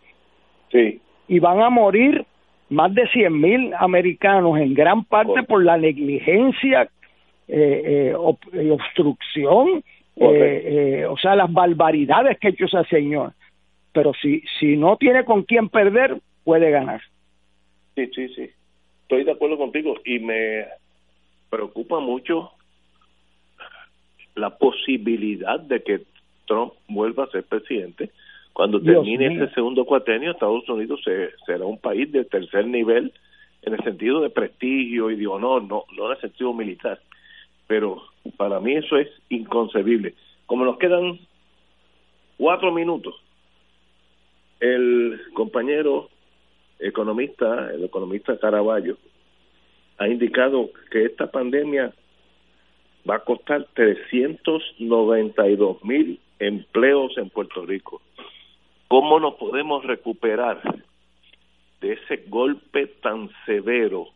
Sí. 0.73 1.01
Y 1.29 1.39
van 1.39 1.61
a 1.61 1.69
morir 1.69 2.25
más 2.71 2.95
de 2.95 3.07
100 3.09 3.39
mil 3.39 3.75
americanos, 3.79 4.59
en 4.59 4.73
gran 4.73 5.05
parte 5.05 5.43
por 5.43 5.63
la 5.63 5.77
negligencia, 5.77 6.89
eh, 7.49 8.13
eh, 8.13 8.17
eh 8.53 8.71
obstrucción, 8.71 9.83
eh, 10.17 11.07
o 11.09 11.17
sea, 11.17 11.37
las 11.37 11.53
barbaridades 11.53 12.39
que 12.39 12.49
ha 12.49 12.51
hecho 12.51 12.65
ese 12.65 12.85
señor. 12.89 13.33
Pero 13.93 14.13
si, 14.21 14.43
si 14.59 14.77
no 14.77 14.97
tiene 14.97 15.25
con 15.25 15.43
quién 15.45 15.69
perder, 15.69 16.21
puede 16.45 16.71
ganar. 16.71 17.01
Sí, 17.95 18.11
sí, 18.15 18.29
sí. 18.35 18.51
Estoy 19.03 19.25
de 19.25 19.33
acuerdo 19.33 19.57
contigo 19.57 19.95
y 20.05 20.19
me 20.19 20.67
preocupa 21.49 22.01
mucho 22.01 22.51
la 24.35 24.51
posibilidad 24.59 25.61
de 25.61 25.83
que 25.83 26.01
Trump 26.47 26.73
vuelva 26.89 27.25
a 27.25 27.31
ser 27.31 27.45
presidente. 27.45 28.11
Cuando 28.53 28.81
termine 28.81 29.35
ese 29.35 29.55
segundo 29.55 29.85
cuatrenio, 29.85 30.31
Estados 30.31 30.69
Unidos 30.69 31.01
será 31.47 31.65
un 31.65 31.79
país 31.79 32.11
de 32.11 32.25
tercer 32.25 32.67
nivel 32.67 33.13
en 33.63 33.75
el 33.75 33.83
sentido 33.83 34.21
de 34.21 34.31
prestigio 34.31 35.11
y 35.11 35.17
de 35.17 35.27
honor, 35.27 35.63
no, 35.65 35.85
no 35.97 36.07
en 36.07 36.13
el 36.13 36.21
sentido 36.21 36.55
militar. 36.55 37.01
Pero 37.67 38.03
para 38.37 38.61
mí 38.61 38.75
eso 38.75 38.97
es 38.97 39.09
inconcebible. 39.29 40.15
Como 40.47 40.65
nos 40.65 40.79
quedan 40.79 41.19
cuatro 42.37 42.73
minutos, 42.73 43.15
el 44.61 45.21
compañero 45.35 46.09
economista, 46.79 47.71
el 47.73 47.85
economista 47.85 48.39
Caraballo, 48.39 48.97
ha 49.99 50.09
indicado 50.09 50.71
que 50.91 51.05
esta 51.05 51.31
pandemia 51.31 51.93
va 53.09 53.17
a 53.17 53.25
costar 53.25 53.67
392 53.75 55.85
mil 55.85 56.19
empleos 56.39 57.17
en 57.17 57.31
Puerto 57.31 57.65
Rico. 57.65 58.03
¿Cómo 58.89 59.19
nos 59.19 59.35
podemos 59.35 59.85
recuperar 59.85 60.61
de 61.81 61.95
ese 61.95 62.25
golpe 62.29 62.87
tan 63.03 63.31
severo 63.45 64.09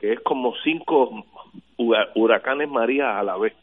que 0.00 0.14
es 0.14 0.20
como 0.20 0.54
cinco 0.64 1.24
huracanes 1.76 2.68
María 2.68 3.18
a 3.18 3.22
la 3.22 3.36
vez? 3.36 3.54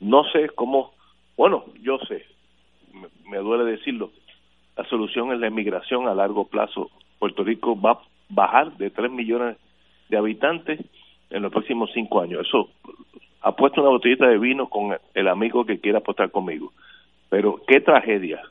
No 0.00 0.24
sé 0.24 0.50
cómo, 0.54 0.92
bueno, 1.36 1.64
yo 1.80 1.98
sé, 2.06 2.24
me, 3.28 3.38
duele 3.38 3.64
decirlo, 3.64 4.10
la 4.76 4.84
solución 4.84 5.32
es 5.32 5.40
la 5.40 5.46
emigración 5.46 6.06
a 6.06 6.14
largo 6.14 6.44
plazo. 6.46 6.90
Puerto 7.18 7.42
Rico 7.42 7.80
va 7.80 7.92
a 7.92 8.00
bajar 8.28 8.76
de 8.76 8.90
3 8.90 9.10
millones 9.10 9.56
de 10.10 10.18
habitantes 10.18 10.80
en 11.30 11.42
los 11.42 11.50
próximos 11.50 11.90
cinco 11.94 12.20
años. 12.20 12.46
Eso, 12.46 12.68
apuesto 13.40 13.80
una 13.80 13.90
botellita 13.90 14.26
de 14.28 14.38
vino 14.38 14.68
con 14.68 14.96
el 15.14 15.28
amigo 15.28 15.64
que 15.64 15.80
quiera 15.80 15.98
apostar 15.98 16.30
conmigo. 16.30 16.72
Pero 17.30 17.60
qué 17.66 17.80
tragedia. 17.80 18.42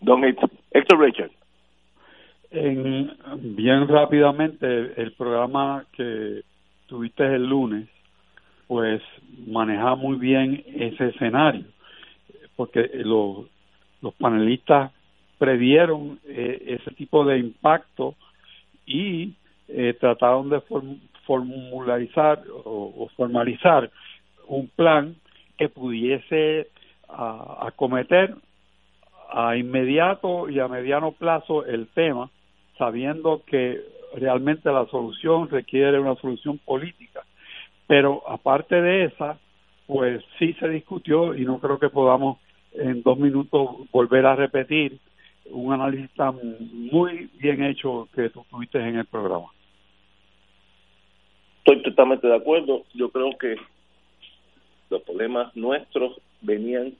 Don 0.00 0.24
Héctor 0.24 0.98
Richard. 0.98 1.30
En, 2.50 3.12
bien 3.56 3.86
rápidamente, 3.86 5.00
el 5.00 5.12
programa 5.12 5.84
que 5.92 6.42
tuviste 6.86 7.24
el 7.24 7.46
lunes, 7.46 7.88
pues 8.66 9.00
maneja 9.46 9.94
muy 9.94 10.16
bien 10.16 10.64
ese 10.66 11.08
escenario, 11.08 11.64
porque 12.56 12.90
los, 12.94 13.46
los 14.02 14.14
panelistas 14.14 14.92
previeron 15.38 16.18
eh, 16.26 16.78
ese 16.78 16.90
tipo 16.96 17.24
de 17.24 17.38
impacto 17.38 18.14
y 18.84 19.34
eh, 19.68 19.96
trataron 19.98 20.50
de 20.50 20.60
formularizar 21.24 22.42
o, 22.64 23.08
formalizar 23.16 23.90
un 24.48 24.68
plan 24.68 25.14
que 25.56 25.68
pudiese 25.68 26.66
acometer 27.08 28.34
a 29.32 29.56
inmediato 29.56 30.48
y 30.48 30.58
a 30.58 30.68
mediano 30.68 31.12
plazo 31.12 31.64
el 31.64 31.86
tema, 31.88 32.30
sabiendo 32.80 33.42
que 33.46 33.78
realmente 34.16 34.72
la 34.72 34.86
solución 34.86 35.50
requiere 35.50 36.00
una 36.00 36.16
solución 36.16 36.58
política. 36.58 37.22
Pero 37.86 38.22
aparte 38.26 38.80
de 38.80 39.04
esa, 39.04 39.38
pues 39.86 40.24
sí 40.38 40.54
se 40.54 40.68
discutió 40.68 41.34
y 41.34 41.44
no 41.44 41.58
creo 41.60 41.78
que 41.78 41.90
podamos 41.90 42.38
en 42.72 43.02
dos 43.02 43.18
minutos 43.18 43.90
volver 43.92 44.24
a 44.24 44.34
repetir 44.34 44.98
un 45.50 45.74
análisis 45.74 46.10
tan 46.14 46.36
muy 46.90 47.28
bien 47.38 47.62
hecho 47.64 48.08
que 48.14 48.30
tú 48.30 48.46
tuviste 48.50 48.78
en 48.78 48.96
el 48.96 49.04
programa. 49.04 49.48
Estoy 51.58 51.82
totalmente 51.82 52.26
de 52.26 52.36
acuerdo. 52.36 52.84
Yo 52.94 53.10
creo 53.10 53.36
que 53.38 53.56
los 54.88 55.02
problemas 55.02 55.54
nuestros 55.54 56.18
venían 56.40 56.94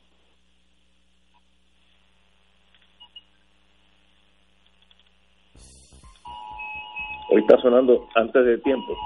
Hoy 7.30 7.40
está 7.40 7.56
sonando 7.58 8.08
antes 8.14 8.44
de 8.44 8.58
tiempo. 8.58 8.96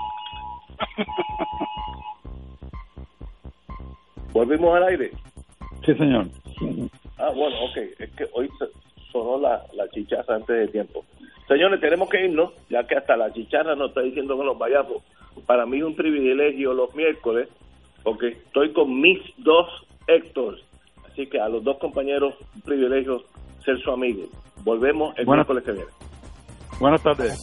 ¿Volvimos 4.33 4.77
al 4.77 4.85
aire? 4.85 5.13
Sí, 5.85 5.95
señor. 5.95 6.27
Ah, 7.19 7.31
bueno, 7.35 7.57
ok. 7.67 7.77
Es 7.99 8.11
que 8.13 8.27
hoy 8.33 8.51
sonó 9.13 9.39
la, 9.39 9.63
la 9.75 9.89
chicharra 9.91 10.37
antes 10.37 10.57
de 10.57 10.69
tiempo. 10.69 11.05
Señores, 11.47 11.81
tenemos 11.81 12.09
que 12.09 12.25
irnos, 12.25 12.53
ya 12.71 12.87
que 12.87 12.97
hasta 12.97 13.17
la 13.17 13.33
chicharra 13.33 13.77
nos 13.77 13.91
está 13.91 14.01
diciendo 14.01 14.39
que 14.39 14.45
nos 14.45 14.59
vayamos 14.59 15.03
para 15.47 15.67
mí 15.67 15.79
es 15.79 15.85
un 15.85 15.95
privilegio 15.95 16.73
los 16.73 16.95
miércoles, 16.95 17.49
porque 18.03 18.29
estoy 18.29 18.73
con 18.73 19.01
mis 19.01 19.21
dos 19.39 19.69
Héctor. 20.07 20.59
Así 21.11 21.27
que 21.27 21.41
a 21.41 21.49
los 21.49 21.63
dos 21.65 21.79
compañeros, 21.79 22.35
un 22.55 22.61
privilegio 22.63 23.23
ser 23.65 23.79
su 23.81 23.91
amigo. 23.91 24.25
Volvemos 24.65 25.17
el 25.19 25.27
miércoles 25.27 25.65
que 25.65 25.73
viene. 25.73 25.91
Buenas 26.81 27.03
tardes. 27.03 27.43